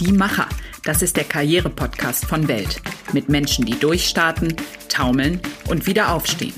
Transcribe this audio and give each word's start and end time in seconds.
Die 0.00 0.12
Macher, 0.12 0.48
das 0.84 1.00
ist 1.00 1.16
der 1.16 1.24
Karriere-Podcast 1.24 2.26
von 2.26 2.48
Welt. 2.48 2.82
Mit 3.12 3.28
Menschen, 3.28 3.64
die 3.64 3.78
durchstarten, 3.78 4.56
taumeln 4.88 5.40
und 5.68 5.86
wieder 5.86 6.12
aufstehen. 6.12 6.54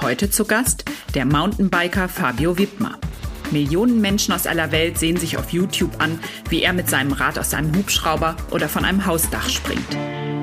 Heute 0.00 0.30
zu 0.30 0.46
Gast 0.46 0.84
der 1.14 1.26
Mountainbiker 1.26 2.08
Fabio 2.08 2.56
Wittmer. 2.56 2.98
Millionen 3.50 4.00
Menschen 4.00 4.32
aus 4.32 4.46
aller 4.46 4.72
Welt 4.72 4.98
sehen 4.98 5.16
sich 5.16 5.36
auf 5.36 5.50
YouTube 5.50 6.00
an, 6.00 6.18
wie 6.48 6.62
er 6.62 6.72
mit 6.72 6.88
seinem 6.88 7.12
Rad 7.12 7.38
aus 7.38 7.52
einem 7.52 7.74
Hubschrauber 7.76 8.36
oder 8.50 8.68
von 8.68 8.84
einem 8.84 9.04
Hausdach 9.04 9.48
springt. 9.48 9.96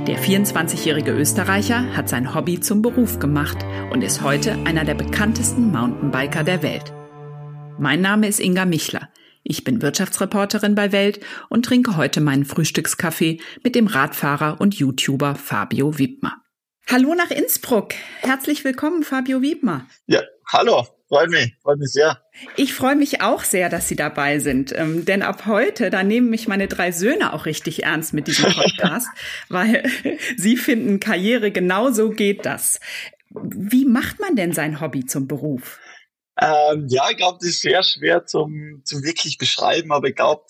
Der 0.08 0.20
24-jährige 0.20 1.14
Österreicher 1.14 1.96
hat 1.96 2.10
sein 2.10 2.36
Hobby 2.36 2.60
zum 2.60 2.84
Beruf 2.84 3.18
gemacht 3.18 3.58
und 3.92 4.04
ist 4.04 4.22
heute 4.22 4.54
einer 4.64 4.86
der 4.86 4.94
bekanntesten 4.94 5.72
Mountainbiker 5.72 6.44
der 6.44 6.62
Welt. 6.62 6.94
Mein 7.80 8.02
Name 8.02 8.28
ist 8.28 8.40
Inga 8.40 8.66
Michler. 8.66 9.10
Ich 9.42 9.64
bin 9.64 9.82
Wirtschaftsreporterin 9.82 10.76
bei 10.76 10.92
Welt 10.92 11.22
und 11.50 11.66
trinke 11.66 11.98
heute 11.98 12.22
meinen 12.22 12.46
Frühstückskaffee 12.46 13.40
mit 13.64 13.74
dem 13.74 13.88
Radfahrer 13.88 14.62
und 14.62 14.76
YouTuber 14.76 15.34
Fabio 15.34 15.98
Wiebmer. 15.98 16.36
Hallo 16.88 17.16
nach 17.16 17.32
Innsbruck. 17.32 17.96
Herzlich 18.20 18.64
willkommen, 18.64 19.02
Fabio 19.02 19.42
Wiebmer. 19.42 19.88
Ja, 20.06 20.22
hallo. 20.52 20.88
Freut 21.08 21.30
mich, 21.30 21.54
freut 21.62 21.78
mich 21.78 21.92
sehr. 21.92 22.20
Ich 22.56 22.74
freue 22.74 22.96
mich 22.96 23.22
auch 23.22 23.44
sehr, 23.44 23.70
dass 23.70 23.88
Sie 23.88 23.96
dabei 23.96 24.40
sind, 24.40 24.76
ähm, 24.76 25.06
denn 25.06 25.22
ab 25.22 25.46
heute, 25.46 25.92
da 25.92 26.02
nehmen 26.02 26.32
mich 26.32 26.48
meine 26.48 26.68
drei 26.68 26.92
Söhne 26.92 27.34
auch 27.34 27.46
richtig 27.46 27.84
ernst 27.84 28.14
mit 28.14 28.28
diesem 28.28 28.52
Podcast, 28.52 29.08
weil 29.50 29.88
sie 30.38 30.58
finden, 30.58 31.00
Karriere 31.00 31.52
genauso 31.52 32.10
geht 32.10 32.46
das. 32.46 32.80
Wie 33.30 33.86
macht 33.86 34.20
man 34.20 34.36
denn 34.36 34.52
sein 34.52 34.82
Hobby 34.82 35.06
zum 35.06 35.28
Beruf? 35.28 35.80
Ähm, 36.42 36.88
ja, 36.90 37.08
ich 37.12 37.18
glaube, 37.18 37.38
das 37.40 37.50
ist 37.50 37.62
sehr 37.62 37.84
schwer 37.84 38.26
zum, 38.26 38.82
zum 38.84 39.04
wirklich 39.04 39.38
beschreiben, 39.38 39.92
aber 39.92 40.08
ich 40.08 40.16
glaube, 40.16 40.44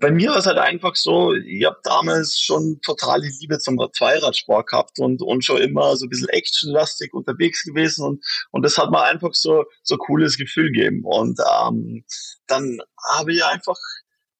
bei 0.00 0.10
mir 0.10 0.30
war 0.30 0.38
es 0.38 0.46
halt 0.46 0.58
einfach 0.58 0.96
so, 0.96 1.34
ich 1.34 1.64
habe 1.64 1.78
damals 1.82 2.38
schon 2.40 2.80
totale 2.82 3.28
Liebe 3.40 3.58
zum 3.58 3.78
Zweiradsport 3.92 4.68
gehabt 4.68 4.98
und, 4.98 5.20
und 5.22 5.44
schon 5.44 5.60
immer 5.60 5.96
so 5.96 6.06
ein 6.06 6.08
bisschen 6.08 6.28
actionlastig 6.28 7.12
unterwegs 7.12 7.62
gewesen 7.64 8.06
und, 8.06 8.24
und 8.50 8.64
das 8.64 8.78
hat 8.78 8.90
mir 8.90 9.02
einfach 9.02 9.34
so 9.34 9.64
so 9.82 9.96
cooles 9.98 10.36
Gefühl 10.36 10.72
gegeben. 10.72 11.02
Und 11.04 11.38
ähm, 11.62 12.04
dann 12.46 12.78
habe 13.10 13.32
ich 13.34 13.44
einfach, 13.44 13.76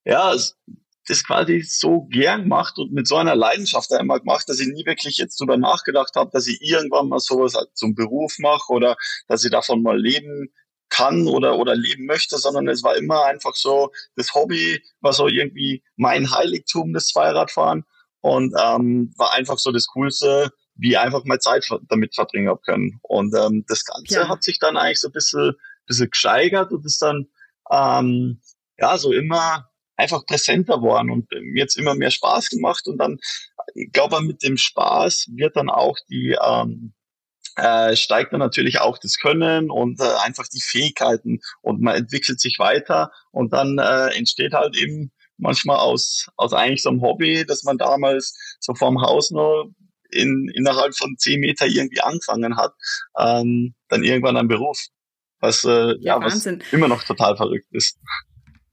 ja, 0.04 0.34
das 1.08 1.24
quasi 1.24 1.62
so 1.62 2.02
gern 2.02 2.44
gemacht 2.44 2.78
und 2.78 2.92
mit 2.92 3.08
so 3.08 3.16
einer 3.16 3.34
Leidenschaft 3.34 3.92
einmal 3.92 4.20
gemacht, 4.20 4.48
dass 4.48 4.60
ich 4.60 4.68
nie 4.68 4.86
wirklich 4.86 5.16
jetzt 5.18 5.40
drüber 5.40 5.56
nachgedacht 5.56 6.14
habe, 6.14 6.30
dass 6.32 6.46
ich 6.46 6.60
irgendwann 6.62 7.08
mal 7.08 7.18
sowas 7.18 7.54
halt 7.54 7.76
zum 7.76 7.94
Beruf 7.94 8.36
mache 8.38 8.72
oder 8.72 8.96
dass 9.26 9.44
ich 9.44 9.50
davon 9.50 9.82
mal 9.82 10.00
leben 10.00 10.52
kann 10.92 11.26
oder, 11.26 11.58
oder 11.58 11.74
leben 11.74 12.04
möchte, 12.04 12.36
sondern 12.36 12.68
es 12.68 12.82
war 12.82 12.96
immer 12.96 13.24
einfach 13.24 13.54
so, 13.54 13.90
das 14.14 14.34
Hobby 14.34 14.82
war 15.00 15.14
so 15.14 15.26
irgendwie 15.26 15.82
mein 15.96 16.30
Heiligtum, 16.30 16.92
das 16.92 17.06
Zweiradfahren 17.06 17.84
und 18.20 18.54
ähm, 18.62 19.12
war 19.16 19.32
einfach 19.32 19.58
so 19.58 19.72
das 19.72 19.86
Coolste, 19.86 20.52
wie 20.74 20.98
einfach 20.98 21.24
mal 21.24 21.40
Zeit 21.40 21.66
damit 21.88 22.14
verbringen 22.14 22.48
habe 22.48 22.60
können. 22.60 23.00
Und 23.02 23.34
ähm, 23.34 23.64
das 23.68 23.84
Ganze 23.86 24.20
ja. 24.20 24.28
hat 24.28 24.42
sich 24.42 24.58
dann 24.58 24.76
eigentlich 24.76 25.00
so 25.00 25.08
ein 25.08 25.12
bisschen, 25.12 25.54
bisschen 25.86 26.10
gesteigert 26.10 26.72
und 26.72 26.84
ist 26.84 27.00
dann 27.00 27.26
ähm, 27.70 28.42
ja 28.78 28.98
so 28.98 29.12
immer 29.12 29.70
einfach 29.96 30.26
präsenter 30.26 30.82
worden 30.82 31.10
und 31.10 31.30
mir 31.30 31.60
jetzt 31.60 31.78
immer 31.78 31.94
mehr 31.94 32.10
Spaß 32.10 32.50
gemacht 32.50 32.86
und 32.86 32.98
dann, 32.98 33.18
ich 33.74 33.92
glaube, 33.92 34.20
mit 34.20 34.42
dem 34.42 34.58
Spaß 34.58 35.30
wird 35.36 35.56
dann 35.56 35.70
auch 35.70 35.96
die 36.10 36.36
ähm, 36.42 36.92
äh, 37.56 37.96
steigt 37.96 38.32
dann 38.32 38.40
natürlich 38.40 38.80
auch 38.80 38.98
das 38.98 39.18
Können 39.18 39.70
und 39.70 40.00
äh, 40.00 40.04
einfach 40.24 40.46
die 40.48 40.60
Fähigkeiten 40.60 41.40
und 41.60 41.80
man 41.80 41.96
entwickelt 41.96 42.40
sich 42.40 42.58
weiter 42.58 43.10
und 43.30 43.52
dann 43.52 43.78
äh, 43.78 44.16
entsteht 44.16 44.52
halt 44.52 44.76
eben 44.76 45.12
manchmal 45.36 45.78
aus, 45.78 46.28
aus 46.36 46.52
eigentlich 46.52 46.82
so 46.82 46.90
einem 46.90 47.02
Hobby, 47.02 47.44
dass 47.46 47.64
man 47.64 47.78
damals 47.78 48.56
so 48.60 48.74
vorm 48.74 49.02
Haus 49.02 49.30
nur 49.30 49.72
in, 50.10 50.50
innerhalb 50.54 50.96
von 50.96 51.16
zehn 51.18 51.40
Meter 51.40 51.66
irgendwie 51.66 52.00
angefangen 52.00 52.56
hat, 52.56 52.74
ähm, 53.18 53.74
dann 53.88 54.04
irgendwann 54.04 54.36
ein 54.36 54.48
Beruf, 54.48 54.78
was, 55.40 55.64
äh, 55.64 55.96
ja, 56.00 56.18
ja 56.18 56.20
was 56.20 56.46
immer 56.70 56.88
noch 56.88 57.02
total 57.02 57.36
verrückt 57.36 57.68
ist. 57.72 57.98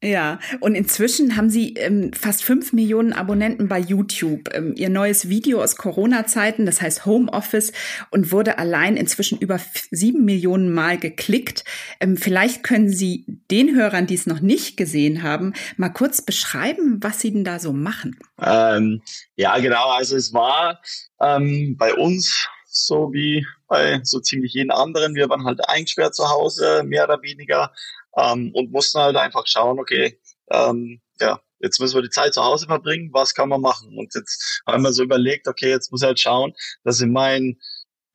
Ja, 0.02 0.40
und 0.62 0.76
inzwischen 0.76 1.36
haben 1.36 1.50
Sie 1.50 1.74
ähm, 1.74 2.14
fast 2.14 2.42
fünf 2.42 2.72
Millionen 2.72 3.12
Abonnenten 3.12 3.68
bei 3.68 3.80
YouTube. 3.80 4.48
Ähm, 4.54 4.74
Ihr 4.78 4.90
neues 4.90 5.28
Video 5.28 5.62
aus 5.62 5.76
Corona-Zeiten, 5.76 6.66
das 6.66 6.82
heißt 6.82 7.06
Homeoffice 7.06 7.74
und 8.10 8.32
wurde 8.32 8.58
allein 8.60 8.96
inzwischen 8.96 9.40
über 9.40 9.60
sieben 9.92 10.24
Millionen 10.24 10.74
Mal 10.74 10.98
geklickt. 10.98 11.66
Ähm, 12.00 12.16
vielleicht 12.16 12.64
können 12.64 12.88
Sie 12.88 13.26
den 13.52 13.76
Hörern, 13.76 14.08
die 14.08 14.16
es 14.16 14.26
noch 14.26 14.40
nicht 14.40 14.78
gesehen 14.78 15.22
haben, 15.22 15.54
mal 15.76 15.90
kurz 15.90 16.22
beschreiben, 16.22 17.00
was 17.02 17.20
Sie 17.20 17.34
denn 17.34 17.44
da 17.44 17.60
so 17.60 17.74
machen. 17.74 18.18
Ähm, 18.42 19.02
ja, 19.36 19.58
genau. 19.60 19.90
Also 19.90 20.16
es 20.16 20.34
war 20.34 20.80
ähm, 21.20 21.76
bei 21.78 21.94
uns 21.94 22.48
so 22.70 23.12
wie 23.12 23.46
bei 23.68 24.00
so 24.04 24.20
ziemlich 24.22 24.54
jeden 24.54 24.72
anderen. 24.72 25.16
Wir 25.16 25.30
waren 25.30 25.44
halt 25.44 25.60
eingesperrt 25.68 26.16
zu 26.16 26.30
Hause, 26.30 26.84
mehr 26.86 27.04
oder 27.04 27.22
weniger 27.22 27.74
ähm, 28.18 28.52
und 28.54 28.72
mussten 28.72 29.00
halt 29.00 29.16
einfach 29.16 29.46
schauen, 29.48 29.80
okay, 29.80 30.20
ähm, 30.52 31.02
ja, 31.20 31.40
jetzt 31.60 31.80
müssen 31.80 31.96
wir 31.96 32.02
die 32.02 32.10
Zeit 32.10 32.34
zu 32.34 32.44
Hause 32.44 32.66
verbringen, 32.66 33.10
was 33.14 33.34
kann 33.34 33.50
man 33.50 33.62
machen? 33.62 33.96
Und 33.98 34.14
jetzt 34.16 34.62
haben 34.66 34.84
wir 34.84 34.94
so 34.94 35.04
überlegt, 35.04 35.48
okay, 35.48 35.70
jetzt 35.70 35.92
muss 35.92 36.02
ich 36.02 36.08
halt 36.08 36.20
schauen, 36.20 36.54
dass 36.84 37.02
in 37.02 37.12
mein 37.12 37.58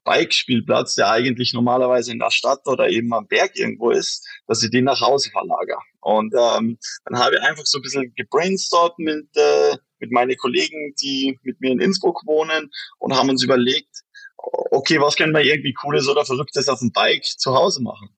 Bikespielplatz, 0.04 0.94
der 0.96 1.10
eigentlich 1.10 1.54
normalerweise 1.54 2.12
in 2.12 2.18
der 2.18 2.30
Stadt 2.30 2.66
oder 2.66 2.88
eben 2.88 3.12
am 3.14 3.26
Berg 3.26 3.56
irgendwo 3.56 3.90
ist, 3.90 4.26
dass 4.46 4.62
ich 4.62 4.70
den 4.70 4.84
nach 4.84 5.00
Hause 5.00 5.30
verlagere. 5.30 5.78
Und 6.00 6.34
ähm, 6.34 6.78
dann 7.04 7.18
habe 7.18 7.36
ich 7.36 7.42
einfach 7.42 7.64
so 7.64 7.78
ein 7.78 7.82
bisschen 7.82 8.12
gebrainstormt 8.14 8.98
mit, 8.98 9.28
äh, 9.34 9.76
mit 9.98 10.12
meinen 10.12 10.36
Kollegen, 10.36 10.94
die 11.02 11.38
mit 11.42 11.60
mir 11.60 11.72
in 11.72 11.80
Innsbruck 11.80 12.22
wohnen 12.26 12.70
und 12.98 13.16
haben 13.16 13.30
uns 13.30 13.42
überlegt, 13.42 14.02
okay, 14.36 15.00
was 15.00 15.16
können 15.16 15.32
wir 15.32 15.42
irgendwie 15.42 15.72
Cooles 15.72 16.06
oder 16.06 16.26
Verrücktes 16.26 16.68
auf 16.68 16.80
dem 16.80 16.92
Bike 16.92 17.24
zu 17.24 17.54
Hause 17.54 17.82
machen? 17.82 18.10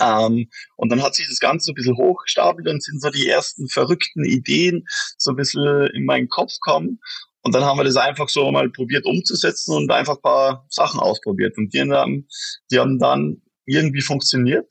Ähm, 0.00 0.48
und 0.76 0.90
dann 0.90 1.02
hat 1.02 1.14
sich 1.14 1.28
das 1.28 1.40
Ganze 1.40 1.66
so 1.66 1.72
ein 1.72 1.74
bisschen 1.74 1.96
hochgestapelt 1.96 2.66
und 2.68 2.82
sind 2.82 3.00
so 3.00 3.10
die 3.10 3.28
ersten 3.28 3.68
verrückten 3.68 4.24
Ideen 4.24 4.84
so 5.18 5.30
ein 5.30 5.36
bisschen 5.36 5.88
in 5.94 6.04
meinen 6.04 6.28
Kopf 6.28 6.54
kommen. 6.60 7.00
Und 7.42 7.54
dann 7.54 7.64
haben 7.64 7.78
wir 7.78 7.84
das 7.84 7.96
einfach 7.96 8.28
so 8.28 8.50
mal 8.50 8.70
probiert 8.70 9.06
umzusetzen 9.06 9.74
und 9.74 9.90
einfach 9.90 10.16
ein 10.16 10.22
paar 10.22 10.66
Sachen 10.68 11.00
ausprobiert. 11.00 11.56
Und 11.56 11.72
die 11.72 11.80
haben, 11.80 12.28
die 12.70 12.78
haben 12.78 12.98
dann 12.98 13.42
irgendwie 13.66 14.02
funktioniert. 14.02 14.70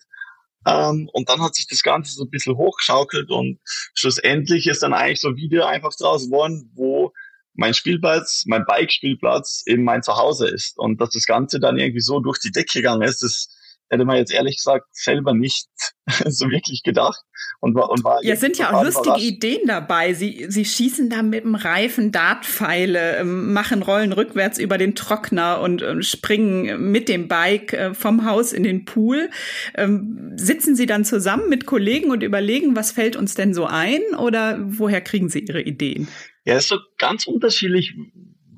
Ähm, 0.68 1.10
und 1.14 1.30
dann 1.30 1.42
hat 1.42 1.56
sich 1.56 1.68
das 1.68 1.84
Ganze 1.84 2.14
so 2.14 2.24
ein 2.24 2.30
bisschen 2.30 2.58
hochgeschaukelt 2.58 3.32
und 3.32 3.60
schlussendlich 3.96 4.68
ist 4.68 4.84
dann 4.84 4.94
eigentlich 4.94 5.22
so 5.22 5.30
ein 5.30 5.38
Video 5.38 5.64
einfach 5.64 5.96
draus 5.98 6.26
geworden, 6.26 6.70
wo 6.76 7.14
mein 7.54 7.74
Spielplatz, 7.74 8.44
mein 8.46 8.66
Bike-Spielplatz 8.66 9.64
eben 9.66 9.84
mein 9.84 10.04
Zuhause 10.04 10.48
ist. 10.48 10.78
Und 10.78 11.02
dass 11.02 11.12
das 11.12 11.26
Ganze 11.26 11.60
dann 11.60 11.78
irgendwie 11.78 12.02
so 12.02 12.20
durch 12.20 12.40
die 12.40 12.52
Decke 12.52 12.80
gegangen 12.80 13.02
ist, 13.02 13.22
das 13.24 13.50
hätte 13.90 14.06
man 14.06 14.18
jetzt 14.18 14.32
ehrlich 14.32 14.58
gesagt 14.58 14.86
selber 14.92 15.34
nicht 15.34 15.68
so 16.26 16.50
wirklich 16.50 16.84
gedacht 16.84 17.22
und 17.60 17.76
war 17.76 17.90
und 17.90 18.04
war 18.04 18.24
ja 18.24 18.36
sind 18.36 18.58
ja 18.58 18.74
auch 18.74 18.84
lustige 18.84 19.20
Ideen 19.20 19.62
dabei. 19.66 20.14
Sie 20.14 20.46
sie 20.50 20.66
schießen 20.66 21.10
da 21.10 21.22
mit 21.22 21.44
dem 21.44 21.56
Reifen 21.56 22.12
Dartpfeile 22.12 23.18
ähm, 23.18 23.54
machen 23.54 23.82
Rollen 23.82 24.14
rückwärts 24.14 24.60
über 24.60 24.78
den 24.78 24.96
Trockner 24.96 25.62
und 25.62 25.82
ähm, 25.82 26.02
springen 26.02 26.92
mit 26.92 27.10
dem 27.10 27.28
Bike 27.28 27.74
äh, 27.74 27.94
vom 27.94 28.26
Haus 28.26 28.54
in 28.54 28.64
den 28.64 28.86
Pool. 28.86 29.30
Ähm, 29.76 30.34
sitzen 30.36 30.76
sie 30.76 30.86
dann 30.86 31.06
zusammen 31.06 31.50
mit 31.50 31.66
Kollegen 31.66 32.12
und 32.12 32.24
überlegen 32.24 32.76
was 32.76 32.92
fällt 32.92 33.16
uns 33.16 33.36
denn 33.36 33.54
so 33.54 33.66
ein 33.66 34.02
oder 34.18 34.60
woher 34.62 35.02
kriegen 35.02 35.30
sie 35.30 35.40
ihre 35.40 35.62
Ideen? 35.62 36.08
Ja 36.46 36.58
ist 36.58 36.70
so 36.70 36.78
ganz 36.98 37.28
unterschiedlich 37.28 37.94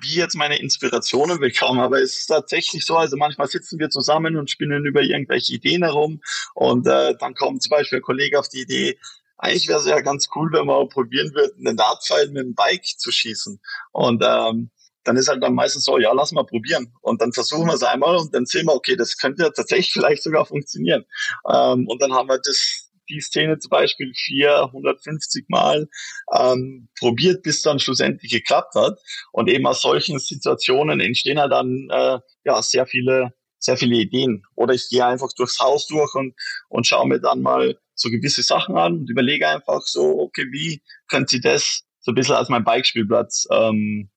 wie 0.01 0.15
jetzt 0.15 0.35
meine 0.35 0.59
Inspirationen 0.59 1.39
bekomme, 1.39 1.81
aber 1.81 2.01
es 2.01 2.19
ist 2.19 2.27
tatsächlich 2.27 2.85
so, 2.85 2.97
also 2.97 3.17
manchmal 3.17 3.47
sitzen 3.47 3.79
wir 3.79 3.89
zusammen 3.89 4.35
und 4.35 4.49
spinnen 4.49 4.85
über 4.85 5.01
irgendwelche 5.01 5.53
Ideen 5.53 5.83
herum 5.83 6.21
und 6.55 6.87
äh, 6.87 7.15
dann 7.19 7.33
kommt 7.35 7.63
zum 7.63 7.69
Beispiel 7.69 7.99
ein 7.99 8.03
Kollege 8.03 8.39
auf 8.39 8.49
die 8.49 8.61
Idee, 8.61 8.97
eigentlich 9.41 9.67
wäre 9.67 9.79
es 9.79 9.87
ja 9.87 9.99
ganz 10.01 10.29
cool, 10.35 10.51
wenn 10.53 10.67
wir 10.67 10.87
probieren 10.87 11.33
würden, 11.33 11.67
einen 11.67 11.75
Dartpfeil 11.75 12.27
mit 12.27 12.43
dem 12.43 12.53
Bike 12.53 12.85
zu 12.85 13.11
schießen. 13.11 13.59
Und 13.91 14.23
ähm, 14.23 14.69
dann 15.03 15.17
ist 15.17 15.29
halt 15.29 15.41
dann 15.41 15.55
meistens 15.55 15.85
so, 15.85 15.97
ja, 15.97 16.13
lass 16.13 16.31
mal 16.31 16.45
probieren. 16.45 16.93
Und 17.01 17.21
dann 17.21 17.33
versuchen 17.33 17.65
wir 17.65 17.73
es 17.73 17.81
einmal 17.81 18.15
und 18.17 18.35
dann 18.35 18.45
sehen 18.45 18.67
wir, 18.67 18.75
okay, 18.75 18.95
das 18.95 19.17
könnte 19.17 19.43
ja 19.43 19.49
tatsächlich 19.49 19.93
vielleicht 19.93 20.21
sogar 20.21 20.45
funktionieren. 20.45 21.05
Ähm, 21.51 21.87
und 21.87 21.99
dann 22.01 22.13
haben 22.13 22.29
wir 22.29 22.37
das 22.37 22.80
die 23.11 23.21
Szene 23.21 23.59
zum 23.59 23.69
Beispiel 23.69 24.11
450 24.13 25.45
Mal 25.49 25.87
ähm, 26.33 26.89
probiert, 26.97 27.43
bis 27.43 27.61
dann 27.61 27.79
schlussendlich 27.79 28.31
geklappt 28.31 28.75
hat. 28.75 28.99
Und 29.31 29.49
eben 29.49 29.65
aus 29.67 29.81
solchen 29.81 30.19
Situationen 30.19 30.99
entstehen 30.99 31.39
halt 31.39 31.51
dann 31.51 31.87
äh, 31.91 32.19
ja 32.45 32.61
sehr 32.61 32.85
viele 32.85 33.33
sehr 33.61 33.77
viele 33.77 33.95
Ideen. 33.95 34.43
Oder 34.55 34.73
ich 34.73 34.89
gehe 34.89 35.05
einfach 35.05 35.29
durchs 35.37 35.59
Haus 35.59 35.85
durch 35.85 36.15
und, 36.15 36.33
und 36.69 36.87
schaue 36.87 37.07
mir 37.07 37.19
dann 37.19 37.41
mal 37.41 37.77
so 37.93 38.09
gewisse 38.09 38.41
Sachen 38.41 38.75
an 38.75 38.93
und 38.93 39.09
überlege 39.09 39.47
einfach 39.47 39.81
so, 39.83 40.19
okay, 40.19 40.47
wie 40.51 40.81
könnte 41.07 41.35
ich 41.35 41.43
das 41.43 41.83
so 41.99 42.11
ein 42.11 42.15
bisschen 42.15 42.35
als 42.35 42.49
mein 42.49 42.63
Bikespielplatz 42.63 43.47
ähm, 43.51 44.09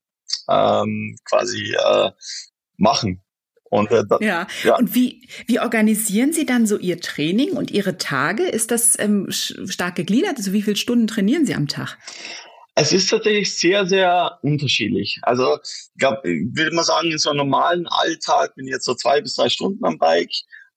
ähm, 0.48 1.16
quasi 1.28 1.74
äh, 1.74 2.10
machen. 2.78 3.22
Und, 3.74 3.90
äh, 3.90 4.04
das, 4.08 4.20
ja. 4.20 4.46
ja. 4.62 4.76
Und 4.76 4.94
wie, 4.94 5.28
wie 5.48 5.58
organisieren 5.58 6.32
Sie 6.32 6.46
dann 6.46 6.64
so 6.64 6.78
Ihr 6.78 7.00
Training 7.00 7.54
und 7.54 7.72
Ihre 7.72 7.98
Tage? 7.98 8.44
Ist 8.44 8.70
das 8.70 8.96
ähm, 9.00 9.26
stark 9.32 9.96
gegliedert? 9.96 10.36
Also 10.36 10.52
wie 10.52 10.62
viele 10.62 10.76
Stunden 10.76 11.08
trainieren 11.08 11.44
Sie 11.44 11.56
am 11.56 11.66
Tag? 11.66 11.98
Es 12.76 12.92
ist 12.92 13.10
tatsächlich 13.10 13.58
sehr, 13.58 13.84
sehr 13.84 14.38
unterschiedlich. 14.42 15.18
Also 15.22 15.58
ich 15.96 16.04
würde 16.04 16.70
mal 16.72 16.84
sagen, 16.84 17.10
in 17.10 17.18
so 17.18 17.30
einem 17.30 17.38
normalen 17.38 17.88
Alltag 17.88 18.54
bin 18.54 18.66
ich 18.66 18.72
jetzt 18.74 18.84
so 18.84 18.94
zwei 18.94 19.20
bis 19.20 19.34
drei 19.34 19.48
Stunden 19.48 19.84
am 19.84 19.98
Bike. 19.98 20.30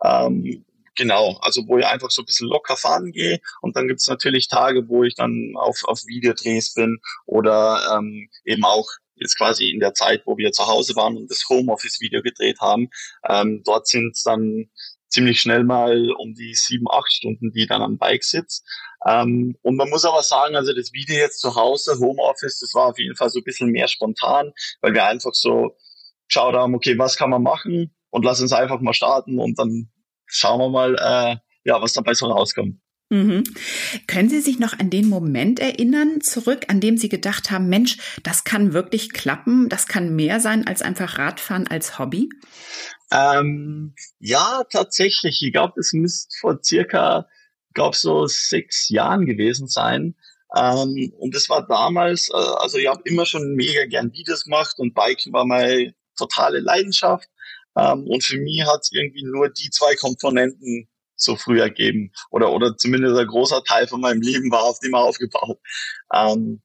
Ähm, 0.03 0.65
genau, 0.95 1.37
also 1.41 1.67
wo 1.67 1.77
ich 1.77 1.85
einfach 1.85 2.09
so 2.09 2.23
ein 2.23 2.25
bisschen 2.25 2.47
locker 2.47 2.77
fahren 2.77 3.11
gehe. 3.11 3.39
Und 3.61 3.75
dann 3.75 3.87
gibt's 3.87 4.07
natürlich 4.07 4.47
Tage, 4.47 4.89
wo 4.89 5.03
ich 5.03 5.13
dann 5.13 5.53
auf, 5.55 5.83
auf 5.83 5.99
Videodrehs 6.07 6.73
bin 6.73 6.97
oder 7.27 7.79
ähm, 7.95 8.27
eben 8.43 8.63
auch 8.63 8.87
jetzt 9.19 9.37
quasi 9.37 9.69
in 9.69 9.79
der 9.79 9.93
Zeit, 9.93 10.23
wo 10.25 10.37
wir 10.37 10.51
zu 10.51 10.67
Hause 10.67 10.95
waren 10.95 11.17
und 11.17 11.29
das 11.29 11.43
Homeoffice-Video 11.49 12.21
gedreht 12.21 12.59
haben. 12.59 12.89
Ähm, 13.27 13.61
dort 13.65 13.87
sind 13.87 14.15
es 14.15 14.23
dann 14.23 14.69
ziemlich 15.09 15.39
schnell 15.39 15.63
mal 15.63 16.11
um 16.11 16.33
die 16.33 16.53
sieben, 16.53 16.85
acht 16.89 17.11
Stunden, 17.11 17.51
die 17.51 17.65
dann 17.65 17.81
am 17.81 17.97
Bike 17.97 18.23
sitzt. 18.23 18.65
Ähm, 19.05 19.55
und 19.61 19.75
man 19.75 19.89
muss 19.89 20.05
aber 20.05 20.21
sagen, 20.21 20.55
also 20.55 20.73
das 20.73 20.91
Video 20.93 21.15
jetzt 21.15 21.39
zu 21.39 21.55
Hause, 21.55 21.97
Homeoffice, 21.99 22.59
das 22.59 22.73
war 22.73 22.87
auf 22.87 22.99
jeden 22.99 23.15
Fall 23.15 23.29
so 23.29 23.39
ein 23.39 23.43
bisschen 23.43 23.69
mehr 23.69 23.87
spontan, 23.87 24.51
weil 24.81 24.93
wir 24.93 25.05
einfach 25.05 25.33
so 25.33 25.75
geschaut 26.27 26.55
haben, 26.55 26.75
okay, 26.75 26.97
was 26.97 27.15
kann 27.15 27.29
man 27.29 27.43
machen 27.43 27.95
und 28.09 28.25
lass 28.25 28.41
uns 28.41 28.51
einfach 28.53 28.81
mal 28.81 28.93
starten 28.93 29.39
und 29.39 29.57
dann 29.57 29.89
schauen 30.25 30.59
wir 30.59 30.69
mal, 30.69 30.95
äh, 30.95 31.37
ja, 31.63 31.81
was 31.81 31.93
dabei 31.93 32.13
so 32.13 32.27
rauskommt. 32.27 32.79
Mhm. 33.09 33.43
Können 34.07 34.29
Sie 34.29 34.41
sich 34.41 34.59
noch 34.59 34.77
an 34.77 34.89
den 34.89 35.07
Moment 35.07 35.59
erinnern, 35.59 36.19
zurück, 36.19 36.65
an 36.67 36.81
dem 36.81 36.97
Sie 36.97 37.07
gedacht 37.07 37.51
haben, 37.51 37.69
Mensch, 37.69 37.97
das 38.23 38.43
kann 38.43 38.73
wirklich 38.73 39.13
klappen, 39.13 39.69
das 39.69 39.87
kann 39.87 40.15
mehr 40.15 40.41
sein 40.41 40.67
als 40.67 40.81
einfach 40.81 41.17
Radfahren 41.17 41.67
als 41.67 41.99
Hobby? 41.99 42.29
Ähm, 43.11 43.95
ja, 44.19 44.63
tatsächlich. 44.69 45.41
Ich 45.41 45.53
glaube, 45.53 45.73
das 45.77 45.93
müsste 45.93 46.37
vor 46.39 46.59
circa, 46.61 47.27
glaube 47.73 47.95
so 47.95 48.25
sechs 48.27 48.89
Jahren 48.89 49.25
gewesen 49.25 49.67
sein. 49.67 50.15
Ähm, 50.55 51.13
und 51.17 51.33
das 51.33 51.47
war 51.47 51.65
damals, 51.65 52.29
äh, 52.29 52.33
also 52.33 52.77
ich 52.77 52.87
habe 52.87 53.01
immer 53.05 53.25
schon 53.25 53.55
mega 53.55 53.85
gern 53.85 54.11
Videos 54.11 54.43
gemacht 54.43 54.75
und 54.79 54.93
Biken 54.93 55.31
war 55.31 55.45
meine 55.45 55.93
totale 56.17 56.59
Leidenschaft. 56.59 57.29
Ähm, 57.77 58.05
und 58.07 58.23
für 58.23 58.37
mich 58.37 58.65
hat 58.65 58.81
es 58.81 58.91
irgendwie 58.91 59.23
nur 59.23 59.49
die 59.49 59.69
zwei 59.69 59.95
Komponenten 59.95 60.89
so 61.17 61.35
früh 61.35 61.59
ergeben. 61.59 62.11
Oder, 62.31 62.51
oder 62.51 62.77
zumindest 62.77 63.17
ein 63.17 63.27
großer 63.27 63.63
Teil 63.63 63.87
von 63.87 64.01
meinem 64.01 64.21
Leben 64.21 64.51
war 64.51 64.63
auf 64.63 64.79
dem 64.79 64.95
aufgebaut. 64.95 65.59
Ähm, 66.13 66.61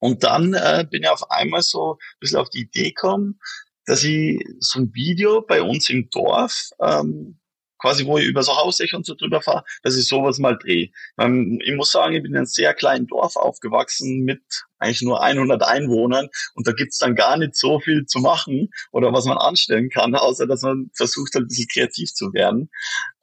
und 0.00 0.24
dann 0.24 0.54
äh, 0.54 0.86
bin 0.90 1.02
ich 1.02 1.08
auf 1.08 1.30
einmal 1.30 1.62
so 1.62 1.92
ein 1.92 2.18
bisschen 2.20 2.38
auf 2.38 2.50
die 2.50 2.62
Idee 2.62 2.90
gekommen, 2.90 3.38
dass 3.86 4.02
ich 4.04 4.44
so 4.58 4.80
ein 4.80 4.94
Video 4.94 5.42
bei 5.42 5.62
uns 5.62 5.88
im 5.88 6.10
Dorf, 6.10 6.70
ähm, 6.80 7.38
quasi 7.86 8.04
wo 8.04 8.18
ich 8.18 8.26
über 8.26 8.42
so 8.42 8.56
Hausdächer 8.56 8.96
und 8.96 9.06
so 9.06 9.14
drüber 9.14 9.40
fahre, 9.40 9.62
dass 9.84 9.96
ich 9.96 10.08
sowas 10.08 10.40
mal 10.40 10.58
drehe. 10.58 10.90
Ähm, 11.18 11.60
ich 11.64 11.72
muss 11.76 11.92
sagen, 11.92 12.14
ich 12.14 12.22
bin 12.22 12.32
in 12.32 12.38
einem 12.38 12.46
sehr 12.46 12.74
kleinen 12.74 13.06
Dorf 13.06 13.36
aufgewachsen 13.36 14.24
mit 14.24 14.42
eigentlich 14.78 15.02
nur 15.02 15.22
100 15.22 15.62
Einwohnern 15.62 16.28
und 16.54 16.66
da 16.66 16.72
gibt's 16.72 16.98
dann 16.98 17.14
gar 17.14 17.36
nicht 17.36 17.54
so 17.54 17.78
viel 17.78 18.04
zu 18.06 18.18
machen 18.18 18.70
oder 18.90 19.12
was 19.12 19.24
man 19.24 19.38
anstellen 19.38 19.88
kann, 19.88 20.16
außer 20.16 20.48
dass 20.48 20.62
man 20.62 20.90
versucht, 20.94 21.36
ein 21.36 21.46
bisschen 21.46 21.68
kreativ 21.72 22.12
zu 22.12 22.32
werden. 22.32 22.70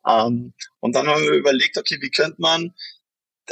Ähm, 0.07 0.53
und 0.79 0.95
dann 0.95 1.07
haben 1.07 1.23
wir 1.23 1.31
überlegt, 1.31 1.77
okay, 1.77 1.97
wie 1.99 2.09
könnte 2.09 2.37
man 2.39 2.71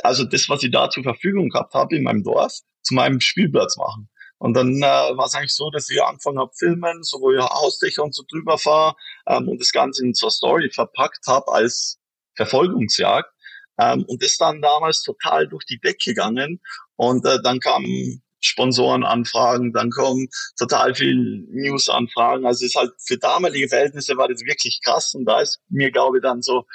also 0.03 0.23
das, 0.23 0.47
was 0.47 0.63
ich 0.63 0.71
da 0.71 0.89
zur 0.89 1.03
Verfügung 1.03 1.49
gehabt 1.49 1.73
habe 1.73 1.97
in 1.97 2.03
meinem 2.03 2.23
Dorf, 2.23 2.53
zu 2.81 2.93
meinem 2.93 3.19
Spielplatz 3.19 3.75
machen. 3.75 4.09
Und 4.41 4.55
dann 4.55 4.75
äh, 4.77 4.81
war 4.81 5.27
es 5.27 5.35
eigentlich 5.35 5.53
so, 5.53 5.69
dass 5.69 5.87
ich 5.91 6.01
angefangen 6.01 6.39
habe 6.39 6.51
filmen, 6.57 7.03
so 7.03 7.21
wo 7.21 7.31
ich 7.31 7.39
Hausdächer 7.39 8.03
und 8.03 8.15
so 8.15 8.23
drüber 8.27 8.57
fahre 8.57 8.95
ähm, 9.27 9.47
und 9.47 9.61
das 9.61 9.71
Ganze 9.71 10.03
in 10.03 10.15
so 10.15 10.25
eine 10.25 10.31
Story 10.31 10.71
verpackt 10.71 11.27
habe 11.27 11.51
als 11.51 11.99
Verfolgungsjagd. 12.35 13.29
Ähm, 13.77 14.03
und 14.07 14.23
ist 14.23 14.41
dann 14.41 14.59
damals 14.59 15.03
total 15.03 15.47
durch 15.47 15.65
die 15.65 15.79
Decke 15.79 16.15
gegangen. 16.15 16.59
Und 16.95 17.23
äh, 17.23 17.37
dann 17.43 17.59
kamen 17.59 18.23
Sponsorenanfragen, 18.39 19.73
dann 19.73 19.91
kommen 19.91 20.27
total 20.57 20.95
viel 20.95 21.45
News-Anfragen. 21.51 22.43
Also 22.43 22.65
es 22.65 22.71
ist 22.71 22.79
halt 22.79 22.93
für 22.97 23.19
damalige 23.19 23.69
Verhältnisse 23.69 24.17
war 24.17 24.27
das 24.27 24.41
wirklich 24.43 24.81
krass. 24.83 25.13
Und 25.13 25.25
da 25.25 25.41
ist 25.41 25.59
mir, 25.69 25.91
glaube 25.91 26.17
ich, 26.17 26.23
dann 26.23 26.41
so 26.41 26.65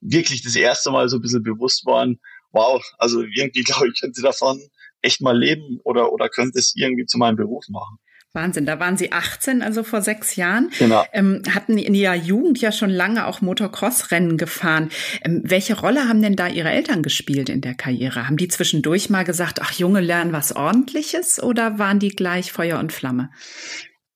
wirklich 0.00 0.42
das 0.42 0.56
erste 0.56 0.90
Mal 0.90 1.10
so 1.10 1.18
ein 1.18 1.22
bisschen 1.22 1.42
bewusst 1.42 1.84
worden, 1.84 2.18
wow, 2.52 2.82
also 2.96 3.20
irgendwie, 3.20 3.62
glaube 3.64 3.88
ich, 3.88 4.00
könnte 4.00 4.22
davon 4.22 4.58
echt 5.04 5.20
mal 5.20 5.36
leben 5.36 5.80
oder, 5.84 6.12
oder 6.12 6.28
könnte 6.28 6.58
es 6.58 6.74
irgendwie 6.76 7.06
zu 7.06 7.18
meinem 7.18 7.36
Beruf 7.36 7.68
machen. 7.68 7.98
Wahnsinn, 8.34 8.66
da 8.66 8.80
waren 8.80 8.96
Sie 8.96 9.12
18, 9.12 9.62
also 9.62 9.84
vor 9.84 10.02
sechs 10.02 10.34
Jahren. 10.34 10.70
Genau. 10.80 11.04
Ähm, 11.12 11.42
hatten 11.54 11.78
in 11.78 11.94
Ihrer 11.94 12.16
Jugend 12.16 12.60
ja 12.60 12.72
schon 12.72 12.90
lange 12.90 13.28
auch 13.28 13.40
Motocross-Rennen 13.40 14.36
gefahren. 14.36 14.90
Ähm, 15.22 15.42
welche 15.44 15.78
Rolle 15.78 16.08
haben 16.08 16.20
denn 16.20 16.34
da 16.34 16.48
Ihre 16.48 16.70
Eltern 16.70 17.04
gespielt 17.04 17.48
in 17.48 17.60
der 17.60 17.74
Karriere? 17.74 18.26
Haben 18.26 18.36
die 18.36 18.48
zwischendurch 18.48 19.08
mal 19.08 19.22
gesagt, 19.22 19.62
ach 19.62 19.72
Junge, 19.72 20.00
lernen 20.00 20.32
was 20.32 20.54
Ordentliches 20.54 21.40
oder 21.40 21.78
waren 21.78 22.00
die 22.00 22.08
gleich 22.08 22.50
Feuer 22.50 22.80
und 22.80 22.92
Flamme? 22.92 23.30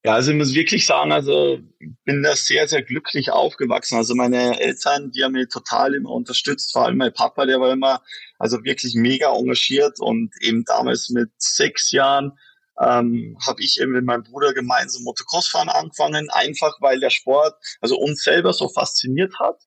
Ja, 0.09 0.15
also 0.15 0.31
ich 0.31 0.39
muss 0.39 0.55
wirklich 0.55 0.87
sagen, 0.87 1.13
also 1.13 1.59
ich 1.79 1.91
bin 2.07 2.23
da 2.23 2.35
sehr, 2.35 2.67
sehr 2.67 2.81
glücklich 2.81 3.31
aufgewachsen. 3.31 3.99
Also 3.99 4.15
meine 4.15 4.59
Eltern, 4.59 5.11
die 5.11 5.23
haben 5.23 5.33
mich 5.33 5.49
total 5.49 5.95
immer 5.95 6.13
unterstützt, 6.13 6.73
vor 6.73 6.87
allem 6.87 6.97
mein 6.97 7.13
Papa, 7.13 7.45
der 7.45 7.61
war 7.61 7.71
immer 7.71 8.01
also 8.39 8.65
wirklich 8.65 8.95
mega 8.95 9.37
engagiert 9.37 10.01
und 10.01 10.33
eben 10.41 10.65
damals 10.65 11.11
mit 11.11 11.29
sechs 11.37 11.91
Jahren 11.91 12.33
ähm, 12.81 13.37
habe 13.47 13.61
ich 13.63 13.79
eben 13.83 13.93
mit 13.93 14.07
meinem 14.07 14.23
Bruder 14.23 14.55
gemeinsam 14.55 15.03
Motocross-Fahren 15.03 15.69
angefangen, 15.69 16.31
einfach 16.31 16.73
weil 16.81 17.01
der 17.01 17.11
Sport 17.11 17.57
also 17.83 17.99
uns 17.99 18.23
selber 18.23 18.55
so 18.55 18.71
fasziniert 18.71 19.35
hat. 19.39 19.61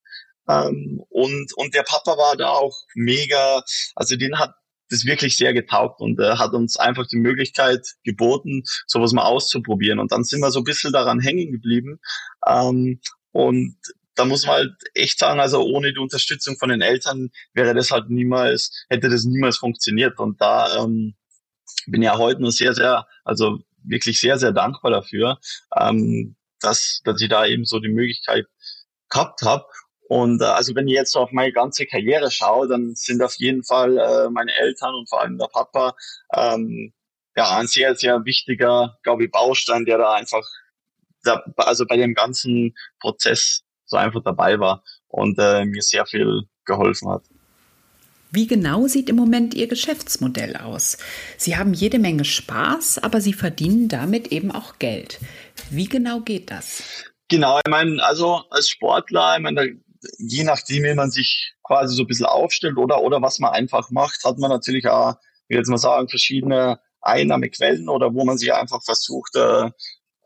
Ähm, 0.50 1.04
und, 1.10 1.54
und 1.56 1.76
der 1.76 1.84
Papa 1.84 2.18
war 2.18 2.36
da 2.36 2.50
auch 2.50 2.76
mega, 2.96 3.62
also 3.94 4.16
den 4.16 4.40
hat 4.40 4.56
das 4.92 5.06
wirklich 5.06 5.38
sehr 5.38 5.54
getaugt 5.54 6.02
und 6.02 6.20
äh, 6.20 6.36
hat 6.36 6.54
uns 6.54 6.78
einfach 6.78 7.08
die 7.08 7.18
Möglichkeit 7.18 7.96
geboten, 8.04 8.64
sowas 8.88 9.14
mal 9.14 9.24
auszuprobieren. 9.24 10.00
Und 10.00 10.12
dann 10.12 10.24
sind 10.24 10.42
wir 10.42 10.52
so 10.52 10.60
ein 10.60 10.66
bisschen 10.66 10.92
daran 10.92 11.20
hängen 11.20 11.52
geblieben. 11.52 12.00
Ähm, 12.48 13.00
und 13.32 13.78
da 14.16 14.26
muss 14.26 14.46
man 14.46 14.56
halt 14.56 14.74
echt 14.94 15.20
sagen, 15.20 15.40
also 15.40 15.64
ohne 15.64 15.94
die 15.94 16.00
Unterstützung 16.00 16.58
von 16.58 16.70
den 16.70 16.82
Eltern 16.82 17.30
wäre 17.54 17.74
das 17.74 17.92
halt 17.92 18.10
niemals, 18.10 18.86
hätte 18.90 19.10
das 19.10 19.24
niemals 19.26 19.58
funktioniert. 19.58 20.20
Und 20.20 20.42
da 20.42 20.84
ähm, 20.84 21.16
bin 21.88 22.02
ja 22.02 22.18
heute 22.18 22.42
nur 22.42 22.52
sehr, 22.52 22.74
sehr, 22.74 23.08
also 23.24 23.60
wirklich 23.84 24.20
sehr, 24.20 24.38
sehr 24.38 24.52
dankbar 24.52 24.92
dafür, 24.92 25.40
ähm, 25.76 26.36
dass, 26.60 27.02
dass 27.04 27.22
ich 27.22 27.30
da 27.30 27.46
eben 27.46 27.66
so 27.66 27.80
die 27.80 27.90
Möglichkeit 27.90 28.46
gehabt 29.10 29.42
habe. 29.44 29.66
Und 30.12 30.42
äh, 30.42 30.46
also 30.46 30.76
wenn 30.76 30.90
ich 30.90 30.96
jetzt 30.96 31.14
so 31.14 31.20
auf 31.20 31.32
meine 31.32 31.54
ganze 31.54 31.86
Karriere 31.86 32.32
schaue, 32.32 32.68
dann 32.68 32.96
sind 32.96 33.24
auf 33.24 33.36
jeden 33.38 33.64
Fall 33.64 33.98
äh, 33.98 34.30
meine 34.30 34.54
Eltern 34.54 34.94
und 34.94 35.08
vor 35.08 35.22
allem 35.22 35.38
der 35.38 35.48
Papa 35.48 35.96
ähm, 36.36 36.92
ja 37.38 37.58
ein 37.58 37.68
sehr, 37.68 37.96
sehr 37.96 38.26
wichtiger, 38.26 38.98
glaube 39.04 39.24
ich, 39.24 39.32
Baustein, 39.32 39.86
der 39.86 40.00
da 40.00 40.12
einfach, 40.16 40.44
da, 41.24 41.42
also 41.56 41.86
bei 41.86 41.96
dem 41.96 42.14
ganzen 42.14 42.76
Prozess 43.00 43.62
so 43.86 43.96
einfach 43.96 44.22
dabei 44.22 44.60
war 44.60 44.84
und 45.08 45.40
äh, 45.40 45.64
mir 45.64 45.82
sehr 45.82 46.06
viel 46.06 46.42
geholfen 46.66 47.08
hat. 47.08 47.24
Wie 48.32 48.48
genau 48.48 48.88
sieht 48.88 49.08
im 49.08 49.16
Moment 49.16 49.54
Ihr 49.54 49.68
Geschäftsmodell 49.68 50.58
aus? 50.58 50.98
Sie 51.38 51.56
haben 51.56 51.74
jede 51.74 52.00
Menge 52.00 52.26
Spaß, 52.26 52.98
aber 53.02 53.22
Sie 53.22 53.32
verdienen 53.32 53.88
damit 53.88 54.28
eben 54.34 54.52
auch 54.52 54.78
Geld. 54.78 55.22
Wie 55.70 55.88
genau 55.88 56.20
geht 56.20 56.52
das? 56.52 56.84
Genau, 57.30 57.60
ich 57.66 57.72
meine, 57.72 58.04
also 58.04 58.44
als 58.50 58.68
Sportler, 58.68 59.38
ich 59.38 59.42
meine, 59.42 59.80
je 60.18 60.44
nachdem, 60.44 60.84
wie 60.84 60.94
man 60.94 61.12
sich 61.12 61.54
quasi 61.64 61.96
so 61.96 62.04
ein 62.04 62.08
bisschen 62.08 62.26
aufstellt 62.26 62.78
oder, 62.78 63.02
oder 63.02 63.22
was 63.22 63.40
man 63.40 63.52
einfach 63.52 63.92
macht, 63.92 64.24
hat 64.24 64.38
man 64.38 64.50
natürlich 64.50 64.88
auch, 64.88 65.16
wie 65.48 65.56
jetzt 65.56 65.70
mal 65.70 65.78
sagen, 65.78 66.10
verschiedene 66.10 66.80
Einnahmequellen 67.02 67.90
oder 67.90 68.14
wo 68.14 68.26
man 68.26 68.38
sich 68.38 68.54
einfach 68.54 68.84
versucht, 68.84 69.36
äh, 69.36 69.70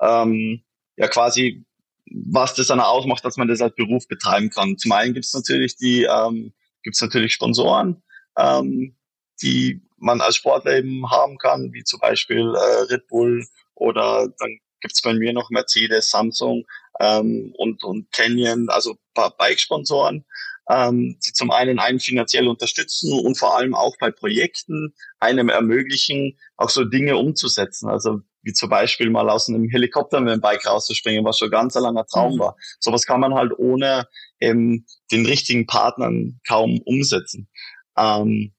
ähm, 0.01 0.63
ja 0.97 1.07
quasi, 1.07 1.65
was 2.05 2.53
das 2.55 2.67
dann 2.67 2.79
ausmacht, 2.79 3.25
dass 3.25 3.37
man 3.37 3.47
das 3.47 3.61
als 3.61 3.75
Beruf 3.75 4.07
betreiben 4.07 4.49
kann. 4.49 4.77
Zum 4.77 4.91
einen 4.91 5.13
gibt 5.13 5.25
es 5.25 5.33
natürlich 5.33 5.75
die 5.77 6.03
ähm, 6.03 6.53
gibt 6.83 6.95
es 6.95 7.01
natürlich 7.01 7.33
Sponsoren, 7.33 8.03
ähm, 8.37 8.95
die 9.41 9.81
man 9.97 10.21
als 10.21 10.35
Sportler 10.35 10.77
eben 10.77 11.09
haben 11.09 11.37
kann, 11.37 11.73
wie 11.73 11.83
zum 11.83 11.99
Beispiel 11.99 12.53
äh, 12.55 12.93
Red 12.93 13.07
Bull 13.07 13.45
oder 13.73 14.27
dann 14.39 14.59
gibt 14.81 14.93
es 14.93 15.01
bei 15.01 15.13
mir 15.13 15.33
noch 15.33 15.49
Mercedes, 15.49 16.11
Samsung 16.11 16.65
ähm, 16.99 17.53
und, 17.57 17.83
und 17.83 18.11
Canyon, 18.11 18.69
also 18.69 18.91
ein 18.91 19.13
paar 19.13 19.35
Bike-Sponsoren, 19.37 20.25
ähm, 20.69 21.19
die 21.25 21.33
zum 21.33 21.51
einen 21.51 21.79
einen 21.79 21.99
finanziell 21.99 22.47
unterstützen 22.47 23.13
und 23.19 23.37
vor 23.37 23.57
allem 23.57 23.75
auch 23.75 23.95
bei 23.99 24.11
Projekten 24.11 24.93
einem 25.19 25.49
ermöglichen, 25.49 26.37
auch 26.57 26.69
so 26.69 26.85
Dinge 26.85 27.17
umzusetzen. 27.17 27.89
Also 27.89 28.21
wie 28.41 28.53
zum 28.53 28.69
Beispiel 28.69 29.09
mal 29.09 29.29
aus 29.29 29.49
einem 29.49 29.69
Helikopter 29.69 30.19
mit 30.21 30.31
dem 30.31 30.41
Bike 30.41 30.65
rauszuspringen, 30.65 31.25
was 31.25 31.39
schon 31.39 31.49
ganz 31.49 31.75
ein 31.75 31.83
langer 31.83 32.05
Traum 32.05 32.35
mhm. 32.35 32.39
war. 32.39 32.55
Sowas 32.79 33.05
kann 33.05 33.19
man 33.19 33.33
halt 33.33 33.51
ohne 33.57 34.07
ähm, 34.39 34.85
den 35.11 35.25
richtigen 35.25 35.65
Partnern 35.65 36.39
kaum 36.47 36.79
umsetzen. 36.85 37.49
Ähm, 37.97 38.53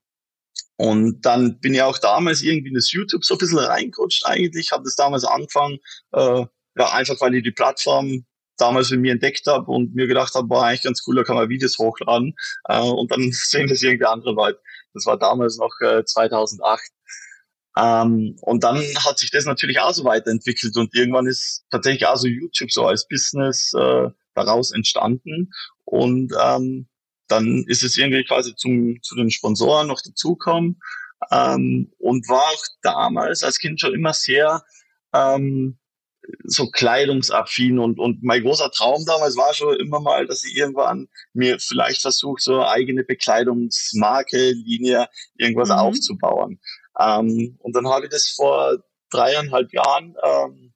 und 0.76 1.22
dann 1.24 1.58
bin 1.60 1.72
ich 1.72 1.82
auch 1.82 1.98
damals 1.98 2.42
irgendwie 2.42 2.68
in 2.68 2.74
das 2.74 2.92
YouTube 2.92 3.24
so 3.24 3.34
ein 3.34 3.38
bisschen 3.38 3.58
reingerutscht 3.58 4.26
eigentlich, 4.26 4.72
habe 4.72 4.84
das 4.84 4.94
damals 4.94 5.24
angefangen, 5.24 5.78
äh, 6.12 6.44
ja, 6.76 6.92
einfach 6.92 7.20
weil 7.20 7.34
ich 7.34 7.42
die 7.42 7.52
Plattform 7.52 8.24
damals 8.58 8.90
in 8.90 9.00
mir 9.00 9.12
entdeckt 9.12 9.46
habe 9.46 9.70
und 9.70 9.94
mir 9.94 10.06
gedacht 10.06 10.34
habe, 10.34 10.48
war 10.48 10.64
eigentlich 10.64 10.82
ganz 10.82 11.02
cool, 11.06 11.16
da 11.16 11.24
kann 11.24 11.36
man 11.36 11.48
Videos 11.48 11.78
hochladen 11.78 12.34
äh, 12.68 12.80
und 12.80 13.10
dann 13.10 13.30
sehen 13.32 13.68
das 13.68 13.82
irgendwie 13.82 14.06
andere 14.06 14.32
Leute. 14.32 14.60
Das 14.94 15.06
war 15.06 15.18
damals 15.18 15.58
noch 15.58 15.72
äh, 15.80 16.04
2008. 16.04 16.80
Ähm, 17.78 18.36
und 18.40 18.64
dann 18.64 18.78
hat 19.04 19.18
sich 19.18 19.30
das 19.30 19.44
natürlich 19.44 19.80
auch 19.80 19.92
so 19.92 20.04
weiterentwickelt 20.04 20.74
und 20.78 20.94
irgendwann 20.94 21.26
ist 21.26 21.66
tatsächlich 21.70 22.06
auch 22.06 22.16
so 22.16 22.26
YouTube 22.26 22.72
so 22.72 22.86
als 22.86 23.06
Business 23.06 23.72
äh, 23.74 24.08
daraus 24.34 24.72
entstanden 24.72 25.50
und 25.84 26.32
ähm, 26.42 26.88
dann 27.28 27.64
ist 27.66 27.82
es 27.82 27.98
irgendwie 27.98 28.24
quasi 28.24 28.54
zum, 28.54 28.96
zu 29.02 29.14
den 29.14 29.30
Sponsoren 29.30 29.88
noch 29.88 30.00
dazugekommen 30.00 30.80
ähm, 31.30 31.92
und 31.98 32.26
war 32.28 32.40
auch 32.40 32.64
damals 32.82 33.42
als 33.42 33.58
Kind 33.58 33.78
schon 33.78 33.92
immer 33.92 34.14
sehr 34.14 34.62
ähm, 35.12 35.78
so 36.44 36.70
kleidungsaffin 36.70 37.78
und, 37.78 37.98
und 37.98 38.22
mein 38.22 38.42
großer 38.42 38.70
Traum 38.70 39.04
damals 39.06 39.36
war 39.36 39.52
schon 39.54 39.76
immer 39.76 40.00
mal, 40.00 40.26
dass 40.26 40.44
ich 40.44 40.56
irgendwann 40.56 41.08
mir 41.32 41.58
vielleicht 41.58 42.02
versuche, 42.02 42.40
so 42.40 42.54
eine 42.54 42.68
eigene 42.68 43.04
Bekleidungsmarke, 43.04 44.52
Linie, 44.52 45.08
irgendwas 45.36 45.68
mhm. 45.68 45.76
aufzubauen. 45.76 46.60
Ähm, 46.98 47.56
und 47.60 47.76
dann 47.76 47.88
habe 47.88 48.06
ich 48.06 48.10
das 48.10 48.28
vor 48.28 48.78
dreieinhalb 49.10 49.72
Jahren 49.72 50.14
ähm, 50.24 50.72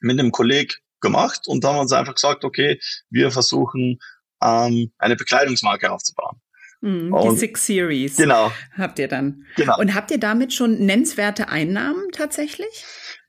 mit 0.00 0.18
einem 0.18 0.32
Kollegen 0.32 0.74
gemacht 1.00 1.46
und 1.46 1.62
dann 1.62 1.70
haben 1.70 1.76
wir 1.76 1.82
uns 1.82 1.92
einfach 1.92 2.14
gesagt, 2.14 2.44
okay, 2.44 2.80
wir 3.10 3.30
versuchen 3.30 3.98
ähm, 4.42 4.92
eine 4.98 5.16
Bekleidungsmarke 5.16 5.90
aufzubauen. 5.90 6.40
Mm, 6.80 7.14
die 7.22 7.36
Six 7.36 7.66
Series. 7.66 8.16
Genau. 8.16 8.52
Habt 8.76 8.98
ihr 8.98 9.08
dann. 9.08 9.46
Genau. 9.56 9.78
Und 9.78 9.94
habt 9.94 10.10
ihr 10.10 10.18
damit 10.18 10.52
schon 10.52 10.84
nennenswerte 10.84 11.48
Einnahmen 11.48 12.10
tatsächlich? 12.12 12.84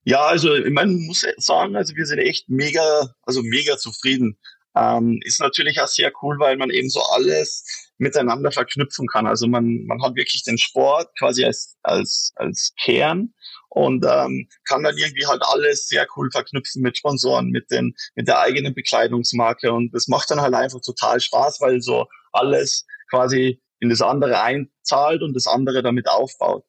Ja, 0.05 0.21
also 0.21 0.49
meine, 0.69 0.93
muss 0.93 1.25
sagen, 1.37 1.75
also 1.75 1.95
wir 1.95 2.05
sind 2.05 2.19
echt 2.19 2.47
mega, 2.47 3.13
also 3.23 3.41
mega 3.41 3.77
zufrieden. 3.77 4.37
Ähm, 4.75 5.19
ist 5.23 5.39
natürlich 5.39 5.81
auch 5.81 5.87
sehr 5.87 6.11
cool, 6.21 6.37
weil 6.37 6.57
man 6.57 6.69
eben 6.69 6.89
so 6.89 7.01
alles 7.01 7.91
miteinander 7.97 8.51
verknüpfen 8.51 9.07
kann. 9.07 9.25
Also 9.25 9.47
man, 9.47 9.83
man 9.87 10.01
hat 10.03 10.15
wirklich 10.15 10.43
den 10.43 10.59
Sport 10.59 11.09
quasi 11.17 11.43
als, 11.45 11.75
als, 11.81 12.33
als 12.35 12.73
Kern 12.83 13.33
und 13.69 14.05
ähm, 14.05 14.47
kann 14.65 14.83
dann 14.83 14.97
irgendwie 14.97 15.25
halt 15.25 15.41
alles 15.43 15.87
sehr 15.87 16.05
cool 16.15 16.29
verknüpfen 16.31 16.83
mit 16.83 16.97
Sponsoren, 16.97 17.49
mit 17.49 17.71
den, 17.71 17.95
mit 18.15 18.27
der 18.27 18.39
eigenen 18.39 18.75
Bekleidungsmarke 18.75 19.71
und 19.71 19.93
das 19.93 20.07
macht 20.07 20.29
dann 20.29 20.41
halt 20.41 20.53
einfach 20.53 20.81
total 20.81 21.19
Spaß, 21.19 21.61
weil 21.61 21.81
so 21.81 22.05
alles 22.31 22.85
quasi 23.09 23.61
in 23.79 23.89
das 23.89 24.01
andere 24.01 24.41
einzahlt 24.41 25.23
und 25.23 25.33
das 25.33 25.47
andere 25.47 25.81
damit 25.81 26.07
aufbaut. 26.07 26.63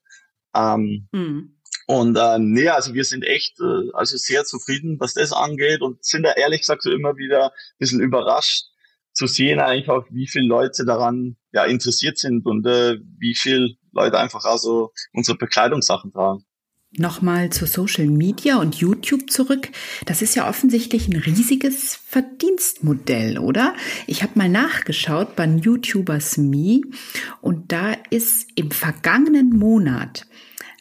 Ähm, 0.55 1.09
mhm. 1.13 1.56
Und 1.87 2.17
äh, 2.17 2.39
nee, 2.39 2.69
also 2.69 2.95
wir 2.95 3.05
sind 3.05 3.23
echt 3.23 3.61
äh, 3.61 3.91
also 3.93 4.17
sehr 4.17 4.45
zufrieden, 4.45 4.99
was 4.99 5.15
das 5.15 5.33
angeht 5.33 5.83
und 5.83 6.05
sind 6.05 6.25
da 6.25 6.33
ehrlich 6.33 6.61
gesagt 6.61 6.83
so 6.83 6.91
immer 6.91 7.17
wieder 7.17 7.47
ein 7.47 7.79
bisschen 7.79 8.01
überrascht 8.01 8.65
zu 9.13 9.27
sehen 9.27 9.61
einfach, 9.61 10.05
wie 10.11 10.29
viele 10.29 10.47
Leute 10.47 10.85
daran 10.85 11.37
ja 11.53 11.65
interessiert 11.65 12.19
sind 12.19 12.45
und 12.45 12.67
äh, 12.67 12.99
wie 13.19 13.35
viele 13.35 13.77
Leute 13.93 14.19
einfach 14.19 14.45
also 14.45 14.93
unsere 15.13 15.39
Bekleidungssachen 15.39 16.13
tragen. 16.13 16.45
Nochmal 16.99 17.51
zu 17.51 17.67
Social 17.67 18.07
Media 18.07 18.59
und 18.59 18.77
YouTube 18.77 19.31
zurück. 19.31 19.69
Das 20.07 20.23
ist 20.23 20.35
ja 20.35 20.49
offensichtlich 20.49 21.09
ein 21.09 21.17
riesiges 21.17 21.95
Verdienstmodell, 21.95 23.39
oder? 23.39 23.75
Ich 24.07 24.23
habe 24.23 24.33
mal 24.37 24.49
nachgeschaut 24.49 25.35
bei 25.37 25.47
YouTubers 25.47 26.37
Me 26.37 26.83
und 27.41 27.73
da 27.73 27.95
ist 28.11 28.49
im 28.55 28.71
vergangenen 28.71 29.51
Monat 29.51 30.27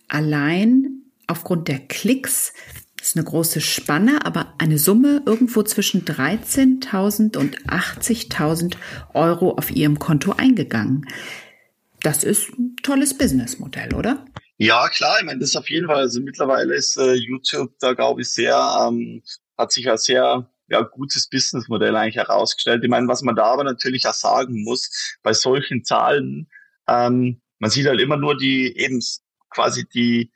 allein 0.07 0.84
aufgrund 1.27 1.67
der 1.67 1.79
Klicks, 1.79 2.53
das 2.97 3.09
ist 3.09 3.17
eine 3.17 3.25
große 3.25 3.61
Spanne, 3.61 4.25
aber 4.25 4.53
eine 4.57 4.79
Summe 4.79 5.21
irgendwo 5.25 5.61
zwischen 5.63 6.05
13.000 6.05 7.37
und 7.37 7.59
80.000 7.67 8.77
Euro 9.13 9.51
auf 9.51 9.69
ihrem 9.69 9.99
Konto 9.99 10.31
eingegangen. 10.31 11.05
Das 12.01 12.23
ist 12.23 12.49
ein 12.57 12.75
tolles 12.83 13.17
Businessmodell, 13.17 13.93
oder? 13.93 14.25
Ja, 14.57 14.87
klar, 14.89 15.17
ich 15.19 15.25
meine, 15.25 15.39
das 15.39 15.49
ist 15.49 15.55
auf 15.55 15.69
jeden 15.69 15.87
Fall, 15.87 15.97
also 15.97 16.21
mittlerweile 16.21 16.75
ist 16.75 16.97
äh, 16.97 17.13
YouTube 17.13 17.73
da, 17.79 17.93
glaube 17.93 18.21
ich, 18.21 18.31
sehr, 18.31 18.55
ähm, 18.87 19.21
hat 19.57 19.71
sich 19.71 19.89
als 19.89 20.05
sehr 20.05 20.49
ja, 20.67 20.81
gutes 20.81 21.27
Businessmodell 21.29 21.95
eigentlich 21.95 22.15
herausgestellt. 22.15 22.83
Ich 22.83 22.89
meine, 22.89 23.07
was 23.07 23.21
man 23.21 23.35
da 23.35 23.45
aber 23.45 23.63
natürlich 23.63 24.07
auch 24.07 24.13
sagen 24.13 24.63
muss, 24.63 25.17
bei 25.21 25.33
solchen 25.33 25.83
Zahlen, 25.83 26.47
ähm, 26.87 27.41
man 27.59 27.69
sieht 27.69 27.87
halt 27.87 27.99
immer 27.99 28.17
nur 28.17 28.37
die 28.37 28.75
eben 28.77 29.01
quasi 29.49 29.85
die 29.87 30.31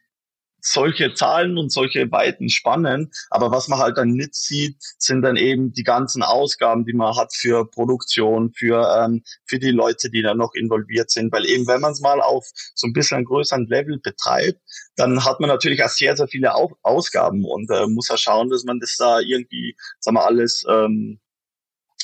solche 0.61 1.13
Zahlen 1.13 1.57
und 1.57 1.71
solche 1.71 2.11
weiten 2.11 2.49
Spannen. 2.49 3.11
Aber 3.29 3.51
was 3.51 3.67
man 3.67 3.79
halt 3.79 3.97
dann 3.97 4.09
nicht 4.11 4.35
sieht, 4.35 4.77
sind 4.97 5.21
dann 5.21 5.35
eben 5.35 5.71
die 5.71 5.83
ganzen 5.83 6.23
Ausgaben, 6.23 6.85
die 6.85 6.93
man 6.93 7.15
hat 7.15 7.33
für 7.33 7.69
Produktion, 7.69 8.51
für, 8.53 8.85
ähm, 8.97 9.23
für 9.45 9.59
die 9.59 9.71
Leute, 9.71 10.09
die 10.09 10.21
da 10.21 10.33
noch 10.33 10.53
involviert 10.53 11.11
sind. 11.11 11.31
Weil 11.31 11.45
eben, 11.45 11.67
wenn 11.67 11.81
man 11.81 11.91
es 11.91 12.01
mal 12.01 12.21
auf 12.21 12.45
so 12.75 12.87
ein 12.87 12.93
bisschen 12.93 13.25
größeren 13.25 13.67
Level 13.67 13.99
betreibt, 13.99 14.59
dann 14.95 15.23
hat 15.23 15.39
man 15.39 15.49
natürlich 15.49 15.83
auch 15.83 15.89
sehr, 15.89 16.15
sehr 16.15 16.27
viele 16.27 16.55
Au 16.55 16.69
Ausgaben 16.83 17.45
und 17.45 17.69
äh, 17.71 17.87
muss 17.87 18.09
ja 18.09 18.17
schauen, 18.17 18.49
dass 18.49 18.63
man 18.63 18.79
das 18.79 18.95
da 18.97 19.19
irgendwie, 19.19 19.75
sagen 19.99 20.17
wir, 20.17 20.25
alles 20.25 20.63
ähm, 20.69 21.19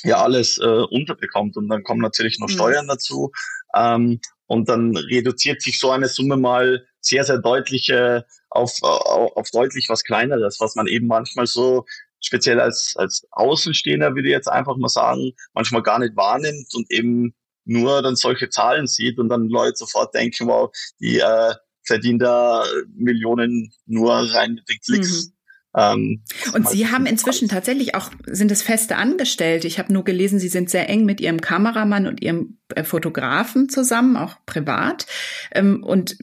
ja 0.04 0.22
alles 0.22 0.58
äh, 0.58 0.64
unterbekommt 0.90 1.56
und 1.56 1.68
dann 1.68 1.82
kommen 1.82 2.00
natürlich 2.00 2.38
noch 2.38 2.48
mhm. 2.48 2.52
Steuern 2.52 2.88
dazu 2.88 3.32
ähm, 3.74 4.20
und 4.46 4.68
dann 4.68 4.96
reduziert 4.96 5.62
sich 5.62 5.78
so 5.78 5.90
eine 5.90 6.08
Summe 6.08 6.36
mal 6.36 6.86
sehr, 7.06 7.24
sehr 7.24 7.38
deutlich 7.38 7.88
äh, 7.88 8.22
auf, 8.50 8.82
auf, 8.82 9.36
auf 9.36 9.50
deutlich 9.50 9.86
was 9.88 10.02
Kleineres, 10.02 10.58
was 10.60 10.74
man 10.74 10.86
eben 10.86 11.06
manchmal 11.06 11.46
so 11.46 11.84
speziell 12.20 12.60
als, 12.60 12.94
als 12.96 13.26
Außenstehender, 13.30 14.14
würde 14.14 14.28
ich 14.28 14.32
jetzt 14.32 14.48
einfach 14.48 14.76
mal 14.76 14.88
sagen, 14.88 15.32
manchmal 15.54 15.82
gar 15.82 15.98
nicht 15.98 16.16
wahrnimmt 16.16 16.74
und 16.74 16.90
eben 16.90 17.34
nur 17.64 18.02
dann 18.02 18.16
solche 18.16 18.48
Zahlen 18.48 18.86
sieht 18.86 19.18
und 19.18 19.28
dann 19.28 19.48
Leute 19.48 19.76
sofort 19.76 20.14
denken, 20.14 20.46
wow, 20.46 20.70
die 21.00 21.18
äh, 21.18 21.54
verdienen 21.82 22.18
da 22.18 22.64
Millionen 22.94 23.72
nur 23.86 24.14
rein 24.14 24.54
mit 24.54 24.68
den 24.68 24.78
Klicks. 24.80 25.26
Mhm. 25.26 25.32
Ähm, 25.76 26.22
und 26.54 26.68
Sie 26.68 26.88
haben 26.88 27.06
inzwischen 27.06 27.48
tatsächlich 27.48 27.94
auch, 27.94 28.10
sind 28.26 28.50
es 28.50 28.62
feste 28.62 28.96
Angestellte. 28.96 29.66
Ich 29.66 29.78
habe 29.78 29.92
nur 29.92 30.04
gelesen, 30.04 30.38
Sie 30.38 30.48
sind 30.48 30.70
sehr 30.70 30.88
eng 30.88 31.04
mit 31.04 31.20
Ihrem 31.20 31.40
Kameramann 31.40 32.06
und 32.06 32.22
Ihrem 32.22 32.58
äh, 32.74 32.82
Fotografen 32.82 33.68
zusammen, 33.68 34.16
auch 34.16 34.36
privat. 34.46 35.06
Ähm, 35.52 35.82
und 35.84 36.16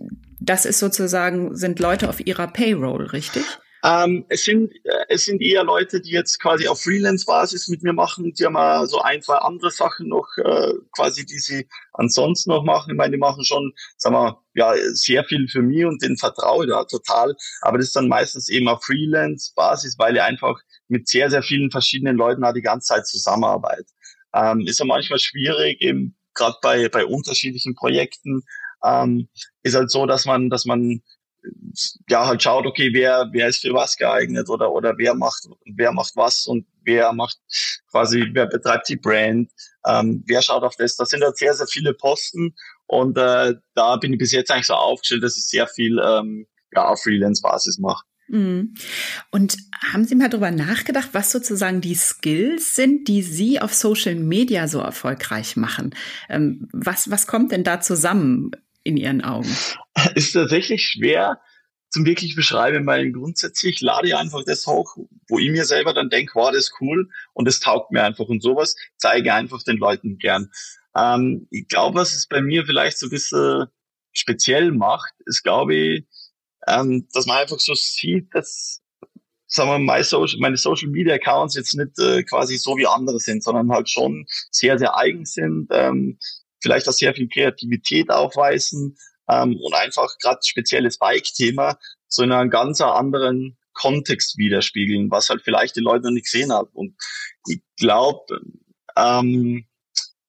das 0.43 0.65
ist 0.65 0.79
sozusagen, 0.79 1.55
sind 1.55 1.79
Leute 1.79 2.09
auf 2.09 2.25
Ihrer 2.25 2.47
Payroll, 2.47 3.05
richtig? 3.07 3.43
Ähm, 3.85 4.25
es 4.29 4.45
sind 4.45 4.71
äh, 4.85 5.05
es 5.09 5.25
sind 5.25 5.41
eher 5.41 5.65
Leute, 5.65 6.00
die 6.00 6.12
jetzt 6.12 6.39
quasi 6.39 6.69
auf 6.69 6.81
Freelance-Basis 6.81 7.67
mit 7.67 7.83
mir 7.83 7.91
machen. 7.91 8.33
Die 8.33 8.45
haben 8.45 8.53
mal 8.53 8.88
so 8.88 9.01
ein, 9.01 9.21
zwei 9.21 9.35
andere 9.35 9.71
Sachen 9.71 10.07
noch 10.07 10.25
äh, 10.38 10.73
quasi, 10.95 11.25
die 11.25 11.39
sie 11.39 11.67
ansonsten 11.91 12.51
noch 12.51 12.63
machen. 12.63 12.91
Ich 12.91 12.97
meine, 12.97 13.12
die 13.12 13.17
machen 13.17 13.43
schon, 13.43 13.73
sagen 13.97 14.15
wir, 14.15 14.41
ja, 14.53 14.73
sehr 14.93 15.25
viel 15.25 15.50
für 15.50 15.62
mich 15.62 15.83
und 15.83 16.01
den 16.01 16.17
vertraue 16.17 16.63
ich 16.63 16.71
da 16.71 16.85
total. 16.85 17.35
Aber 17.62 17.77
das 17.77 17.88
ist 17.88 17.95
dann 17.97 18.07
meistens 18.07 18.47
eben 18.47 18.69
auf 18.69 18.85
Freelance-Basis, 18.85 20.00
weil 20.00 20.15
ich 20.15 20.21
einfach 20.21 20.57
mit 20.88 21.09
sehr, 21.09 21.29
sehr 21.29 21.43
vielen 21.43 21.69
verschiedenen 21.69 22.15
Leuten 22.15 22.45
auch 22.45 22.53
die 22.53 22.62
ganze 22.62 22.93
Zeit 22.93 23.05
zusammenarbeite. 23.05 23.85
Ähm, 24.33 24.65
ist 24.65 24.79
ja 24.79 24.85
manchmal 24.85 25.19
schwierig, 25.19 25.81
eben 25.81 26.15
gerade 26.33 26.55
bei, 26.62 26.89
bei 26.89 27.05
unterschiedlichen 27.05 27.75
Projekten, 27.75 28.43
ähm, 28.83 29.27
ist 29.63 29.75
halt 29.75 29.91
so, 29.91 30.05
dass 30.05 30.25
man, 30.25 30.49
dass 30.49 30.65
man 30.65 31.01
ja 32.09 32.25
halt 32.25 32.41
schaut, 32.41 32.65
okay, 32.65 32.91
wer, 32.93 33.29
wer 33.31 33.47
ist 33.47 33.61
für 33.61 33.73
was 33.73 33.97
geeignet 33.97 34.49
oder, 34.49 34.71
oder 34.71 34.97
wer 34.97 35.13
macht, 35.13 35.47
wer 35.65 35.91
macht 35.91 36.15
was 36.15 36.47
und 36.47 36.65
wer 36.83 37.11
macht 37.13 37.37
quasi, 37.91 38.29
wer 38.31 38.47
betreibt 38.47 38.87
die 38.89 38.95
Brand, 38.95 39.51
ähm, 39.85 40.23
wer 40.27 40.41
schaut 40.41 40.63
auf 40.63 40.75
das. 40.77 40.95
Das 40.95 41.09
sind 41.09 41.23
halt 41.23 41.37
sehr, 41.37 41.53
sehr 41.53 41.67
viele 41.67 41.93
Posten 41.93 42.55
und 42.87 43.17
äh, 43.17 43.55
da 43.75 43.97
bin 43.97 44.13
ich 44.13 44.19
bis 44.19 44.31
jetzt 44.31 44.51
eigentlich 44.51 44.67
so 44.67 44.73
aufgestellt, 44.73 45.23
dass 45.23 45.37
ich 45.37 45.45
sehr 45.45 45.67
viel 45.67 45.99
ähm, 45.99 46.47
ja, 46.73 46.87
auf 46.87 47.03
Freelance-Basis 47.03 47.79
mache. 47.79 48.05
Mhm. 48.29 48.73
Und 49.31 49.57
haben 49.91 50.05
Sie 50.05 50.15
mal 50.15 50.29
darüber 50.29 50.51
nachgedacht, 50.51 51.09
was 51.11 51.31
sozusagen 51.31 51.81
die 51.81 51.95
Skills 51.95 52.75
sind, 52.75 53.07
die 53.07 53.21
Sie 53.21 53.59
auf 53.59 53.73
Social 53.73 54.15
Media 54.15 54.67
so 54.67 54.79
erfolgreich 54.79 55.57
machen? 55.57 55.93
Ähm, 56.29 56.67
was, 56.71 57.11
was 57.11 57.27
kommt 57.27 57.51
denn 57.51 57.63
da 57.63 57.81
zusammen? 57.81 58.51
In 58.83 58.97
Ihren 58.97 59.23
Augen? 59.23 59.55
Ist 60.15 60.33
tatsächlich 60.33 60.83
schwer 60.83 61.39
zum 61.89 62.05
wirklich 62.05 62.35
beschreiben, 62.35 62.87
weil 62.87 63.11
grundsätzlich 63.11 63.79
lade 63.79 64.07
ich 64.07 64.15
einfach 64.15 64.43
das 64.43 64.65
hoch, 64.65 64.97
wo 65.29 65.37
ich 65.37 65.51
mir 65.51 65.63
selber 65.63 65.93
dann 65.93 66.09
denke, 66.09 66.33
wow, 66.33 66.49
das 66.49 66.65
ist 66.65 66.73
cool 66.81 67.07
und 67.33 67.47
das 67.47 67.59
taugt 67.59 67.91
mir 67.91 68.03
einfach 68.03 68.25
und 68.25 68.41
sowas 68.41 68.75
zeige 68.97 69.31
einfach 69.31 69.61
den 69.61 69.77
Leuten 69.77 70.17
gern. 70.17 70.49
Ähm, 70.95 71.47
ich 71.51 71.67
glaube, 71.67 71.99
was 71.99 72.15
es 72.15 72.27
bei 72.27 72.41
mir 72.41 72.65
vielleicht 72.65 72.97
so 72.97 73.05
ein 73.05 73.11
bisschen 73.11 73.67
speziell 74.11 74.71
macht, 74.71 75.13
ist, 75.27 75.43
glaube 75.43 75.75
ich, 75.75 76.05
ähm, 76.67 77.07
dass 77.13 77.27
man 77.27 77.37
einfach 77.37 77.59
so 77.59 77.75
sieht, 77.75 78.33
dass 78.33 78.81
sagen 79.45 79.69
wir 79.69 79.77
mal, 79.77 80.03
Social, 80.03 80.39
meine 80.39 80.57
Social 80.57 80.89
Media 80.89 81.13
Accounts 81.13 81.55
jetzt 81.55 81.75
nicht 81.75 81.99
äh, 81.99 82.23
quasi 82.23 82.57
so 82.57 82.75
wie 82.75 82.87
andere 82.87 83.19
sind, 83.19 83.43
sondern 83.43 83.71
halt 83.71 83.87
schon 83.87 84.25
sehr, 84.49 84.79
sehr 84.79 84.97
eigen 84.97 85.25
sind, 85.25 85.67
ähm, 85.71 86.17
vielleicht 86.63 86.88
auch 86.89 86.93
sehr 86.93 87.13
viel 87.13 87.27
Kreativität 87.27 88.10
aufweisen 88.10 88.98
ähm, 89.29 89.60
und 89.62 89.75
einfach 89.75 90.17
gerade 90.20 90.39
spezielles 90.43 90.98
Bike-Thema 90.98 91.77
so 92.08 92.24
in 92.24 92.32
einer 92.32 92.50
ganz 92.50 92.82
anderen 92.82 93.58
Kontext 93.74 94.38
widerspiegeln, 94.38 95.12
was 95.12 95.29
halt 95.29 95.41
vielleicht 95.43 95.75
die 95.75 95.82
Leute 95.82 96.05
noch 96.05 96.12
nicht 96.12 96.32
gesehen 96.32 96.51
haben. 96.51 96.70
Und 96.74 96.96
ich 97.48 97.62
glaube, 97.77 98.39
ähm, 98.96 99.65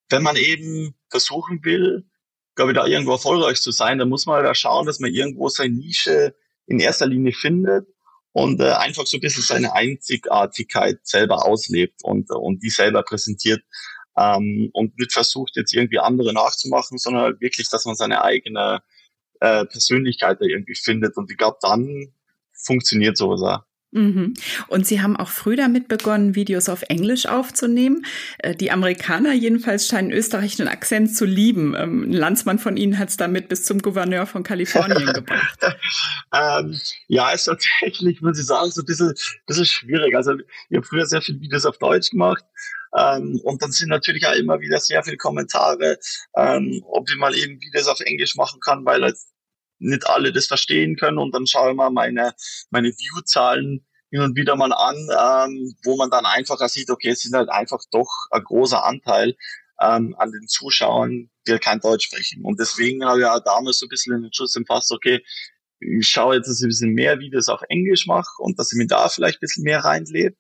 wenn 0.08 0.22
man 0.22 0.36
eben 0.36 0.94
versuchen 1.10 1.64
will, 1.64 2.06
glaube 2.54 2.72
ich, 2.72 2.76
da 2.76 2.86
irgendwo 2.86 3.12
erfolgreich 3.12 3.60
zu 3.60 3.70
sein, 3.70 3.98
dann 3.98 4.08
muss 4.08 4.26
man 4.26 4.42
da 4.42 4.54
schauen, 4.54 4.86
dass 4.86 5.00
man 5.00 5.12
irgendwo 5.12 5.48
seine 5.48 5.74
Nische 5.74 6.34
in 6.66 6.80
erster 6.80 7.06
Linie 7.06 7.32
findet 7.32 7.86
und 8.32 8.60
äh, 8.60 8.72
einfach 8.72 9.06
so 9.06 9.18
ein 9.18 9.20
bisschen 9.20 9.42
seine 9.42 9.74
Einzigartigkeit 9.74 11.00
selber 11.02 11.46
auslebt 11.46 12.00
und, 12.02 12.30
und 12.30 12.62
die 12.62 12.70
selber 12.70 13.02
präsentiert 13.02 13.62
ähm, 14.16 14.70
und 14.72 14.98
nicht 14.98 15.12
versucht, 15.12 15.56
jetzt 15.56 15.74
irgendwie 15.74 15.98
andere 15.98 16.32
nachzumachen, 16.32 16.98
sondern 16.98 17.22
halt 17.22 17.40
wirklich, 17.40 17.68
dass 17.68 17.84
man 17.84 17.96
seine 17.96 18.22
eigene 18.22 18.82
äh, 19.40 19.64
Persönlichkeit 19.66 20.40
da 20.40 20.46
irgendwie 20.46 20.74
findet. 20.74 21.16
Und 21.16 21.30
ich 21.30 21.36
glaube, 21.36 21.58
dann 21.60 22.12
funktioniert 22.52 23.16
sowas 23.16 23.42
auch. 23.42 23.64
Mhm. 23.94 24.34
Und 24.66 24.86
Sie 24.88 25.00
haben 25.00 25.16
auch 25.16 25.28
früh 25.28 25.54
damit 25.54 25.86
begonnen, 25.86 26.34
Videos 26.34 26.68
auf 26.68 26.82
Englisch 26.88 27.26
aufzunehmen. 27.26 28.04
Äh, 28.38 28.56
die 28.56 28.72
Amerikaner 28.72 29.32
jedenfalls 29.32 29.86
scheinen 29.86 30.10
österreichischen 30.10 30.66
Akzent 30.66 31.14
zu 31.14 31.24
lieben. 31.24 31.74
Ähm, 31.76 32.10
ein 32.10 32.12
Landsmann 32.12 32.58
von 32.58 32.76
Ihnen 32.76 32.98
hat 32.98 33.10
es 33.10 33.16
damit 33.16 33.48
bis 33.48 33.64
zum 33.64 33.78
Gouverneur 33.78 34.26
von 34.26 34.42
Kalifornien 34.42 35.12
gebracht. 35.14 35.60
ähm, 36.34 36.80
ja, 37.06 37.30
ist 37.30 37.44
tatsächlich, 37.44 38.20
muss 38.20 38.38
ich 38.38 38.46
sagen, 38.46 38.72
so 38.72 38.82
ein 38.82 38.86
bisschen, 38.86 39.14
bisschen 39.46 39.66
schwierig. 39.66 40.16
Also 40.16 40.34
ich 40.68 40.76
habe 40.76 40.84
früher 40.84 41.06
sehr 41.06 41.22
viele 41.22 41.40
Videos 41.40 41.64
auf 41.64 41.78
Deutsch 41.78 42.10
gemacht. 42.10 42.44
Ähm, 42.96 43.40
und 43.44 43.62
dann 43.62 43.72
sind 43.72 43.88
natürlich 43.88 44.26
auch 44.26 44.34
immer 44.34 44.60
wieder 44.60 44.78
sehr 44.78 45.02
viele 45.02 45.16
Kommentare, 45.16 45.98
ähm, 46.36 46.82
ob 46.86 47.08
ich 47.10 47.16
mal 47.16 47.34
eben 47.34 47.60
Videos 47.60 47.88
auf 47.88 48.00
Englisch 48.00 48.36
machen 48.36 48.60
kann, 48.60 48.84
weil 48.84 49.02
halt 49.02 49.16
nicht 49.78 50.06
alle 50.06 50.32
das 50.32 50.46
verstehen 50.46 50.96
können 50.96 51.18
und 51.18 51.34
dann 51.34 51.46
schaue 51.46 51.70
ich 51.70 51.76
mal 51.76 51.90
meine, 51.90 52.34
meine 52.70 52.88
View-Zahlen 52.88 53.84
hin 54.10 54.20
und 54.20 54.36
wieder 54.36 54.54
mal 54.54 54.72
an, 54.72 54.96
ähm, 54.96 55.74
wo 55.82 55.96
man 55.96 56.10
dann 56.10 56.24
einfacher 56.24 56.68
sieht, 56.68 56.88
okay, 56.90 57.10
es 57.10 57.22
sind 57.22 57.34
halt 57.34 57.48
einfach 57.48 57.80
doch 57.90 58.08
ein 58.30 58.44
großer 58.44 58.84
Anteil 58.84 59.34
ähm, 59.80 60.14
an 60.18 60.30
den 60.30 60.46
Zuschauern, 60.46 61.30
die 61.46 61.50
halt 61.50 61.62
kein 61.62 61.80
Deutsch 61.80 62.06
sprechen. 62.06 62.44
Und 62.44 62.60
deswegen 62.60 63.04
habe 63.04 63.18
ich 63.18 63.24
ja 63.24 63.40
damals 63.40 63.78
so 63.78 63.86
ein 63.86 63.88
bisschen 63.88 64.22
den 64.22 64.32
Schuss 64.32 64.54
gefasst, 64.54 64.92
okay, 64.92 65.24
ich 65.80 66.08
schaue 66.08 66.36
jetzt, 66.36 66.46
dass 66.48 66.60
ich 66.60 66.66
ein 66.66 66.68
bisschen 66.68 66.94
mehr 66.94 67.18
Videos 67.18 67.48
auf 67.48 67.60
Englisch 67.68 68.06
mache 68.06 68.30
und 68.38 68.58
dass 68.58 68.72
ich 68.72 68.78
mir 68.78 68.86
da 68.86 69.08
vielleicht 69.08 69.38
ein 69.38 69.40
bisschen 69.40 69.64
mehr 69.64 69.80
reinlebe. 69.80 70.36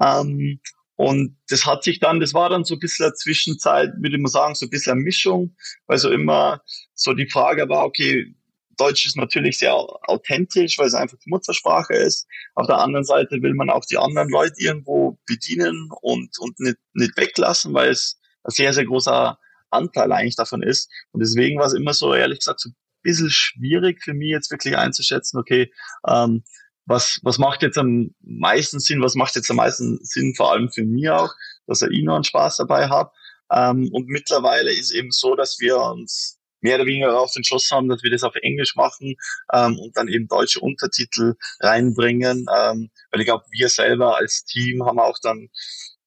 Ähm, 0.00 0.60
und 1.00 1.38
das 1.48 1.64
hat 1.64 1.82
sich 1.82 1.98
dann, 1.98 2.20
das 2.20 2.34
war 2.34 2.50
dann 2.50 2.64
so 2.64 2.74
ein 2.74 2.78
bisschen 2.78 3.06
eine 3.06 3.14
Zwischenzeit, 3.14 3.94
würde 3.96 4.16
ich 4.16 4.20
mal 4.20 4.28
sagen, 4.28 4.54
so 4.54 4.66
ein 4.66 4.68
bisschen 4.68 4.92
eine 4.92 5.00
Mischung, 5.00 5.56
weil 5.86 5.96
so 5.96 6.10
immer 6.10 6.60
so 6.92 7.14
die 7.14 7.26
Frage 7.26 7.70
war, 7.70 7.86
okay, 7.86 8.34
Deutsch 8.76 9.06
ist 9.06 9.16
natürlich 9.16 9.56
sehr 9.56 9.72
authentisch, 9.74 10.76
weil 10.76 10.88
es 10.88 10.92
einfach 10.92 11.16
die 11.16 11.30
Muttersprache 11.30 11.94
ist. 11.94 12.26
Auf 12.54 12.66
der 12.66 12.80
anderen 12.80 13.06
Seite 13.06 13.40
will 13.40 13.54
man 13.54 13.70
auch 13.70 13.86
die 13.86 13.96
anderen 13.96 14.28
Leute 14.28 14.56
irgendwo 14.58 15.18
bedienen 15.24 15.88
und, 16.02 16.38
und 16.38 16.60
nicht, 16.60 16.76
nicht 16.92 17.16
weglassen, 17.16 17.72
weil 17.72 17.88
es 17.88 18.20
ein 18.44 18.50
sehr, 18.50 18.74
sehr 18.74 18.84
großer 18.84 19.38
Anteil 19.70 20.12
eigentlich 20.12 20.36
davon 20.36 20.62
ist. 20.62 20.90
Und 21.12 21.20
deswegen 21.20 21.58
war 21.58 21.68
es 21.68 21.72
immer 21.72 21.94
so, 21.94 22.12
ehrlich 22.12 22.40
gesagt, 22.40 22.60
so 22.60 22.68
ein 22.68 22.76
bisschen 23.00 23.30
schwierig 23.30 24.02
für 24.02 24.12
mich 24.12 24.28
jetzt 24.28 24.50
wirklich 24.50 24.76
einzuschätzen, 24.76 25.40
okay, 25.40 25.72
ähm, 26.06 26.44
was, 26.90 27.20
was 27.22 27.38
macht 27.38 27.62
jetzt 27.62 27.78
am 27.78 28.10
meisten 28.20 28.80
Sinn, 28.80 29.00
was 29.00 29.14
macht 29.14 29.36
jetzt 29.36 29.48
am 29.48 29.58
meisten 29.58 30.00
Sinn, 30.02 30.34
vor 30.34 30.50
allem 30.50 30.70
für 30.70 30.84
mich 30.84 31.08
auch, 31.08 31.32
dass 31.68 31.82
ich 31.82 32.02
noch 32.02 32.16
einen 32.16 32.24
Spaß 32.24 32.56
dabei 32.56 32.88
habe. 32.88 33.12
Ähm, 33.52 33.88
und 33.92 34.08
mittlerweile 34.08 34.72
ist 34.72 34.90
eben 34.90 35.12
so, 35.12 35.36
dass 35.36 35.60
wir 35.60 35.78
uns 35.78 36.40
mehr 36.60 36.74
oder 36.74 36.86
weniger 36.86 37.06
darauf 37.06 37.34
entschlossen 37.36 37.76
haben, 37.76 37.88
dass 37.88 38.02
wir 38.02 38.10
das 38.10 38.24
auf 38.24 38.34
Englisch 38.34 38.74
machen 38.74 39.14
ähm, 39.52 39.78
und 39.78 39.96
dann 39.96 40.08
eben 40.08 40.26
deutsche 40.26 40.58
Untertitel 40.58 41.36
reinbringen. 41.60 42.46
Ähm, 42.52 42.90
weil 43.12 43.20
ich 43.20 43.26
glaube, 43.26 43.44
wir 43.52 43.68
selber 43.68 44.16
als 44.16 44.44
Team 44.44 44.84
haben 44.84 44.98
auch 44.98 45.18
dann 45.22 45.48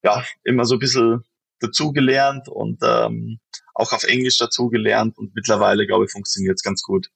ja 0.03 0.21
immer 0.43 0.65
so 0.65 0.75
ein 0.75 0.79
bisschen 0.79 1.23
dazugelernt 1.59 2.49
und 2.49 2.79
ähm, 2.83 3.39
auch 3.73 3.93
auf 3.93 4.03
Englisch 4.03 4.37
dazugelernt 4.37 5.17
und 5.17 5.33
mittlerweile, 5.33 5.87
glaube 5.87 6.05
ich, 6.05 6.11
funktioniert 6.11 6.55
es 6.55 6.63
ganz 6.63 6.83
gut. 6.83 7.07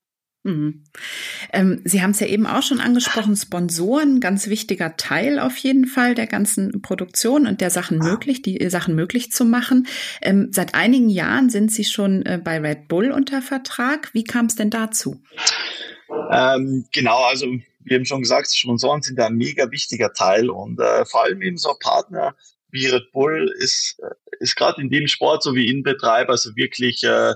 Mhm. 0.43 0.83
Ähm, 1.51 1.81
Sie 1.83 2.01
haben 2.01 2.11
es 2.11 2.19
ja 2.19 2.27
eben 2.27 2.45
auch 2.45 2.63
schon 2.63 2.79
angesprochen, 2.79 3.35
Sponsoren, 3.35 4.19
ganz 4.19 4.47
wichtiger 4.47 4.95
Teil 4.95 5.39
auf 5.39 5.57
jeden 5.57 5.85
Fall 5.85 6.15
der 6.15 6.27
ganzen 6.27 6.81
Produktion 6.81 7.47
und 7.47 7.59
der 7.59 7.69
Sachen 7.69 7.97
möglich, 7.97 8.41
die 8.41 8.69
Sachen 8.69 8.95
möglich 8.95 9.31
zu 9.31 9.43
machen. 9.45 9.87
Ähm, 10.21 10.49
seit 10.51 10.73
einigen 10.75 11.09
Jahren 11.09 11.49
sind 11.49 11.71
Sie 11.71 11.83
schon 11.83 12.25
äh, 12.25 12.39
bei 12.41 12.59
Red 12.59 12.87
Bull 12.87 13.11
unter 13.11 13.41
Vertrag. 13.41 14.13
Wie 14.13 14.23
kam 14.23 14.45
es 14.45 14.55
denn 14.55 14.69
dazu? 14.69 15.21
Ähm, 16.31 16.85
genau, 16.93 17.23
also 17.23 17.47
wie 17.79 17.93
eben 17.93 18.05
schon 18.05 18.21
gesagt, 18.21 18.53
Sponsoren 18.55 19.01
sind 19.01 19.17
da 19.17 19.27
ein 19.27 19.35
mega 19.35 19.71
wichtiger 19.71 20.13
Teil 20.13 20.49
und 20.49 20.79
äh, 20.79 21.05
vor 21.05 21.23
allem 21.23 21.41
eben 21.41 21.57
so 21.57 21.73
Partner 21.79 22.35
wie 22.69 22.87
Red 22.87 23.11
Bull 23.11 23.53
ist, 23.59 23.97
äh, 23.99 24.13
ist 24.39 24.55
gerade 24.55 24.81
in 24.81 24.89
dem 24.89 25.07
Sport, 25.07 25.43
so 25.43 25.55
wie 25.55 25.69
Inbetreiber, 25.69 26.31
also 26.31 26.55
wirklich, 26.55 27.03
äh, 27.03 27.31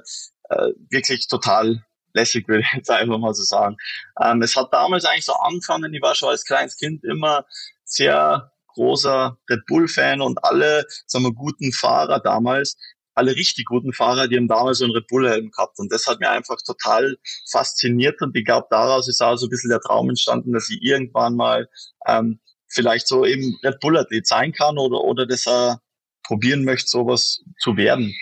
äh, 0.50 0.74
wirklich 0.90 1.28
total 1.28 1.84
lässig, 2.14 2.48
würde 2.48 2.62
ich 2.62 2.74
jetzt 2.76 2.92
einfach 2.92 3.18
mal 3.18 3.34
so 3.34 3.44
sagen. 3.44 3.78
Ähm, 4.22 4.42
es 4.42 4.56
hat 4.56 4.74
damals 4.74 5.06
eigentlich 5.06 5.26
so 5.26 5.34
angefangen, 5.34 5.94
ich 5.94 6.02
war 6.02 6.16
schon 6.16 6.30
als 6.30 6.46
kleines 6.46 6.78
Kind 6.78 7.04
immer 7.04 7.46
sehr 7.84 8.52
großer 8.74 9.38
Red 9.50 9.66
Bull-Fan 9.68 10.22
und 10.22 10.44
alle, 10.44 10.86
sagen 11.06 11.26
wir, 11.26 11.34
guten 11.34 11.74
Fahrer 11.74 12.20
damals, 12.20 12.78
alle 13.14 13.36
richtig 13.36 13.66
guten 13.66 13.94
Fahrer, 13.94 14.28
die 14.28 14.38
haben 14.38 14.48
damals 14.48 14.80
so 14.80 14.86
einen 14.86 14.94
Red 14.94 15.08
Bull-Helm 15.08 15.52
gehabt. 15.52 15.80
Und 15.80 15.92
das 15.92 16.08
hat 16.08 16.20
mir 16.20 16.30
einfach 16.30 16.58
total 16.66 17.18
fasziniert. 17.50 18.22
Und 18.22 18.36
ich 18.36 18.46
glaube, 18.46 18.68
daraus 18.70 19.08
ist 19.08 19.22
auch 19.22 19.36
so 19.36 19.48
ein 19.48 19.50
bisschen 19.50 19.70
der 19.70 19.82
Traum 19.82 20.10
entstanden, 20.10 20.54
dass 20.54 20.70
ich 20.70 20.82
irgendwann 20.82 21.36
mal 21.36 21.68
ähm, 22.08 22.40
vielleicht 22.68 23.08
so 23.08 23.26
eben 23.26 23.58
Red 23.64 23.80
Bull-Athlet 23.80 24.26
sein 24.26 24.54
kann 24.54 24.78
oder, 24.78 25.02
oder 25.02 25.26
das 25.26 25.46
äh, 25.46 25.76
probieren 26.24 26.64
möchte, 26.64 26.88
sowas 26.88 27.44
zu 27.60 27.76
werden. 27.76 28.16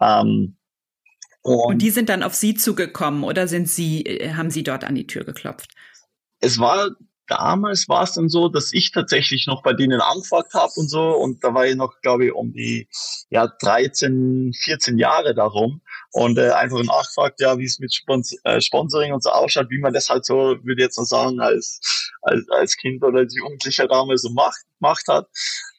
Ähm, 0.00 0.56
und, 1.46 1.74
und 1.74 1.78
die 1.78 1.90
sind 1.90 2.08
dann 2.08 2.22
auf 2.22 2.34
Sie 2.34 2.54
zugekommen 2.54 3.22
oder 3.22 3.46
sind 3.46 3.68
Sie, 3.68 4.04
äh, 4.04 4.34
haben 4.34 4.50
Sie 4.50 4.64
dort 4.64 4.84
an 4.84 4.94
die 4.94 5.06
Tür 5.06 5.24
geklopft? 5.24 5.70
Es 6.40 6.58
war 6.58 6.90
damals 7.28 7.88
war 7.88 8.04
es 8.04 8.12
dann 8.12 8.28
so, 8.28 8.48
dass 8.48 8.72
ich 8.72 8.92
tatsächlich 8.92 9.46
noch 9.46 9.62
bei 9.62 9.72
denen 9.72 10.00
angefragt 10.00 10.54
habe 10.54 10.72
und 10.76 10.88
so. 10.88 11.10
Und 11.16 11.42
da 11.42 11.54
war 11.54 11.66
ich 11.66 11.76
noch, 11.76 12.00
glaube 12.00 12.26
ich, 12.26 12.32
um 12.32 12.52
die 12.52 12.88
ja 13.30 13.46
13, 13.46 14.52
14 14.54 14.98
Jahre 14.98 15.34
darum. 15.34 15.82
Und 16.12 16.38
äh, 16.38 16.50
einfach 16.50 16.82
nachgefragt, 16.82 17.40
ja, 17.40 17.58
wie 17.58 17.64
es 17.64 17.78
mit 17.78 17.94
Spons 17.94 18.36
äh, 18.44 18.60
Sponsoring 18.60 19.12
und 19.12 19.22
so 19.22 19.30
ausschaut, 19.30 19.70
wie 19.70 19.80
man 19.80 19.92
das 19.92 20.08
halt 20.08 20.24
so, 20.24 20.34
würde 20.34 20.74
ich 20.78 20.84
jetzt 20.84 20.98
mal 20.98 21.04
sagen, 21.04 21.40
als, 21.40 22.12
als, 22.22 22.48
als 22.50 22.76
Kind 22.76 23.02
oder 23.02 23.20
als 23.20 23.36
Jugendlicher 23.36 23.86
damals 23.86 24.22
so 24.22 24.30
macht, 24.30 24.58
gemacht 24.78 25.04
hat. 25.08 25.28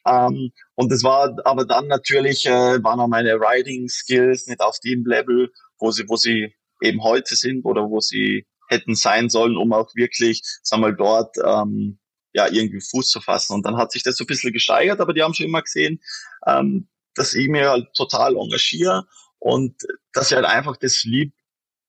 Ähm, 0.06 0.52
und 0.78 0.92
das 0.92 1.02
war 1.02 1.34
aber 1.44 1.64
dann 1.64 1.88
natürlich, 1.88 2.46
äh, 2.46 2.80
waren 2.84 3.00
auch 3.00 3.08
meine 3.08 3.34
Riding 3.34 3.88
Skills 3.88 4.46
nicht 4.46 4.60
auf 4.60 4.78
dem 4.78 5.04
Level, 5.04 5.50
wo 5.80 5.90
sie, 5.90 6.08
wo 6.08 6.14
sie 6.14 6.54
eben 6.80 7.02
heute 7.02 7.34
sind 7.34 7.64
oder 7.64 7.90
wo 7.90 7.98
sie 7.98 8.46
hätten 8.68 8.94
sein 8.94 9.28
sollen, 9.28 9.56
um 9.56 9.72
auch 9.72 9.92
wirklich, 9.96 10.40
sagen 10.62 10.82
wir 10.82 10.90
mal, 10.90 10.96
dort 10.96 11.34
ähm, 11.44 11.98
ja 12.32 12.46
irgendwie 12.46 12.80
Fuß 12.80 13.08
zu 13.08 13.20
fassen. 13.20 13.54
Und 13.54 13.66
dann 13.66 13.76
hat 13.76 13.90
sich 13.90 14.04
das 14.04 14.16
so 14.16 14.22
ein 14.22 14.28
bisschen 14.28 14.52
gesteigert, 14.52 15.00
aber 15.00 15.12
die 15.12 15.24
haben 15.24 15.34
schon 15.34 15.46
immer 15.46 15.62
gesehen, 15.62 16.00
ähm, 16.46 16.88
dass 17.16 17.34
ich 17.34 17.48
mir 17.48 17.70
halt 17.70 17.88
total 17.96 18.36
engagiere 18.36 19.04
und 19.40 19.74
dass 20.12 20.30
ich 20.30 20.36
halt 20.36 20.46
einfach 20.46 20.76
das 20.76 21.02
lieb, 21.02 21.32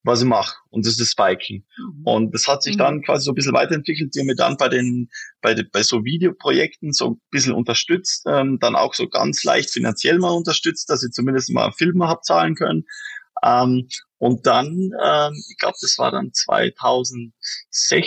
was 0.03 0.21
ich 0.21 0.27
mache. 0.27 0.55
Und 0.69 0.85
das 0.85 0.93
ist 0.93 1.01
das 1.01 1.11
Spiking. 1.11 1.65
Mhm. 1.77 2.01
Und 2.05 2.33
das 2.33 2.47
hat 2.47 2.63
sich 2.63 2.77
dann 2.77 2.97
mhm. 2.97 3.03
quasi 3.03 3.25
so 3.25 3.31
ein 3.31 3.35
bisschen 3.35 3.53
weiterentwickelt. 3.53 4.15
Die 4.15 4.19
haben 4.19 4.27
mir 4.27 4.35
dann 4.35 4.57
bei 4.57 4.69
den, 4.69 5.09
bei, 5.41 5.53
den, 5.53 5.69
bei 5.71 5.83
so 5.83 6.03
Videoprojekten 6.03 6.93
so 6.93 7.11
ein 7.11 7.21
bisschen 7.31 7.53
unterstützt, 7.53 8.25
ähm, 8.27 8.59
dann 8.59 8.75
auch 8.75 8.93
so 8.93 9.07
ganz 9.07 9.43
leicht 9.43 9.69
finanziell 9.71 10.19
mal 10.19 10.29
unterstützt, 10.29 10.89
dass 10.89 11.03
ich 11.03 11.11
zumindest 11.11 11.51
mal 11.51 11.71
Filme 11.71 12.07
hab 12.07 12.23
zahlen 12.23 12.55
können. 12.55 12.85
Ähm, 13.43 13.87
und 14.17 14.45
dann, 14.45 14.91
ähm, 15.03 15.43
ich 15.49 15.57
glaube, 15.57 15.77
das 15.81 15.97
war 15.97 16.11
dann 16.11 16.33
2016 16.33 18.03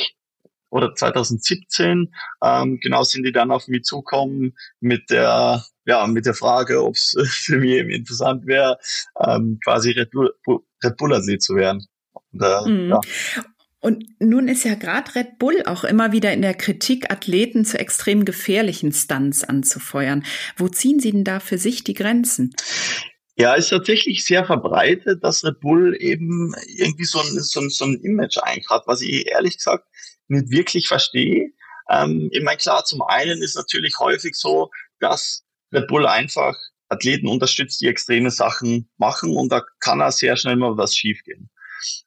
oder 0.72 0.94
2017, 0.94 2.12
ähm, 2.42 2.80
genau 2.80 3.02
sind 3.02 3.24
die 3.24 3.32
dann 3.32 3.50
auf 3.50 3.68
mich 3.68 3.82
zukommen 3.84 4.54
mit 4.80 5.10
der, 5.10 5.62
ja, 5.84 6.06
mit 6.06 6.24
der 6.24 6.34
Frage, 6.34 6.82
ob 6.82 6.94
es 6.94 7.14
für 7.44 7.58
mich 7.58 7.72
eben 7.72 7.90
interessant 7.90 8.46
wäre, 8.46 8.78
ähm, 9.20 9.58
quasi 9.62 9.90
Red 9.90 10.10
Bull, 10.10 10.32
Red 10.82 10.96
Bull 10.96 11.12
Athlet 11.12 11.42
zu 11.42 11.56
werden. 11.56 11.86
Und, 12.32 12.42
äh, 12.42 12.68
mhm. 12.70 12.88
ja. 12.88 13.00
Und 13.80 14.04
nun 14.20 14.48
ist 14.48 14.64
ja 14.64 14.74
gerade 14.74 15.14
Red 15.14 15.38
Bull 15.38 15.62
auch 15.66 15.84
immer 15.84 16.12
wieder 16.12 16.32
in 16.32 16.40
der 16.40 16.54
Kritik, 16.54 17.10
Athleten 17.10 17.64
zu 17.64 17.78
extrem 17.78 18.24
gefährlichen 18.24 18.92
Stunts 18.92 19.44
anzufeuern. 19.44 20.24
Wo 20.56 20.68
ziehen 20.68 21.00
Sie 21.00 21.10
denn 21.10 21.24
da 21.24 21.40
für 21.40 21.58
sich 21.58 21.84
die 21.84 21.94
Grenzen? 21.94 22.54
Ja, 23.34 23.54
ist 23.54 23.70
tatsächlich 23.70 24.24
sehr 24.24 24.44
verbreitet, 24.44 25.24
dass 25.24 25.44
Red 25.44 25.60
Bull 25.60 25.96
eben 25.98 26.54
irgendwie 26.66 27.04
so 27.04 27.18
ein, 27.18 27.40
so 27.40 27.60
ein, 27.60 27.70
so 27.70 27.84
ein 27.84 27.94
Image 27.96 28.38
eigentlich 28.38 28.70
hat, 28.70 28.84
was 28.86 29.02
ich 29.02 29.26
ehrlich 29.26 29.56
gesagt 29.58 29.84
nicht 30.32 30.50
wirklich 30.50 30.88
verstehe. 30.88 31.52
Ähm, 31.88 32.28
ich 32.32 32.42
meine, 32.42 32.58
klar, 32.58 32.84
zum 32.84 33.02
einen 33.02 33.42
ist 33.42 33.56
natürlich 33.56 33.98
häufig 33.98 34.34
so, 34.34 34.70
dass 34.98 35.44
Red 35.72 35.86
Bull 35.88 36.06
einfach 36.06 36.56
Athleten 36.88 37.26
unterstützt, 37.26 37.80
die 37.80 37.86
extreme 37.86 38.30
Sachen 38.30 38.90
machen 38.98 39.36
und 39.36 39.50
da 39.50 39.62
kann 39.80 40.02
auch 40.02 40.12
sehr 40.12 40.36
schnell 40.36 40.56
mal 40.56 40.76
was 40.76 40.94
schiefgehen. 40.94 41.50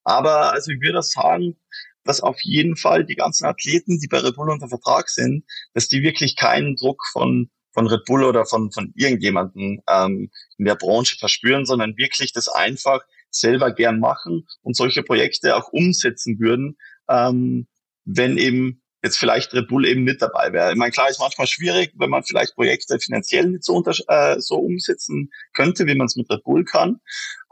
Aber 0.04 0.54
also 0.54 0.72
ich 0.72 0.82
würde 0.82 1.02
sagen, 1.02 1.58
dass 2.04 2.22
auf 2.22 2.40
jeden 2.42 2.76
Fall 2.78 3.04
die 3.04 3.16
ganzen 3.16 3.46
Athleten, 3.46 4.00
die 4.00 4.08
bei 4.08 4.20
Red 4.20 4.36
Bull 4.36 4.52
unter 4.52 4.70
Vertrag 4.70 5.10
sind, 5.10 5.44
dass 5.74 5.88
die 5.88 6.04
wirklich 6.04 6.36
keinen 6.36 6.76
Druck 6.76 7.04
von 7.12 7.50
von 7.74 7.88
Red 7.88 8.06
Bull 8.06 8.24
oder 8.24 8.46
von 8.46 8.72
von 8.72 8.94
irgendjemanden 8.96 9.82
ähm, 9.90 10.30
in 10.58 10.66
der 10.66 10.76
Branche 10.76 11.18
verspüren, 11.18 11.66
sondern 11.66 11.98
wirklich 11.98 12.32
das 12.32 12.48
einfach 12.48 13.02
selber 13.32 13.74
gern 13.74 14.00
machen 14.00 14.48
und 14.62 14.78
solche 14.78 15.04
Projekte 15.04 15.56
auch 15.58 15.70
umsetzen 15.74 16.40
würden, 16.40 16.78
ähm, 17.10 17.68
wenn 18.06 18.38
eben 18.38 18.82
jetzt 19.06 19.18
vielleicht 19.18 19.54
Red 19.54 19.68
Bull 19.68 19.86
eben 19.86 20.04
nicht 20.04 20.22
dabei 20.22 20.52
wäre. 20.52 20.72
Ich 20.72 20.78
meine, 20.78 20.91
klar 20.91 21.10
ist 21.10 21.20
manchmal 21.20 21.48
schwierig, 21.48 21.94
wenn 21.96 22.10
man 22.10 22.24
vielleicht 22.24 22.56
Projekte 22.56 23.00
finanziell 23.00 23.48
nicht 23.48 23.63
so, 23.63 23.84
äh, 24.08 24.39
so 24.39 24.56
umsetzen 24.56 25.32
könnte, 25.54 25.86
wie 25.86 25.96
man 25.96 26.08
es 26.08 26.15
mit 26.15 26.30
Red 26.30 26.44
Bull 26.44 26.65
kann. 26.65 27.00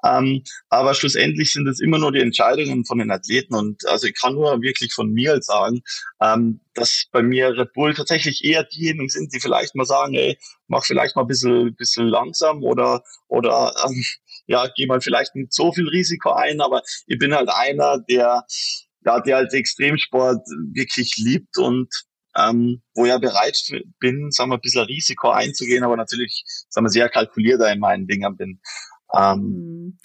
Ähm, 0.03 0.43
aber 0.69 0.95
schlussendlich 0.95 1.53
sind 1.53 1.67
es 1.67 1.79
immer 1.79 1.97
nur 1.97 2.11
die 2.11 2.19
Entscheidungen 2.19 2.83
von 2.85 2.97
den 2.97 3.11
Athleten. 3.11 3.55
Und 3.55 3.87
also 3.87 4.07
ich 4.07 4.19
kann 4.19 4.33
nur 4.33 4.61
wirklich 4.61 4.93
von 4.93 5.11
mir 5.11 5.41
sagen, 5.41 5.81
ähm, 6.21 6.59
dass 6.73 7.05
bei 7.11 7.21
mir 7.21 7.55
Red 7.57 7.71
Bull 7.73 7.93
tatsächlich 7.93 8.43
eher 8.43 8.63
diejenigen 8.63 9.09
sind, 9.09 9.33
die 9.33 9.39
vielleicht 9.39 9.75
mal 9.75 9.85
sagen, 9.85 10.15
ey, 10.15 10.37
mach 10.67 10.83
vielleicht 10.83 11.15
mal 11.15 11.21
ein 11.21 11.27
bisschen, 11.27 11.75
bisschen 11.75 12.07
langsam 12.07 12.63
oder, 12.63 13.03
oder 13.27 13.73
ähm, 13.85 14.03
ja, 14.47 14.67
geh 14.75 14.87
mal 14.87 14.99
vielleicht 14.99 15.35
nicht 15.35 15.53
so 15.53 15.71
viel 15.71 15.87
Risiko 15.87 16.31
ein. 16.33 16.59
Aber 16.59 16.81
ich 17.07 17.17
bin 17.17 17.33
halt 17.33 17.49
einer, 17.49 17.99
der 17.99 18.43
ja, 19.05 19.19
der 19.19 19.37
halt 19.37 19.53
Extremsport 19.53 20.45
wirklich 20.73 21.17
liebt 21.17 21.57
und 21.57 21.89
ähm, 22.35 22.81
wo 22.95 23.05
ja 23.05 23.17
bereit 23.19 23.57
bin, 23.99 24.31
sagen 24.31 24.49
wir, 24.49 24.55
ein 24.55 24.61
bisschen 24.61 24.85
Risiko 24.85 25.29
einzugehen, 25.29 25.83
aber 25.83 25.97
natürlich, 25.97 26.43
sagen 26.69 26.85
wir, 26.85 26.89
sehr 26.89 27.09
kalkulierter 27.09 27.71
in 27.71 27.79
meinen 27.79 28.07
Dingern 28.07 28.35
bin. 28.35 28.59
Ähm, 29.13 29.39
hm. 29.39 29.97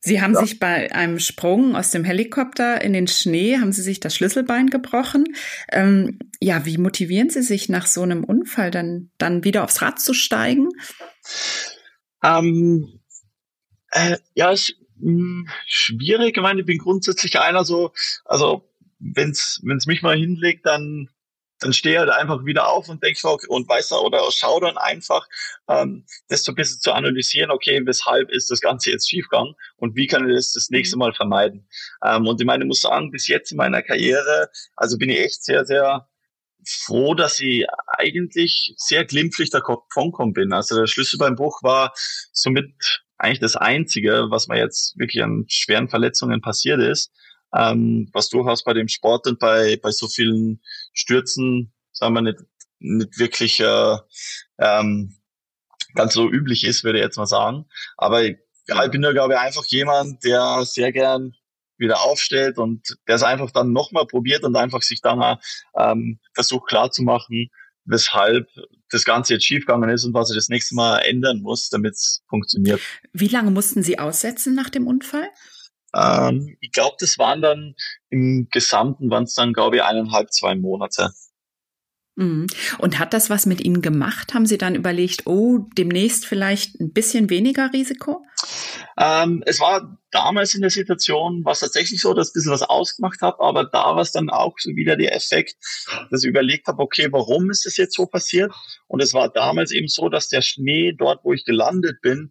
Sie 0.00 0.20
haben 0.20 0.34
ja. 0.34 0.40
sich 0.40 0.60
bei 0.60 0.92
einem 0.92 1.18
Sprung 1.18 1.74
aus 1.74 1.90
dem 1.90 2.04
Helikopter 2.04 2.80
in 2.80 2.92
den 2.92 3.08
Schnee, 3.08 3.58
haben 3.58 3.72
Sie 3.72 3.82
sich 3.82 3.98
das 3.98 4.14
Schlüsselbein 4.14 4.70
gebrochen. 4.70 5.24
Ähm, 5.72 6.18
ja, 6.40 6.64
wie 6.64 6.78
motivieren 6.78 7.30
Sie 7.30 7.42
sich 7.42 7.68
nach 7.68 7.86
so 7.86 8.02
einem 8.02 8.22
Unfall 8.22 8.70
dann, 8.70 9.10
dann 9.18 9.42
wieder 9.42 9.64
aufs 9.64 9.82
Rad 9.82 10.00
zu 10.00 10.14
steigen? 10.14 10.68
Ähm, 12.22 13.00
äh, 13.90 14.18
ja, 14.34 14.52
ich, 14.52 14.76
mh, 14.96 15.46
hm, 15.46 15.48
schwierig. 15.66 16.36
Ich 16.36 16.42
meine, 16.42 16.60
ich 16.60 16.66
bin 16.66 16.78
grundsätzlich 16.78 17.38
einer 17.38 17.64
so, 17.64 17.92
also 18.24 18.68
wenn's 18.98 19.60
wenn's 19.64 19.86
mich 19.86 20.02
mal 20.02 20.16
hinlegt, 20.16 20.66
dann 20.66 21.08
dann 21.60 21.72
stehe 21.72 21.98
halt 21.98 22.10
einfach 22.10 22.44
wieder 22.44 22.68
auf 22.68 22.88
und 22.88 23.02
denke 23.02 23.18
okay, 23.24 23.46
und 23.48 23.68
weiß 23.68 23.92
oder 23.92 24.20
schau 24.30 24.60
dann 24.60 24.76
einfach, 24.76 25.26
ähm, 25.68 26.04
das 26.28 26.42
so 26.42 26.52
ein 26.52 26.56
bisschen 26.56 26.80
zu 26.80 26.92
analysieren, 26.92 27.50
okay, 27.50 27.80
weshalb 27.84 28.30
ist 28.30 28.50
das 28.50 28.60
Ganze 28.60 28.90
jetzt 28.90 29.08
schiefgegangen 29.08 29.54
und 29.76 29.96
wie 29.96 30.06
kann 30.06 30.28
ich 30.28 30.36
das 30.36 30.52
das 30.52 30.70
nächste 30.70 30.96
mhm. 30.96 31.00
Mal 31.00 31.14
vermeiden. 31.14 31.68
Ähm, 32.04 32.26
und 32.26 32.40
ich 32.40 32.46
meine, 32.46 32.64
ich 32.64 32.68
muss 32.68 32.80
sagen, 32.80 33.10
bis 33.10 33.28
jetzt 33.28 33.50
in 33.50 33.56
meiner 33.56 33.82
Karriere, 33.82 34.50
also 34.76 34.98
bin 34.98 35.10
ich 35.10 35.20
echt 35.20 35.44
sehr, 35.44 35.64
sehr 35.64 36.08
froh, 36.66 37.14
dass 37.14 37.40
ich 37.40 37.66
eigentlich 37.86 38.74
sehr 38.76 39.04
glimpflich 39.04 39.50
davon 39.50 40.32
bin. 40.32 40.52
Also 40.52 40.76
der 40.76 40.86
Schlüsselbeinbruch 40.86 41.62
war 41.62 41.92
somit 42.32 43.03
eigentlich 43.18 43.40
das 43.40 43.56
Einzige, 43.56 44.26
was 44.30 44.48
mir 44.48 44.58
jetzt 44.58 44.98
wirklich 44.98 45.22
an 45.22 45.44
schweren 45.48 45.88
Verletzungen 45.88 46.40
passiert 46.40 46.80
ist 46.80 47.12
ähm, 47.54 48.08
was 48.12 48.28
durchaus 48.28 48.64
bei 48.64 48.72
dem 48.72 48.88
Sport 48.88 49.26
und 49.26 49.38
bei, 49.38 49.78
bei 49.80 49.90
so 49.90 50.08
vielen 50.08 50.60
Stürzen, 50.92 51.72
sagen 51.92 52.14
wir, 52.14 52.22
nicht, 52.22 52.38
nicht 52.80 53.18
wirklich 53.18 53.60
äh, 53.60 53.96
ähm, 54.58 55.16
ganz 55.94 56.14
so 56.14 56.28
üblich 56.28 56.64
ist, 56.64 56.82
würde 56.82 56.98
ich 56.98 57.04
jetzt 57.04 57.16
mal 57.16 57.26
sagen. 57.26 57.66
Aber 57.96 58.22
ja, 58.22 58.84
ich 58.84 58.90
bin 58.90 59.02
ja, 59.02 59.12
glaube 59.12 59.34
ich, 59.34 59.38
einfach 59.38 59.64
jemand, 59.66 60.24
der 60.24 60.64
sehr 60.64 60.90
gern 60.90 61.34
wieder 61.76 62.02
aufstellt 62.02 62.58
und 62.58 62.96
der 63.06 63.16
es 63.16 63.22
einfach 63.22 63.50
dann 63.50 63.72
nochmal 63.72 64.06
probiert 64.06 64.42
und 64.44 64.56
einfach 64.56 64.82
sich 64.82 65.00
dann 65.00 65.18
mal 65.18 65.38
ähm, 65.76 66.18
versucht 66.34 66.68
klarzumachen, 66.68 67.50
weshalb 67.84 68.48
das 68.94 69.04
Ganze 69.04 69.34
jetzt 69.34 69.44
schiefgegangen 69.44 69.90
ist 69.90 70.04
und 70.04 70.14
was 70.14 70.30
er 70.30 70.36
das 70.36 70.48
nächste 70.48 70.74
Mal 70.74 70.98
ändern 71.00 71.40
muss, 71.40 71.68
damit 71.68 71.94
es 71.94 72.22
funktioniert. 72.28 72.80
Wie 73.12 73.28
lange 73.28 73.50
mussten 73.50 73.82
Sie 73.82 73.98
aussetzen 73.98 74.54
nach 74.54 74.70
dem 74.70 74.86
Unfall? 74.86 75.28
Ähm, 75.94 76.56
ich 76.60 76.72
glaube, 76.72 76.96
das 76.98 77.18
waren 77.18 77.42
dann 77.42 77.74
im 78.10 78.48
Gesamten 78.50 79.10
waren 79.10 79.24
es 79.24 79.34
dann, 79.34 79.52
glaube 79.52 79.76
ich, 79.76 79.82
eineinhalb, 79.82 80.32
zwei 80.32 80.54
Monate. 80.54 81.12
Mhm. 82.16 82.46
Und 82.78 82.98
hat 82.98 83.12
das 83.12 83.30
was 83.30 83.46
mit 83.46 83.60
Ihnen 83.60 83.82
gemacht? 83.82 84.34
Haben 84.34 84.46
Sie 84.46 84.58
dann 84.58 84.74
überlegt, 84.74 85.26
oh, 85.26 85.66
demnächst 85.76 86.26
vielleicht 86.26 86.80
ein 86.80 86.92
bisschen 86.92 87.30
weniger 87.30 87.72
Risiko? 87.72 88.24
Ähm, 88.98 89.42
es 89.46 89.60
war 89.60 89.98
damals 90.10 90.54
in 90.54 90.60
der 90.60 90.70
Situation, 90.70 91.44
was 91.44 91.60
tatsächlich 91.60 92.00
so, 92.00 92.14
dass 92.14 92.30
ein 92.30 92.32
bisschen 92.34 92.52
was 92.52 92.62
ausgemacht 92.62 93.20
habe, 93.22 93.40
aber 93.40 93.64
da 93.64 93.96
war 93.96 93.98
es 93.98 94.12
dann 94.12 94.30
auch 94.30 94.54
so 94.58 94.70
wieder 94.76 94.96
der 94.96 95.14
Effekt, 95.14 95.56
dass 96.10 96.22
ich 96.22 96.30
überlegt 96.30 96.66
habe, 96.68 96.82
okay, 96.82 97.08
warum 97.10 97.50
ist 97.50 97.66
das 97.66 97.76
jetzt 97.76 97.96
so 97.96 98.06
passiert? 98.06 98.52
Und 98.86 99.02
es 99.02 99.12
war 99.12 99.28
damals 99.28 99.72
eben 99.72 99.88
so, 99.88 100.08
dass 100.08 100.28
der 100.28 100.42
Schnee 100.42 100.92
dort, 100.96 101.24
wo 101.24 101.32
ich 101.32 101.44
gelandet 101.44 102.00
bin, 102.02 102.30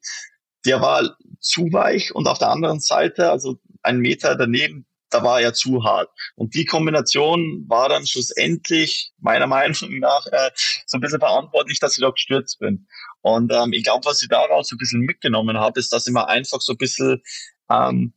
der 0.65 0.81
war 0.81 1.17
zu 1.41 1.73
weich 1.73 2.15
und 2.15 2.27
auf 2.27 2.39
der 2.39 2.49
anderen 2.49 2.79
Seite, 2.79 3.29
also 3.29 3.57
ein 3.81 3.99
Meter 3.99 4.35
daneben, 4.35 4.85
da 5.13 5.23
war 5.23 5.41
er 5.41 5.53
zu 5.53 5.83
hart. 5.83 6.09
Und 6.35 6.55
die 6.55 6.65
Kombination 6.65 7.65
war 7.67 7.89
dann 7.89 8.05
schlussendlich 8.07 9.11
meiner 9.19 9.47
Meinung 9.47 9.99
nach 9.99 10.25
äh, 10.27 10.51
so 10.85 10.97
ein 10.97 11.01
bisschen 11.01 11.19
verantwortlich, 11.19 11.79
dass 11.79 11.97
ich 11.97 12.01
da 12.01 12.09
gestürzt 12.09 12.59
bin. 12.59 12.87
Und 13.21 13.51
ähm, 13.53 13.73
ich 13.73 13.83
glaube, 13.83 14.05
was 14.05 14.21
ich 14.21 14.29
daraus 14.29 14.67
so 14.67 14.75
ein 14.75 14.79
bisschen 14.79 15.01
mitgenommen 15.01 15.57
habe, 15.57 15.79
ist, 15.79 15.93
dass 15.93 16.07
ich 16.07 16.13
mir 16.13 16.27
einfach 16.27 16.61
so 16.61 16.73
ein 16.73 16.77
bisschen 16.77 17.21
ähm, 17.69 18.13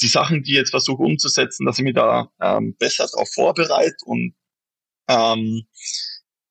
die 0.00 0.08
Sachen, 0.08 0.42
die 0.42 0.52
ich 0.52 0.56
jetzt 0.58 0.70
versuche 0.70 1.02
umzusetzen, 1.02 1.66
dass 1.66 1.78
ich 1.78 1.84
mich 1.84 1.94
da 1.94 2.30
ähm, 2.40 2.76
besser 2.76 3.06
darauf 3.10 3.30
vorbereite 3.32 3.96
und 4.04 4.34
ähm, 5.08 5.66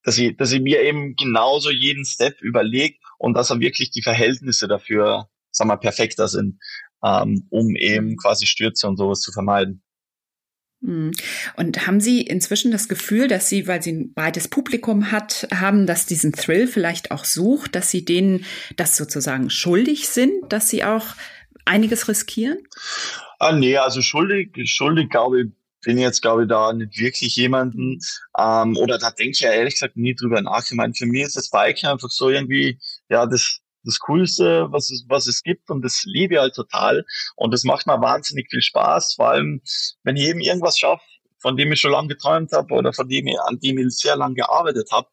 dass 0.03 0.17
ich, 0.17 0.37
dass 0.37 0.51
ich 0.51 0.61
mir 0.61 0.81
eben 0.81 1.15
genauso 1.15 1.71
jeden 1.71 2.05
Step 2.05 2.41
überlege 2.41 2.97
und 3.17 3.33
dass 3.33 3.49
er 3.49 3.59
wirklich 3.59 3.91
die 3.91 4.01
Verhältnisse 4.01 4.67
dafür, 4.67 5.29
sagen 5.51 5.69
wir, 5.69 5.77
perfekter 5.77 6.27
sind, 6.27 6.59
ähm, 7.03 7.47
um 7.49 7.75
eben 7.75 8.17
quasi 8.17 8.45
Stürze 8.45 8.87
und 8.87 8.97
sowas 8.97 9.21
zu 9.21 9.31
vermeiden. 9.31 9.81
Hm. 10.81 11.11
Und 11.57 11.87
haben 11.87 11.99
Sie 11.99 12.21
inzwischen 12.21 12.71
das 12.71 12.87
Gefühl, 12.87 13.27
dass 13.27 13.49
Sie, 13.49 13.67
weil 13.67 13.81
Sie 13.81 13.91
ein 13.91 14.13
breites 14.13 14.47
Publikum 14.47 15.11
hat, 15.11 15.47
haben, 15.53 15.85
dass 15.85 16.05
diesen 16.05 16.31
Thrill 16.31 16.67
vielleicht 16.67 17.11
auch 17.11 17.25
sucht, 17.25 17.75
dass 17.75 17.91
Sie 17.91 18.05
denen 18.05 18.45
das 18.77 18.95
sozusagen 18.95 19.49
schuldig 19.49 20.07
sind, 20.07 20.31
dass 20.49 20.69
Sie 20.69 20.83
auch 20.83 21.05
einiges 21.65 22.07
riskieren? 22.07 22.59
Ah, 23.39 23.51
nee, 23.51 23.77
also 23.77 24.01
schuldig, 24.01 24.51
schuldig 24.65 25.09
glaube 25.09 25.41
ich, 25.41 25.47
bin 25.81 25.97
jetzt, 25.97 26.21
glaube 26.21 26.43
ich, 26.43 26.49
da 26.49 26.73
nicht 26.73 26.97
wirklich 26.97 27.35
jemanden, 27.35 27.99
ähm, 28.37 28.75
oder 28.77 28.97
da 28.97 29.11
denke 29.11 29.31
ich 29.31 29.39
ja 29.39 29.51
ehrlich 29.51 29.75
gesagt 29.75 29.95
nie 29.95 30.13
drüber 30.13 30.41
nach. 30.41 30.63
Ich 30.63 30.73
meine, 30.73 30.93
für 30.93 31.05
mich 31.05 31.23
ist 31.23 31.37
das 31.37 31.49
Bike 31.49 31.83
einfach 31.83 32.09
so 32.09 32.29
irgendwie, 32.29 32.79
ja, 33.09 33.25
das, 33.25 33.59
das 33.83 33.99
Coolste, 33.99 34.67
was 34.71 34.89
es, 34.89 35.05
was 35.07 35.27
es 35.27 35.43
gibt 35.43 35.69
und 35.69 35.83
das 35.83 36.03
liebe 36.05 36.35
ich 36.35 36.39
halt 36.39 36.55
total. 36.55 37.05
Und 37.35 37.53
das 37.53 37.63
macht 37.63 37.87
mir 37.87 38.01
wahnsinnig 38.01 38.47
viel 38.49 38.61
Spaß, 38.61 39.15
vor 39.15 39.29
allem, 39.29 39.61
wenn 40.03 40.17
ich 40.17 40.27
eben 40.27 40.41
irgendwas 40.41 40.77
schaffe, 40.77 41.03
von 41.39 41.55
dem 41.57 41.71
ich 41.71 41.79
schon 41.79 41.91
lange 41.91 42.09
geträumt 42.09 42.51
habe 42.51 42.73
oder 42.73 42.93
von 42.93 43.07
dem 43.07 43.27
ich, 43.27 43.39
an 43.39 43.59
dem 43.59 43.77
ich 43.77 43.97
sehr 43.97 44.15
lange 44.15 44.35
gearbeitet 44.35 44.89
habe, 44.91 45.07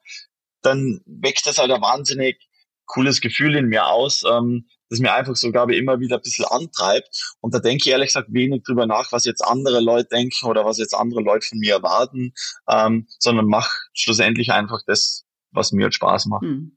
dann 0.62 1.00
weckt 1.07 1.46
das 1.46 1.59
halt 1.59 1.70
ein 1.70 1.81
wahnsinnig 1.81 2.40
cooles 2.87 3.20
Gefühl 3.20 3.57
in 3.57 3.66
mir 3.66 3.87
aus. 3.87 4.22
Ähm, 4.29 4.66
das 4.88 5.00
mir 5.00 5.12
einfach 5.12 5.35
so, 5.35 5.50
glaube 5.50 5.74
ich, 5.74 5.81
immer 5.81 5.98
wieder 6.00 6.16
ein 6.16 6.22
bisschen 6.22 6.44
antreibt. 6.44 7.37
Und 7.40 7.55
da 7.55 7.59
denke 7.59 7.83
ich 7.85 7.90
ehrlich 7.90 8.09
gesagt 8.09 8.33
wenig 8.33 8.62
drüber 8.62 8.87
nach, 8.87 9.11
was 9.12 9.24
jetzt 9.24 9.42
andere 9.42 9.81
Leute 9.81 10.09
denken 10.09 10.46
oder 10.46 10.64
was 10.64 10.79
jetzt 10.79 10.94
andere 10.94 11.22
Leute 11.22 11.46
von 11.46 11.59
mir 11.59 11.74
erwarten, 11.74 12.33
ähm, 12.68 13.09
sondern 13.18 13.46
mach 13.46 13.68
schlussendlich 13.92 14.52
einfach 14.52 14.81
das, 14.87 15.24
was 15.50 15.72
mir 15.72 15.90
Spaß 15.90 16.26
macht. 16.26 16.42
Hm. 16.42 16.75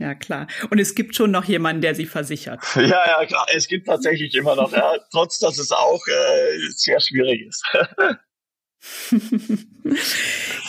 Ja, 0.00 0.14
klar. 0.14 0.46
Und 0.70 0.78
es 0.78 0.94
gibt 0.94 1.14
schon 1.14 1.30
noch 1.30 1.44
jemanden, 1.44 1.82
der 1.82 1.94
sie 1.94 2.06
versichert. 2.06 2.60
Ja, 2.74 3.20
ja, 3.20 3.26
klar. 3.26 3.46
Es 3.54 3.68
gibt 3.68 3.86
tatsächlich 3.86 4.34
immer 4.34 4.56
noch, 4.56 4.72
ja, 4.72 4.96
trotz 5.12 5.38
dass 5.38 5.58
es 5.58 5.70
auch 5.70 6.00
äh, 6.06 6.58
sehr 6.70 6.98
schwierig 7.00 7.46
ist. 7.46 7.62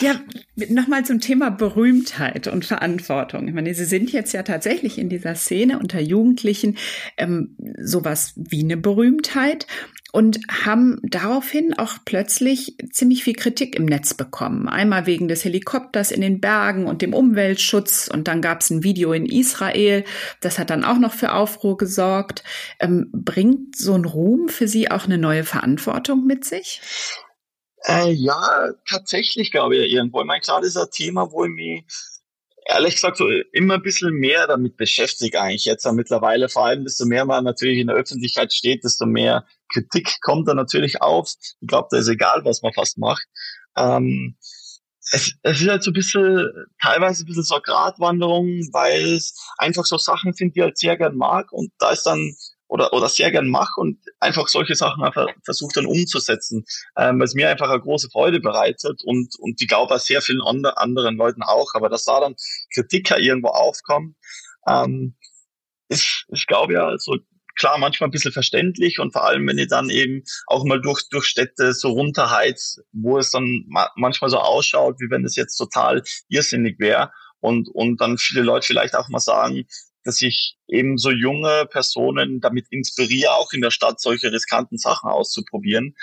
ja, 0.00 0.20
nochmal 0.68 1.06
zum 1.06 1.20
Thema 1.20 1.50
Berühmtheit 1.50 2.46
und 2.46 2.66
Verantwortung. 2.66 3.48
Ich 3.48 3.54
meine, 3.54 3.72
Sie 3.72 3.86
sind 3.86 4.12
jetzt 4.12 4.34
ja 4.34 4.42
tatsächlich 4.42 4.98
in 4.98 5.08
dieser 5.08 5.34
Szene 5.34 5.78
unter 5.78 6.00
Jugendlichen 6.00 6.76
ähm, 7.16 7.56
sowas 7.80 8.34
wie 8.36 8.62
eine 8.62 8.76
Berühmtheit 8.76 9.66
und 10.12 10.40
haben 10.64 11.00
daraufhin 11.02 11.76
auch 11.78 11.94
plötzlich 12.04 12.76
ziemlich 12.92 13.24
viel 13.24 13.34
Kritik 13.34 13.74
im 13.74 13.86
Netz 13.86 14.12
bekommen. 14.12 14.68
Einmal 14.68 15.06
wegen 15.06 15.26
des 15.26 15.44
Helikopters 15.44 16.10
in 16.10 16.20
den 16.20 16.38
Bergen 16.38 16.86
und 16.86 17.00
dem 17.00 17.14
Umweltschutz 17.14 18.08
und 18.12 18.28
dann 18.28 18.42
gab 18.42 18.60
es 18.60 18.68
ein 18.68 18.84
Video 18.84 19.14
in 19.14 19.24
Israel, 19.24 20.04
das 20.40 20.58
hat 20.58 20.68
dann 20.68 20.84
auch 20.84 20.98
noch 20.98 21.14
für 21.14 21.32
Aufruhr 21.32 21.78
gesorgt. 21.78 22.44
Ähm, 22.78 23.08
bringt 23.12 23.76
so 23.76 23.94
ein 23.94 24.04
Ruhm 24.04 24.48
für 24.48 24.68
Sie 24.68 24.90
auch 24.90 25.06
eine 25.06 25.18
neue 25.18 25.44
Verantwortung 25.44 26.26
mit 26.26 26.44
sich? 26.44 26.82
Äh, 27.84 28.12
ja, 28.12 28.70
tatsächlich 28.88 29.50
glaube 29.50 29.76
ich 29.76 29.92
irgendwo. 29.92 30.20
Ich 30.20 30.26
meine, 30.26 30.42
klar, 30.42 30.60
das 30.60 30.70
ist 30.70 30.76
ein 30.76 30.90
Thema, 30.90 31.32
wo 31.32 31.44
ich 31.44 31.50
mich 31.50 31.84
ehrlich 32.66 32.94
gesagt 32.94 33.16
so 33.16 33.28
immer 33.52 33.74
ein 33.74 33.82
bisschen 33.82 34.12
mehr 34.12 34.46
damit 34.46 34.76
beschäftigt 34.76 35.36
eigentlich 35.36 35.64
jetzt 35.64 35.90
mittlerweile. 35.92 36.48
Vor 36.48 36.66
allem, 36.66 36.84
desto 36.84 37.06
mehr 37.06 37.24
man 37.24 37.44
natürlich 37.44 37.78
in 37.78 37.88
der 37.88 37.96
Öffentlichkeit 37.96 38.52
steht, 38.52 38.84
desto 38.84 39.06
mehr 39.06 39.46
Kritik 39.72 40.20
kommt 40.20 40.48
da 40.48 40.54
natürlich 40.54 41.02
auf. 41.02 41.32
Ich 41.60 41.68
glaube, 41.68 41.88
da 41.90 41.98
ist 41.98 42.08
egal, 42.08 42.44
was 42.44 42.62
man 42.62 42.72
fast 42.72 42.98
macht. 42.98 43.26
Ähm, 43.76 44.36
es, 45.10 45.34
es 45.42 45.60
ist 45.60 45.68
halt 45.68 45.82
so 45.82 45.90
ein 45.90 45.94
bisschen, 45.94 46.48
teilweise 46.80 47.24
ein 47.24 47.26
bisschen 47.26 47.42
so 47.42 47.54
eine 47.54 47.62
Gratwanderung, 47.62 48.46
weil 48.72 49.14
es 49.14 49.34
einfach 49.58 49.84
so 49.84 49.98
Sachen 49.98 50.32
sind, 50.32 50.54
die 50.54 50.60
ich 50.60 50.64
halt 50.64 50.78
sehr 50.78 50.96
gern 50.96 51.16
mag 51.16 51.52
und 51.52 51.72
da 51.78 51.90
ist 51.90 52.04
dann 52.04 52.34
oder, 52.72 52.94
oder 52.94 53.10
sehr 53.10 53.30
gern 53.30 53.50
mache 53.50 53.78
und 53.78 53.98
einfach 54.18 54.48
solche 54.48 54.74
Sachen 54.74 55.04
einfach 55.04 55.28
versucht 55.44 55.76
dann 55.76 55.84
umzusetzen, 55.84 56.64
ähm, 56.96 57.18
weil 57.18 57.26
es 57.26 57.34
mir 57.34 57.50
einfach 57.50 57.68
eine 57.68 57.82
große 57.82 58.08
Freude 58.08 58.40
bereitet 58.40 59.02
und, 59.04 59.36
und 59.38 59.60
ich 59.60 59.68
glaube 59.68 59.94
auch 59.94 60.00
sehr 60.00 60.22
vielen 60.22 60.40
andre, 60.40 60.78
anderen 60.78 61.16
Leuten 61.16 61.42
auch, 61.42 61.74
aber 61.74 61.90
dass 61.90 62.06
da 62.06 62.20
dann 62.20 62.34
Kritiker 62.72 63.18
irgendwo 63.18 63.48
aufkommen, 63.48 64.16
ähm, 64.66 65.16
ist, 65.90 66.24
ich 66.32 66.46
glaube 66.46 66.72
ja, 66.72 66.86
also 66.86 67.18
klar, 67.56 67.76
manchmal 67.76 68.08
ein 68.08 68.12
bisschen 68.12 68.32
verständlich 68.32 68.98
und 68.98 69.12
vor 69.12 69.26
allem, 69.26 69.46
wenn 69.46 69.58
ihr 69.58 69.68
dann 69.68 69.90
eben 69.90 70.22
auch 70.46 70.64
mal 70.64 70.80
durch, 70.80 71.10
durch 71.10 71.26
Städte 71.26 71.74
so 71.74 71.90
runterheizt, 71.90 72.80
wo 72.92 73.18
es 73.18 73.30
dann 73.30 73.66
ma 73.68 73.90
manchmal 73.96 74.30
so 74.30 74.38
ausschaut, 74.38 74.96
wie 74.98 75.10
wenn 75.10 75.26
es 75.26 75.36
jetzt 75.36 75.58
total 75.58 76.02
irrsinnig 76.30 76.78
wäre 76.78 77.12
und, 77.40 77.68
und 77.68 78.00
dann 78.00 78.16
viele 78.16 78.40
Leute 78.40 78.66
vielleicht 78.66 78.94
auch 78.94 79.10
mal 79.10 79.20
sagen, 79.20 79.66
dass 80.04 80.20
ich 80.22 80.56
eben 80.68 80.98
so 80.98 81.10
junge 81.10 81.66
Personen 81.70 82.40
damit 82.40 82.66
inspiriere, 82.70 83.34
auch 83.34 83.52
in 83.52 83.60
der 83.60 83.70
Stadt 83.70 84.00
solche 84.00 84.32
riskanten 84.32 84.78
Sachen 84.78 85.10
auszuprobieren. 85.10 85.94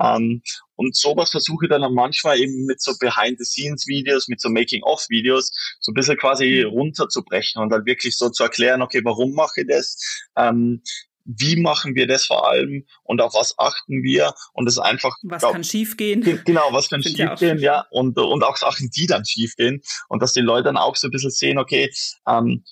Ähm, 0.00 0.42
und 0.76 0.96
sowas 0.96 1.30
versuche 1.30 1.66
ich 1.66 1.70
dann 1.70 1.92
manchmal 1.92 2.38
eben 2.38 2.66
mit 2.66 2.80
so 2.80 2.92
Behind-the-Scenes-Videos, 2.98 4.28
mit 4.28 4.40
so 4.40 4.48
Making-of-Videos, 4.48 5.50
so 5.80 5.90
ein 5.90 5.94
bisschen 5.94 6.16
quasi 6.16 6.64
mhm. 6.64 6.70
runterzubrechen 6.70 7.60
und 7.60 7.70
dann 7.70 7.84
wirklich 7.84 8.16
so 8.16 8.30
zu 8.30 8.44
erklären, 8.44 8.82
okay, 8.82 9.00
warum 9.04 9.32
mache 9.32 9.62
ich 9.62 9.66
das? 9.68 9.98
Ähm, 10.36 10.82
wie 11.28 11.56
machen 11.56 11.94
wir 11.94 12.06
das 12.06 12.24
vor 12.24 12.48
allem 12.48 12.86
und 13.02 13.20
auf 13.20 13.34
was 13.34 13.54
achten 13.58 14.02
wir 14.02 14.32
und 14.54 14.64
das 14.64 14.78
einfach 14.78 15.14
was 15.22 15.42
glaub, 15.42 15.52
kann 15.52 15.62
schiefgehen 15.62 16.22
genau 16.46 16.68
was 16.72 16.88
kann 16.90 17.02
schiefgehen 17.02 17.58
ja 17.58 17.84
und 17.90 18.16
und 18.16 18.42
auch 18.42 18.56
Sachen 18.56 18.88
die 18.88 19.06
dann 19.06 19.26
schiefgehen 19.26 19.82
und 20.08 20.22
dass 20.22 20.32
die 20.32 20.40
Leute 20.40 20.64
dann 20.64 20.78
auch 20.78 20.96
so 20.96 21.08
ein 21.08 21.10
bisschen 21.10 21.30
sehen 21.30 21.58
okay 21.58 21.92
ähm, 22.26 22.64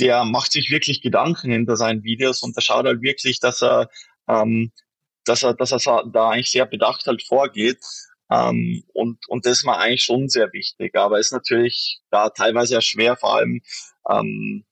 der 0.00 0.24
macht 0.24 0.52
sich 0.52 0.70
wirklich 0.70 1.02
Gedanken 1.02 1.52
hinter 1.52 1.76
seinen 1.76 2.02
Videos 2.02 2.42
und 2.42 2.56
der 2.56 2.62
schaut 2.62 2.86
halt 2.86 3.02
wirklich, 3.02 3.38
dass 3.40 3.62
er, 3.62 3.90
ähm, 4.28 4.72
dass 5.24 5.42
er, 5.42 5.54
dass 5.54 5.72
er 5.72 6.04
da 6.10 6.30
eigentlich 6.30 6.50
sehr 6.50 6.66
bedacht 6.66 7.06
halt 7.06 7.22
vorgeht. 7.22 7.78
Ähm, 8.30 8.84
und, 8.94 9.28
und 9.28 9.44
das 9.44 9.58
ist 9.58 9.64
mir 9.64 9.76
eigentlich 9.76 10.04
schon 10.04 10.28
sehr 10.28 10.52
wichtig. 10.52 10.96
Aber 10.96 11.18
ist 11.18 11.32
natürlich 11.32 12.00
da 12.10 12.30
teilweise 12.30 12.74
ja 12.74 12.80
schwer, 12.80 13.16
vor 13.16 13.36
allem 13.36 13.60
ähm, 14.08 14.64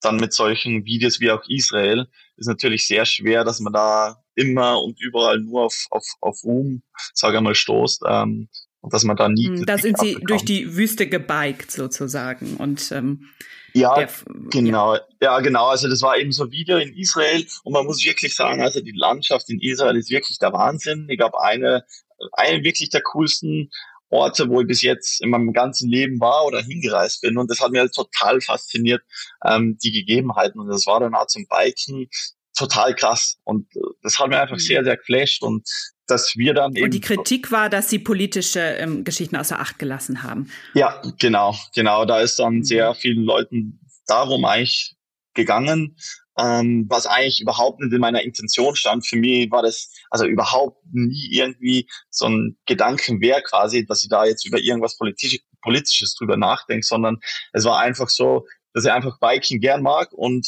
dann 0.00 0.16
mit 0.16 0.32
solchen 0.32 0.84
Videos 0.84 1.20
wie 1.20 1.30
auch 1.30 1.42
Israel, 1.48 2.08
ist 2.36 2.48
natürlich 2.48 2.86
sehr 2.86 3.04
schwer, 3.04 3.44
dass 3.44 3.60
man 3.60 3.72
da 3.72 4.22
immer 4.34 4.82
und 4.82 5.00
überall 5.00 5.38
nur 5.40 5.66
auf, 5.66 5.86
auf, 5.90 6.04
auf 6.20 6.42
Ruhm, 6.44 6.82
sage 7.14 7.36
ich 7.36 7.42
mal, 7.42 7.54
stoßt. 7.54 8.02
Ähm, 8.08 8.48
und 8.82 8.92
dass 8.92 9.04
man 9.04 9.16
da 9.16 9.28
nie. 9.28 9.46
Hm, 9.46 9.64
da 9.64 9.78
sind 9.78 9.98
sie 9.98 10.18
durch 10.20 10.44
die 10.44 10.76
Wüste 10.76 11.08
gebiked 11.08 11.70
sozusagen. 11.70 12.56
Und 12.56 12.92
ähm, 12.92 13.28
ja, 13.72 13.94
der, 13.94 14.10
genau. 14.50 14.96
Ja. 14.96 15.00
ja, 15.22 15.40
genau. 15.40 15.68
Also 15.68 15.88
das 15.88 16.02
war 16.02 16.18
eben 16.18 16.32
so 16.32 16.50
Video 16.50 16.76
in 16.76 16.94
Israel 16.94 17.46
und 17.62 17.72
man 17.72 17.86
muss 17.86 18.04
wirklich 18.04 18.34
sagen, 18.34 18.60
also 18.60 18.80
die 18.80 18.92
Landschaft 18.94 19.48
in 19.48 19.60
Israel 19.60 19.96
ist 19.96 20.10
wirklich 20.10 20.38
der 20.38 20.52
Wahnsinn. 20.52 21.06
Ich 21.08 21.16
glaube, 21.16 21.40
eine, 21.40 21.84
eine 22.32 22.62
wirklich 22.64 22.90
der 22.90 23.02
coolsten 23.02 23.70
Orte, 24.10 24.48
wo 24.50 24.60
ich 24.60 24.66
bis 24.66 24.82
jetzt 24.82 25.22
in 25.22 25.30
meinem 25.30 25.52
ganzen 25.52 25.88
Leben 25.88 26.20
war 26.20 26.44
oder 26.44 26.60
hingereist 26.60 27.22
bin. 27.22 27.38
Und 27.38 27.50
das 27.50 27.60
hat 27.60 27.70
mir 27.70 27.80
halt 27.80 27.94
total 27.94 28.40
fasziniert, 28.40 29.02
ähm, 29.44 29.78
die 29.82 29.92
Gegebenheiten. 29.92 30.60
Und 30.60 30.68
das 30.68 30.86
war 30.86 31.00
dann 31.00 31.14
auch 31.14 31.28
zum 31.28 31.46
Biken 31.46 32.08
total 32.54 32.94
krass. 32.94 33.38
Und 33.44 33.74
äh, 33.76 33.80
das 34.02 34.18
hat 34.18 34.28
mir 34.28 34.40
einfach 34.40 34.56
mhm. 34.56 34.60
sehr, 34.60 34.84
sehr 34.84 34.96
geflasht. 34.96 35.42
Und 35.42 35.66
dass 36.12 36.36
wir 36.36 36.54
dann 36.54 36.74
eben. 36.74 36.84
Und 36.84 36.94
die 36.94 37.00
Kritik 37.00 37.50
war, 37.50 37.68
dass 37.68 37.88
sie 37.88 37.98
politische 37.98 38.60
ähm, 38.60 39.04
Geschichten 39.04 39.36
außer 39.36 39.58
Acht 39.58 39.78
gelassen 39.78 40.22
haben. 40.22 40.50
Ja, 40.74 41.02
genau, 41.18 41.56
genau. 41.74 42.04
Da 42.04 42.20
ist 42.20 42.38
dann 42.38 42.56
mhm. 42.56 42.64
sehr 42.64 42.94
vielen 42.94 43.24
Leuten 43.24 43.80
darum 44.06 44.44
eigentlich 44.44 44.94
gegangen, 45.34 45.96
ähm, 46.38 46.86
was 46.88 47.06
eigentlich 47.06 47.40
überhaupt 47.40 47.80
nicht 47.80 47.92
in 47.92 48.00
meiner 48.00 48.22
Intention 48.22 48.76
stand. 48.76 49.06
Für 49.06 49.16
mich 49.16 49.50
war 49.50 49.62
das 49.62 49.90
also 50.10 50.26
überhaupt 50.26 50.82
nie 50.92 51.28
irgendwie 51.30 51.88
so 52.10 52.26
ein 52.26 52.56
Gedankenwehr 52.66 53.42
quasi, 53.42 53.86
dass 53.86 54.02
ich 54.02 54.08
da 54.08 54.24
jetzt 54.24 54.46
über 54.46 54.58
irgendwas 54.58 54.96
politisch, 54.96 55.40
Politisches 55.62 56.14
drüber 56.14 56.36
nachdenke, 56.36 56.84
sondern 56.84 57.18
es 57.52 57.64
war 57.64 57.78
einfach 57.78 58.08
so, 58.08 58.46
dass 58.74 58.84
ich 58.84 58.90
einfach 58.90 59.18
Biking 59.20 59.60
gern 59.60 59.82
mag 59.82 60.12
und 60.12 60.46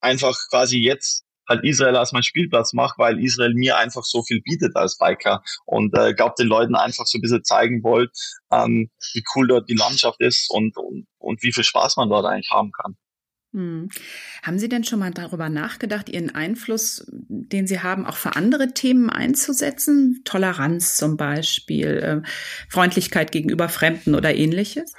einfach 0.00 0.36
quasi 0.50 0.78
jetzt 0.78 1.24
halt 1.52 1.64
Israel 1.64 1.96
als 1.96 2.12
mein 2.12 2.22
Spielplatz 2.22 2.72
mache, 2.72 2.94
weil 2.98 3.22
Israel 3.22 3.54
mir 3.54 3.76
einfach 3.76 4.04
so 4.04 4.22
viel 4.22 4.40
bietet 4.40 4.76
als 4.76 4.98
Biker 4.98 5.42
und 5.64 5.96
äh, 5.96 6.14
glaube 6.14 6.34
den 6.38 6.48
Leuten 6.48 6.74
einfach 6.74 7.06
so 7.06 7.18
ein 7.18 7.20
bisschen 7.20 7.44
zeigen 7.44 7.82
wollt, 7.82 8.10
ähm, 8.50 8.90
wie 9.12 9.24
cool 9.34 9.48
dort 9.48 9.68
die 9.68 9.76
Landschaft 9.76 10.20
ist 10.20 10.50
und, 10.50 10.76
und, 10.76 11.06
und 11.18 11.42
wie 11.42 11.52
viel 11.52 11.64
Spaß 11.64 11.96
man 11.96 12.08
dort 12.08 12.26
eigentlich 12.26 12.50
haben 12.50 12.72
kann. 12.72 12.96
Hm. 13.52 13.90
Haben 14.42 14.58
Sie 14.58 14.68
denn 14.68 14.84
schon 14.84 14.98
mal 14.98 15.10
darüber 15.10 15.50
nachgedacht, 15.50 16.08
Ihren 16.08 16.34
Einfluss, 16.34 17.04
den 17.10 17.66
Sie 17.66 17.80
haben, 17.80 18.06
auch 18.06 18.16
für 18.16 18.34
andere 18.34 18.72
Themen 18.72 19.10
einzusetzen? 19.10 20.22
Toleranz 20.24 20.96
zum 20.96 21.18
Beispiel, 21.18 22.22
äh, 22.24 22.28
Freundlichkeit 22.70 23.30
gegenüber 23.30 23.68
Fremden 23.68 24.14
oder 24.14 24.34
ähnliches? 24.34 24.94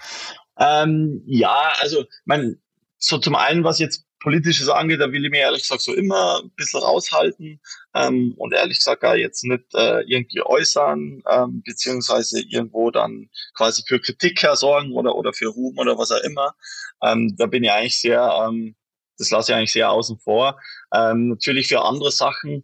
Ähm, 0.60 1.24
ja, 1.26 1.74
also 1.80 2.06
man 2.26 2.58
so 3.00 3.18
zum 3.18 3.36
einen, 3.36 3.64
was 3.64 3.80
jetzt 3.80 4.06
Politisches 4.24 4.70
angeht, 4.70 5.02
da 5.02 5.12
will 5.12 5.24
ich 5.24 5.32
mir 5.32 5.42
ehrlich 5.42 5.64
gesagt 5.64 5.82
so 5.82 5.94
immer 5.94 6.42
ein 6.42 6.50
bisschen 6.56 6.80
raushalten 6.80 7.60
ähm, 7.94 8.34
und 8.38 8.54
ehrlich 8.54 8.80
gesagt 8.80 9.02
gar 9.02 9.18
jetzt 9.18 9.44
nicht 9.44 9.66
äh, 9.76 10.02
irgendwie 10.08 10.42
äußern, 10.42 11.22
ähm, 11.30 11.62
beziehungsweise 11.66 12.42
irgendwo 12.42 12.90
dann 12.90 13.30
quasi 13.54 13.84
für 13.86 14.00
Kritik 14.00 14.42
hersorgen 14.42 14.94
oder, 14.94 15.16
oder 15.16 15.34
für 15.34 15.50
Ruhm 15.50 15.78
oder 15.78 15.98
was 15.98 16.12
auch 16.12 16.24
immer. 16.24 16.56
Ähm, 17.04 17.36
da 17.38 17.46
bin 17.48 17.66
ich 17.66 17.72
eigentlich 17.72 18.00
sehr, 18.00 18.48
ähm, 18.48 18.76
das 19.18 19.30
lasse 19.30 19.52
ich 19.52 19.58
eigentlich 19.58 19.74
sehr 19.74 19.92
außen 19.92 20.18
vor. 20.20 20.58
Ähm, 20.94 21.28
natürlich 21.28 21.68
für 21.68 21.84
andere 21.84 22.12
Sachen, 22.12 22.64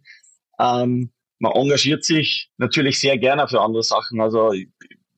ähm, 0.58 1.12
man 1.38 1.52
engagiert 1.52 2.04
sich 2.04 2.50
natürlich 2.56 3.00
sehr 3.00 3.18
gerne 3.18 3.48
für 3.48 3.60
andere 3.60 3.82
Sachen. 3.82 4.20
Also 4.20 4.52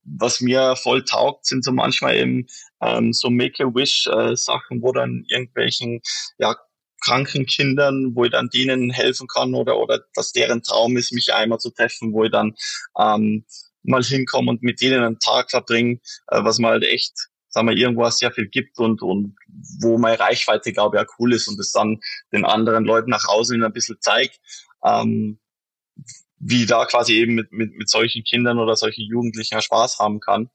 was 0.04 0.40
mir 0.40 0.76
voll 0.76 1.04
taugt, 1.04 1.46
sind 1.46 1.64
so 1.64 1.72
manchmal 1.72 2.16
eben 2.16 2.46
ähm, 2.80 3.12
so 3.12 3.30
Make-A-Wish-Sachen, 3.30 4.78
äh, 4.78 4.82
wo 4.82 4.92
dann 4.92 5.24
irgendwelchen 5.28 6.00
ja, 6.38 6.56
kranken 7.00 7.46
Kindern, 7.46 8.14
wo 8.14 8.24
ich 8.24 8.30
dann 8.30 8.48
denen 8.48 8.90
helfen 8.90 9.26
kann 9.26 9.54
oder, 9.54 9.78
oder 9.78 10.00
dass 10.14 10.32
deren 10.32 10.62
Traum 10.62 10.96
ist, 10.96 11.12
mich 11.12 11.32
einmal 11.34 11.58
zu 11.58 11.70
treffen, 11.70 12.12
wo 12.12 12.24
ich 12.24 12.30
dann 12.30 12.54
ähm, 12.98 13.44
mal 13.82 14.02
hinkomme 14.02 14.50
und 14.50 14.62
mit 14.62 14.80
denen 14.80 15.02
einen 15.02 15.18
Tag 15.18 15.50
verbringe, 15.50 16.00
äh, 16.28 16.42
was 16.42 16.58
mal 16.58 16.72
halt 16.72 16.84
echt, 16.84 17.28
sagen 17.48 17.68
wir, 17.68 17.76
irgendwo 17.76 18.08
sehr 18.10 18.32
viel 18.32 18.48
gibt 18.48 18.78
und, 18.78 19.02
und 19.02 19.36
wo 19.80 19.98
meine 19.98 20.18
Reichweite, 20.18 20.72
glaube 20.72 20.96
ich, 20.96 21.02
auch 21.02 21.14
cool 21.18 21.32
ist 21.32 21.48
und 21.48 21.58
es 21.58 21.72
dann 21.72 22.00
den 22.32 22.44
anderen 22.44 22.84
Leuten 22.84 23.10
nach 23.10 23.26
außen 23.28 23.62
ein 23.62 23.72
bisschen 23.72 24.00
zeigt. 24.00 24.40
Ähm, 24.84 25.38
wie 26.42 26.66
da 26.66 26.84
quasi 26.86 27.14
eben 27.14 27.34
mit, 27.34 27.52
mit, 27.52 27.72
mit 27.74 27.88
solchen 27.88 28.24
Kindern 28.24 28.58
oder 28.58 28.74
solchen 28.76 29.02
Jugendlichen 29.02 29.60
Spaß 29.60 29.98
haben 30.00 30.20
kann. 30.20 30.50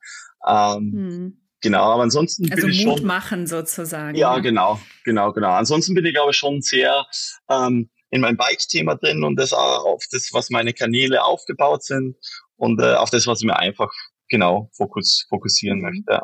Ähm, 0.45 0.91
hm. 0.93 1.41
Genau, 1.62 1.91
aber 1.91 2.04
ansonsten 2.04 2.52
also 2.52 2.67
bin 2.67 2.76
ich 2.76 2.86
Mut 2.86 3.00
schon. 3.00 3.08
machen 3.08 3.47
sozusagen. 3.47 4.15
Ja, 4.15 4.36
ja, 4.36 4.39
genau, 4.39 4.80
genau, 5.06 5.32
genau. 5.32 5.54
Ansonsten 5.54 5.95
bin 5.95 6.06
ich, 6.06 6.15
ich, 6.15 6.38
schon 6.38 6.62
sehr 6.62 7.08
ähm, 7.50 7.89
in 8.10 8.21
meinem 8.21 8.38
Bike-Thema 8.38 8.95
drin 8.95 9.23
und 9.23 9.38
das 9.38 9.54
auch 9.54 9.86
auf 9.86 10.04
das, 10.12 10.30
was 10.34 10.50
meine 10.50 10.73
Kanäle 10.73 11.23
aufgebaut 11.23 11.84
sind 11.84 12.15
und 12.58 12.80
äh, 12.82 12.93
auf 12.93 13.10
das, 13.10 13.26
was 13.26 13.41
ich 13.41 13.47
mir 13.47 13.58
einfach 13.58 13.91
genau 14.28 14.69
fokus, 14.73 15.26
fokussieren 15.30 15.80
mhm. 15.80 15.84
möchte. 15.84 16.12
Ja. 16.12 16.23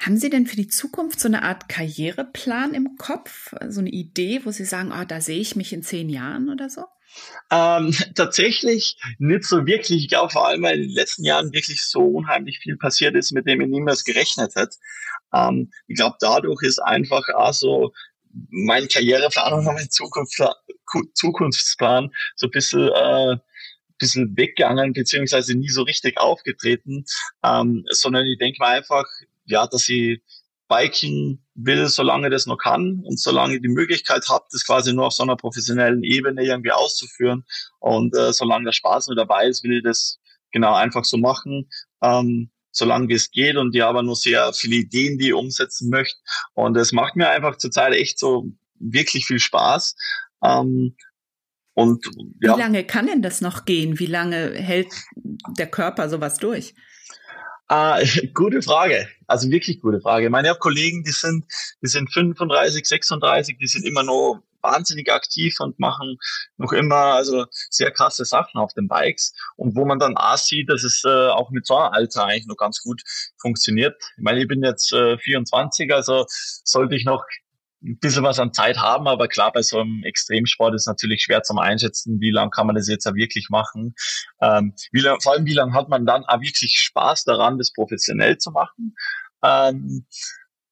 Haben 0.00 0.16
Sie 0.16 0.30
denn 0.30 0.46
für 0.46 0.56
die 0.56 0.68
Zukunft 0.68 1.20
so 1.20 1.28
eine 1.28 1.42
Art 1.42 1.68
Karriereplan 1.68 2.72
im 2.72 2.96
Kopf? 2.96 3.54
So 3.68 3.80
eine 3.80 3.90
Idee, 3.90 4.40
wo 4.44 4.50
Sie 4.50 4.64
sagen, 4.64 4.92
oh, 4.92 5.04
da 5.06 5.20
sehe 5.20 5.40
ich 5.40 5.56
mich 5.56 5.72
in 5.72 5.82
zehn 5.82 6.08
Jahren 6.08 6.48
oder 6.48 6.70
so? 6.70 6.84
Ähm, 7.50 7.92
tatsächlich 8.14 8.96
nicht 9.18 9.44
so 9.44 9.66
wirklich. 9.66 10.04
Ich 10.04 10.08
glaube 10.08 10.30
vor 10.30 10.46
allem, 10.46 10.62
weil 10.62 10.76
in 10.76 10.88
den 10.88 10.94
letzten 10.94 11.24
Jahren 11.24 11.52
wirklich 11.52 11.82
so 11.84 12.00
unheimlich 12.00 12.58
viel 12.58 12.76
passiert 12.76 13.14
ist, 13.14 13.32
mit 13.32 13.46
dem 13.46 13.60
ich 13.60 13.68
niemals 13.68 14.04
gerechnet 14.04 14.54
hat. 14.56 14.74
Ähm, 15.32 15.72
ich 15.86 15.96
glaube, 15.96 16.16
dadurch 16.20 16.62
ist 16.62 16.78
einfach 16.78 17.28
auch 17.34 17.52
so 17.52 17.92
mein 18.50 18.88
Karriereplan 18.88 19.54
und 19.54 19.64
mein 19.64 19.90
Zukunft, 19.90 20.40
Zukunftsplan 21.14 22.10
so 22.36 22.46
ein 22.46 22.50
bisschen, 22.50 22.88
äh, 22.88 23.36
bisschen 23.98 24.36
weggegangen, 24.36 24.92
beziehungsweise 24.92 25.54
nie 25.54 25.68
so 25.68 25.82
richtig 25.82 26.18
aufgetreten, 26.18 27.04
ähm, 27.44 27.84
sondern 27.90 28.26
ich 28.26 28.38
denke 28.38 28.58
mal 28.58 28.78
einfach, 28.78 29.04
ja, 29.44 29.66
dass 29.66 29.88
ich 29.88 30.22
Biking 30.70 31.42
will, 31.54 31.88
solange 31.88 32.30
das 32.30 32.46
noch 32.46 32.56
kann 32.56 33.02
und 33.04 33.20
solange 33.20 33.56
ich 33.56 33.62
die 33.62 33.68
Möglichkeit 33.68 34.28
habe, 34.28 34.44
das 34.50 34.64
quasi 34.64 34.94
nur 34.94 35.08
auf 35.08 35.12
so 35.12 35.24
einer 35.24 35.36
professionellen 35.36 36.04
Ebene 36.04 36.44
irgendwie 36.44 36.70
auszuführen 36.72 37.44
und 37.80 38.16
äh, 38.16 38.32
solange 38.32 38.66
der 38.66 38.72
Spaß 38.72 39.08
nur 39.08 39.16
dabei 39.16 39.48
ist, 39.48 39.64
will 39.64 39.78
ich 39.78 39.82
das 39.82 40.18
genau 40.52 40.74
einfach 40.74 41.04
so 41.04 41.18
machen. 41.18 41.68
Ähm, 42.02 42.50
solange 42.72 43.08
wie 43.08 43.14
es 43.14 43.30
geht 43.30 43.56
und 43.56 43.74
die 43.74 43.82
aber 43.82 44.02
nur 44.02 44.16
sehr 44.16 44.52
viele 44.52 44.76
Ideen, 44.76 45.18
die 45.18 45.28
ich 45.28 45.34
umsetzen 45.34 45.90
möchte. 45.90 46.18
Und 46.54 46.76
es 46.76 46.92
macht 46.92 47.16
mir 47.16 47.28
einfach 47.28 47.56
zurzeit 47.56 47.94
echt 47.94 48.18
so 48.18 48.46
wirklich 48.78 49.26
viel 49.26 49.40
Spaß. 49.40 49.96
Ähm, 50.44 50.96
und, 51.74 52.04
ja. 52.40 52.56
Wie 52.56 52.60
lange 52.60 52.84
kann 52.84 53.06
denn 53.06 53.22
das 53.22 53.40
noch 53.40 53.64
gehen? 53.64 53.98
Wie 53.98 54.06
lange 54.06 54.54
hält 54.54 54.92
der 55.58 55.68
Körper 55.68 56.08
sowas 56.08 56.38
durch? 56.38 56.74
Äh, 57.70 58.04
gute 58.34 58.60
Frage. 58.62 59.08
Also 59.26 59.48
wirklich 59.50 59.80
gute 59.80 60.00
Frage. 60.00 60.28
Meine 60.28 60.54
Kollegen, 60.56 61.04
die 61.04 61.12
sind, 61.12 61.44
die 61.82 61.86
sind 61.86 62.12
35, 62.12 62.84
36, 62.84 63.58
die 63.58 63.68
sind 63.68 63.86
immer 63.86 64.02
noch 64.02 64.42
wahnsinnig 64.62 65.10
aktiv 65.10 65.58
und 65.60 65.78
machen 65.78 66.18
noch 66.58 66.72
immer 66.72 67.14
also 67.14 67.46
sehr 67.70 67.92
krasse 67.92 68.26
Sachen 68.26 68.60
auf 68.60 68.74
den 68.74 68.88
Bikes 68.88 69.32
und 69.56 69.74
wo 69.74 69.86
man 69.86 69.98
dann 69.98 70.18
auch 70.18 70.36
sieht, 70.36 70.68
dass 70.68 70.84
es 70.84 71.02
äh, 71.06 71.28
auch 71.28 71.50
mit 71.50 71.66
so 71.66 71.76
einem 71.76 71.94
Alter 71.94 72.26
eigentlich 72.26 72.46
noch 72.46 72.58
ganz 72.58 72.82
gut 72.82 73.00
funktioniert. 73.38 73.96
Ich 74.18 74.22
meine, 74.22 74.42
ich 74.42 74.48
bin 74.48 74.62
jetzt 74.62 74.92
äh, 74.92 75.16
24, 75.16 75.94
also 75.94 76.26
sollte 76.28 76.94
ich 76.94 77.06
noch 77.06 77.24
ein 77.82 77.98
bisschen 77.98 78.24
was 78.24 78.38
an 78.38 78.52
Zeit 78.52 78.78
haben, 78.78 79.08
aber 79.08 79.28
klar, 79.28 79.52
bei 79.52 79.62
so 79.62 79.80
einem 79.80 80.02
Extremsport 80.04 80.74
ist 80.74 80.86
natürlich 80.86 81.22
schwer 81.22 81.42
zum 81.42 81.58
Einschätzen, 81.58 82.20
wie 82.20 82.30
lange 82.30 82.50
kann 82.50 82.66
man 82.66 82.76
das 82.76 82.88
jetzt 82.88 83.06
auch 83.06 83.14
wirklich 83.14 83.48
machen. 83.48 83.94
Ähm, 84.42 84.74
wie 84.92 85.00
lang, 85.00 85.20
vor 85.20 85.32
allem, 85.32 85.46
wie 85.46 85.54
lange 85.54 85.72
hat 85.72 85.88
man 85.88 86.04
dann 86.04 86.24
auch 86.24 86.40
wirklich 86.40 86.78
Spaß 86.78 87.24
daran, 87.24 87.58
das 87.58 87.72
professionell 87.72 88.36
zu 88.38 88.50
machen. 88.50 88.94
Ähm, 89.42 90.06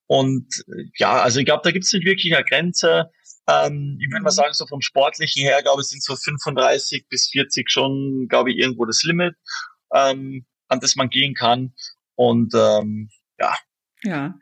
und 0.07 0.65
ja, 0.97 1.21
also 1.21 1.39
ich 1.39 1.47
glaube, 1.47 1.63
da 1.65 1.71
gibt 1.71 1.85
es 1.85 1.93
nicht 1.93 2.05
wirklich 2.05 2.35
eine 2.35 2.45
Grenze. 2.45 3.11
Ähm, 3.47 3.99
ich 4.01 4.11
würde 4.11 4.23
mal 4.23 4.31
sagen, 4.31 4.53
so 4.53 4.67
vom 4.67 4.83
Sportlichen 4.83 5.43
her, 5.43 5.63
glaube 5.63 5.81
ich, 5.81 5.89
sind 5.89 6.03
so 6.03 6.15
35 6.17 7.09
bis 7.09 7.29
40 7.31 7.71
schon, 7.71 8.27
glaube 8.29 8.51
ich, 8.51 8.59
irgendwo 8.59 8.85
das 8.85 9.03
Limit, 9.03 9.35
ähm, 9.95 10.47
an 10.69 10.81
das 10.81 10.97
man 10.97 11.09
gehen 11.09 11.35
kann. 11.35 11.75
Und 12.15 12.53
ähm, 12.55 13.11
ja, 13.39 13.55
ja. 14.05 14.35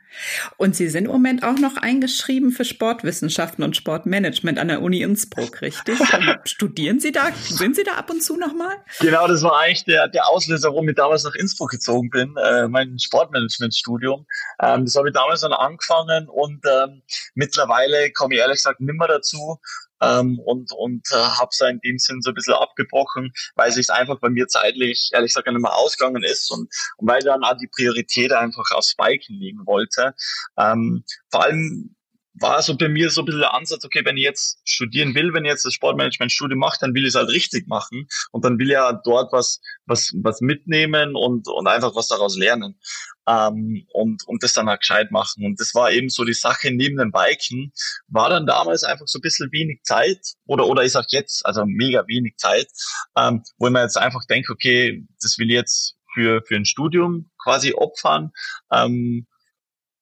Und 0.59 0.77
Sie 0.77 0.89
sind 0.89 1.07
im 1.07 1.11
Moment 1.11 1.43
auch 1.43 1.59
noch 1.59 1.77
eingeschrieben 1.79 2.51
für 2.51 2.65
Sportwissenschaften 2.65 3.65
und 3.65 3.75
Sportmanagement 3.75 4.59
an 4.59 4.69
der 4.69 4.83
Uni 4.83 5.01
Innsbruck, 5.01 5.63
richtig? 5.63 5.99
Studieren 6.45 7.01
Sie 7.01 7.11
da? 7.11 7.33
Sind 7.33 7.75
Sie 7.75 7.83
da 7.83 7.95
ab 7.95 8.11
und 8.11 8.23
zu 8.23 8.37
nochmal? 8.37 8.77
Genau, 9.01 9.27
das 9.27 9.43
war 9.43 9.59
eigentlich 9.61 9.85
der, 9.85 10.09
der 10.09 10.29
Auslöser, 10.29 10.69
warum 10.69 10.89
ich 10.89 10.95
damals 10.95 11.25
nach 11.25 11.35
Innsbruck 11.35 11.71
gezogen 11.71 12.11
bin, 12.11 12.35
äh, 12.37 12.69
mein 12.69 12.99
Sportmanagementstudium. 12.99 14.27
Ähm, 14.61 14.85
das 14.85 14.95
habe 14.95 15.09
ich 15.09 15.15
damals 15.15 15.41
dann 15.41 15.53
angefangen 15.53 16.29
und 16.29 16.61
ähm, 16.67 17.03
mittlerweile 17.35 18.11
komme 18.13 18.35
ich 18.35 18.41
ehrlich 18.41 18.57
gesagt 18.57 18.81
nimmer 18.81 19.09
dazu, 19.09 19.59
ähm, 20.01 20.39
und, 20.45 20.73
und 20.73 21.07
äh, 21.13 21.17
habe 21.17 21.49
es 21.51 21.61
in 21.61 21.81
dem 21.81 21.99
Sinn 21.99 22.23
so 22.23 22.31
ein 22.31 22.35
bisschen 22.35 22.55
abgebrochen, 22.55 23.33
weil 23.55 23.73
sich 23.73 23.91
einfach 23.91 24.19
bei 24.21 24.29
mir 24.29 24.47
zeitlich, 24.49 25.11
ehrlich 25.13 25.31
gesagt, 25.31 25.49
nicht 25.49 25.61
mehr 25.61 25.75
ausgegangen 25.75 26.23
ist 26.23 26.51
und, 26.51 26.69
und 26.97 27.09
weil 27.09 27.21
dann 27.21 27.45
auch 27.45 27.57
die 27.57 27.69
Priorität 27.69 28.33
einfach 28.33 28.71
aufs 28.73 28.95
Biken 28.95 29.37
liegen 29.39 29.67
wollte. 29.67 30.15
Ähm, 30.59 31.05
vor 31.31 31.45
allem 31.45 31.96
war 32.39 32.63
so 32.63 32.77
bei 32.77 32.89
mir 32.89 33.11
so 33.11 33.23
ein 33.23 33.25
bisschen 33.25 33.41
der 33.41 33.55
Ansatz, 33.55 33.85
okay, 33.85 34.05
wenn 34.05 34.17
ich 34.17 34.25
jetzt 34.25 34.61
studieren 34.65 35.15
will, 35.15 35.33
wenn 35.33 35.45
ich 35.45 35.51
jetzt 35.51 35.65
das 35.65 35.75
Sportmanagement-Studium 35.75 36.59
mache, 36.59 36.79
dann 36.81 36.95
will 36.95 37.05
ich 37.05 37.11
es 37.11 37.15
halt 37.15 37.31
richtig 37.31 37.67
machen 37.67 38.09
und 38.33 38.45
dann 38.45 38.59
will 38.59 38.69
ich 38.69 38.75
ja 38.75 38.93
dort 38.93 39.33
was, 39.33 39.61
was, 39.87 40.13
was 40.23 40.41
mitnehmen 40.41 41.17
und, 41.17 41.49
und 41.49 41.67
einfach 41.67 41.95
was 41.95 42.09
daraus 42.09 42.37
lernen 42.37 42.79
ähm, 43.27 43.87
und, 43.93 44.27
und 44.27 44.43
das 44.43 44.53
dann 44.53 44.69
halt 44.69 44.81
gescheit 44.81 45.11
machen. 45.11 45.45
Und 45.45 45.61
das 45.61 45.75
war 45.75 45.91
eben 45.91 46.09
so 46.09 46.25
die 46.25 46.35
Sache 46.35 46.71
neben 46.71 46.97
dem 46.97 47.13
Biken, 47.13 47.73
war 48.09 48.29
dann 48.29 48.47
damals 48.47 48.85
einfach 48.85 49.07
so 49.07 49.19
ein 49.19 49.23
bisschen 49.23 49.51
wenig 49.53 49.83
Zeit 49.83 50.21
oder, 50.47 50.67
oder 50.67 50.85
ich 50.85 50.93
sag 50.93 51.07
jetzt, 51.11 51.45
also 51.47 51.65
mega 51.67 52.07
wenig 52.07 52.37
Zeit, 52.37 52.69
ähm, 53.17 53.43
wo 53.59 53.71
mir 53.71 53.83
jetzt 53.83 53.99
einfach 53.99 54.25
denke, 54.27 54.53
okay, 54.53 55.05
das 55.21 55.39
will 55.39 55.51
ich 55.51 55.57
jetzt 55.57 55.97
für, 56.15 56.43
für 56.47 56.57
ein 56.57 56.65
Studium 56.65 57.31
quasi 57.43 57.75
opfern. 57.75 58.33
Ähm, 58.73 59.27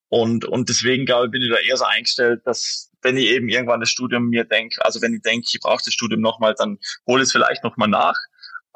und, 0.08 0.44
und 0.44 0.68
deswegen, 0.68 1.06
glaube 1.06 1.26
ich, 1.26 1.32
bin 1.32 1.42
ich 1.42 1.50
da 1.50 1.56
eher 1.56 1.76
so 1.76 1.84
eingestellt, 1.84 2.42
dass 2.44 2.90
wenn 3.02 3.16
ich 3.16 3.26
eben 3.26 3.48
irgendwann 3.48 3.80
das 3.80 3.90
Studium 3.90 4.28
mir 4.28 4.44
denke, 4.44 4.84
also 4.84 5.00
wenn 5.02 5.14
ich 5.14 5.22
denke, 5.22 5.46
ich 5.52 5.60
brauche 5.60 5.82
das 5.84 5.92
Studium 5.92 6.20
nochmal, 6.20 6.54
dann 6.56 6.78
hole 7.06 7.22
ich 7.22 7.26
es 7.26 7.32
vielleicht 7.32 7.64
nochmal 7.64 7.88
nach. 7.88 8.16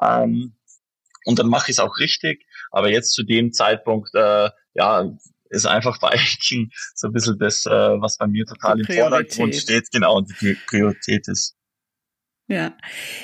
Ähm, 0.01 0.55
und 1.25 1.39
dann 1.39 1.47
mache 1.47 1.71
ich 1.71 1.77
es 1.77 1.79
auch 1.79 1.97
richtig. 1.97 2.45
Aber 2.71 2.89
jetzt 2.89 3.13
zu 3.13 3.23
dem 3.23 3.51
Zeitpunkt, 3.51 4.13
äh, 4.13 4.49
ja, 4.73 5.11
ist 5.49 5.65
einfach 5.65 5.99
Biking 5.99 6.71
so 6.93 7.07
ein 7.07 7.13
bisschen 7.13 7.39
das, 7.39 7.65
äh, 7.65 7.71
was 7.71 8.17
bei 8.17 8.27
mir 8.27 8.45
total 8.45 8.79
im 8.79 8.85
Vordergrund 8.85 9.55
steht, 9.55 9.91
genau, 9.91 10.17
und 10.17 10.29
die 10.41 10.55
Priorität 10.67 11.27
ist. 11.27 11.55
Ja, 12.51 12.75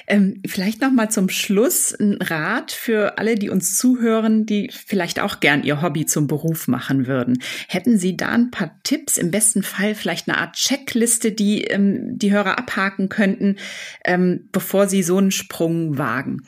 ähm, 0.05 0.39
vielleicht 0.45 0.81
noch 0.81 0.91
mal 0.91 1.09
zum 1.09 1.29
Schluss 1.29 1.99
ein 1.99 2.21
Rat 2.21 2.71
für 2.71 3.17
alle, 3.17 3.33
die 3.33 3.49
uns 3.49 3.75
zuhören, 3.75 4.45
die 4.45 4.69
vielleicht 4.71 5.19
auch 5.19 5.39
gern 5.39 5.63
ihr 5.63 5.81
Hobby 5.81 6.05
zum 6.05 6.27
Beruf 6.27 6.67
machen 6.67 7.07
würden. 7.07 7.41
Hätten 7.67 7.97
Sie 7.97 8.15
da 8.15 8.29
ein 8.29 8.51
paar 8.51 8.79
Tipps, 8.83 9.17
im 9.17 9.31
besten 9.31 9.63
Fall 9.63 9.95
vielleicht 9.95 10.29
eine 10.29 10.37
Art 10.37 10.55
Checkliste, 10.55 11.31
die 11.31 11.63
ähm, 11.63 12.19
die 12.19 12.31
Hörer 12.31 12.59
abhaken 12.59 13.09
könnten, 13.09 13.57
ähm, 14.03 14.47
bevor 14.51 14.87
sie 14.87 15.01
so 15.01 15.17
einen 15.17 15.31
Sprung 15.31 15.97
wagen? 15.97 16.43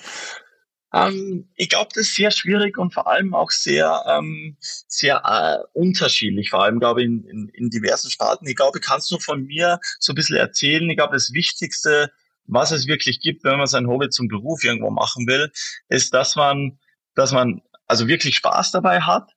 Ähm, 0.94 1.50
ich 1.56 1.70
glaube, 1.70 1.90
das 1.96 2.04
ist 2.04 2.16
sehr 2.16 2.30
schwierig 2.30 2.78
und 2.78 2.94
vor 2.94 3.08
allem 3.08 3.34
auch 3.34 3.50
sehr, 3.50 4.04
ähm, 4.08 4.56
sehr 4.60 5.24
äh, 5.26 5.66
unterschiedlich, 5.74 6.52
vor 6.52 6.64
allem, 6.64 6.80
glaube 6.80 7.02
ich, 7.02 7.08
in, 7.08 7.24
in, 7.24 7.50
in 7.56 7.70
diversen 7.72 8.12
Staaten. 8.12 8.46
Ich 8.46 8.56
glaube, 8.56 8.80
kannst 8.80 9.10
du 9.10 9.18
von 9.18 9.46
mir 9.46 9.80
so 10.00 10.14
ein 10.14 10.16
bisschen 10.16 10.38
erzählen. 10.38 10.88
Ich 10.92 10.98
glaube, 10.98 11.16
das 11.16 11.34
Wichtigste, 11.34 12.12
was 12.48 12.72
es 12.72 12.88
wirklich 12.88 13.20
gibt, 13.20 13.44
wenn 13.44 13.58
man 13.58 13.68
sein 13.68 13.88
Hobby 13.88 14.10
zum 14.10 14.28
Beruf 14.28 14.64
irgendwo 14.64 14.90
machen 14.90 15.28
will, 15.28 15.52
ist, 15.90 16.14
dass 16.14 16.36
man, 16.36 16.80
dass 17.16 17.32
man 17.32 17.62
also 17.86 18.08
wirklich 18.08 18.36
Spaß 18.36 18.72
dabei 18.72 19.02
hat 19.02 19.32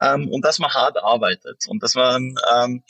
ähm, 0.00 0.28
und 0.28 0.44
dass 0.44 0.58
man 0.58 0.72
hart 0.72 0.96
arbeitet 1.02 1.64
und 1.68 1.82
dass 1.82 1.94
man 1.94 2.34
ähm, 2.54 2.82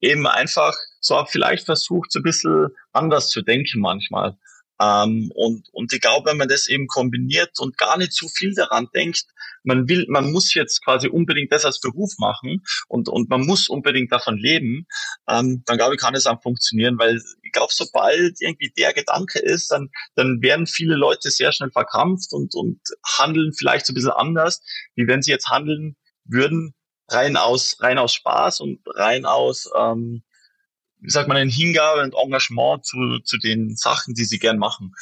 eben 0.00 0.26
einfach 0.26 0.74
so 1.00 1.24
vielleicht 1.26 1.66
versucht, 1.66 2.12
so 2.12 2.20
ein 2.20 2.24
bisschen 2.24 2.68
anders 2.92 3.28
zu 3.28 3.42
denken 3.42 3.80
manchmal. 3.80 4.36
Ähm, 4.80 5.30
und, 5.34 5.68
und 5.72 5.92
ich 5.92 6.00
glaube, 6.00 6.30
wenn 6.30 6.36
man 6.36 6.48
das 6.48 6.68
eben 6.68 6.86
kombiniert 6.86 7.58
und 7.58 7.76
gar 7.78 7.98
nicht 7.98 8.12
zu 8.12 8.28
viel 8.28 8.54
daran 8.54 8.88
denkt, 8.94 9.24
man 9.64 9.88
will, 9.88 10.06
man 10.08 10.30
muss 10.30 10.54
jetzt 10.54 10.84
quasi 10.84 11.08
unbedingt 11.08 11.52
das 11.52 11.64
als 11.64 11.80
Beruf 11.80 12.12
machen 12.18 12.62
und, 12.86 13.08
und 13.08 13.28
man 13.28 13.44
muss 13.44 13.68
unbedingt 13.68 14.12
davon 14.12 14.36
leben, 14.38 14.86
ähm, 15.28 15.62
dann 15.66 15.76
glaube 15.76 15.94
ich, 15.94 16.00
kann 16.00 16.14
es 16.14 16.26
auch 16.26 16.40
funktionieren, 16.42 16.98
weil 16.98 17.20
ich 17.42 17.52
glaube, 17.52 17.72
sobald 17.72 18.40
irgendwie 18.40 18.72
der 18.76 18.92
Gedanke 18.92 19.40
ist, 19.40 19.70
dann, 19.70 19.88
dann 20.14 20.40
werden 20.42 20.66
viele 20.66 20.94
Leute 20.94 21.30
sehr 21.30 21.52
schnell 21.52 21.70
verkrampft 21.70 22.32
und, 22.32 22.54
und 22.54 22.80
handeln 23.04 23.52
vielleicht 23.52 23.86
so 23.86 23.92
ein 23.92 23.94
bisschen 23.94 24.12
anders, 24.12 24.60
wie 24.94 25.06
wenn 25.08 25.22
sie 25.22 25.32
jetzt 25.32 25.48
handeln 25.48 25.96
würden, 26.24 26.74
rein 27.08 27.36
aus, 27.36 27.76
rein 27.80 27.98
aus 27.98 28.12
Spaß 28.14 28.60
und 28.60 28.80
rein 28.86 29.24
aus, 29.24 29.68
ähm, 29.76 30.22
wie 31.00 31.10
sagt 31.10 31.28
man, 31.28 31.36
eine 31.36 31.50
Hingabe 31.50 32.02
und 32.02 32.14
Engagement 32.14 32.84
zu, 32.84 33.18
zu 33.24 33.38
den 33.38 33.76
Sachen, 33.76 34.14
die 34.14 34.24
sie 34.24 34.38
gern 34.38 34.58
machen. 34.58 34.94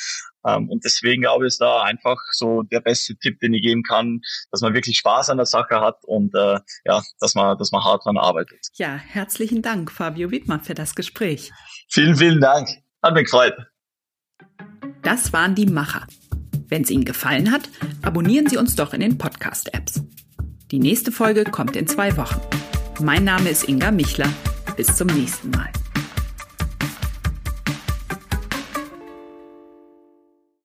Ähm, 0.46 0.68
und 0.68 0.84
deswegen 0.84 1.22
glaube 1.22 1.44
ich, 1.44 1.48
ist 1.48 1.60
da 1.60 1.82
einfach 1.82 2.18
so 2.32 2.62
der 2.62 2.80
beste 2.80 3.16
Tipp, 3.16 3.40
den 3.40 3.54
ich 3.54 3.62
geben 3.62 3.82
kann, 3.82 4.20
dass 4.50 4.60
man 4.60 4.74
wirklich 4.74 4.98
Spaß 4.98 5.30
an 5.30 5.38
der 5.38 5.46
Sache 5.46 5.80
hat 5.80 6.04
und 6.04 6.34
äh, 6.34 6.60
ja, 6.84 7.02
dass 7.20 7.34
man, 7.34 7.56
dass 7.58 7.72
man 7.72 7.82
hart 7.82 8.04
dran 8.04 8.18
arbeitet. 8.18 8.58
Ja, 8.74 8.96
herzlichen 8.96 9.62
Dank, 9.62 9.90
Fabio 9.90 10.30
Wiedmann, 10.30 10.62
für 10.62 10.74
das 10.74 10.94
Gespräch. 10.94 11.50
Vielen, 11.88 12.16
vielen 12.16 12.40
Dank. 12.40 12.68
Hat 13.02 13.14
mich 13.14 13.24
gefreut. 13.24 13.54
Das 15.02 15.32
waren 15.32 15.54
die 15.54 15.66
Macher. 15.66 16.06
Wenn 16.68 16.82
es 16.82 16.90
Ihnen 16.90 17.04
gefallen 17.04 17.52
hat, 17.52 17.68
abonnieren 18.02 18.48
Sie 18.48 18.56
uns 18.56 18.74
doch 18.74 18.92
in 18.92 19.00
den 19.00 19.18
Podcast-Apps. 19.18 20.02
Die 20.72 20.80
nächste 20.80 21.12
Folge 21.12 21.44
kommt 21.44 21.76
in 21.76 21.86
zwei 21.86 22.16
Wochen. 22.16 22.40
Mein 23.00 23.22
Name 23.22 23.50
ist 23.50 23.68
Inga 23.68 23.92
Michler. 23.92 24.28
Bis 24.76 24.96
zum 24.96 25.06
nächsten 25.06 25.50
Mal. 25.50 25.70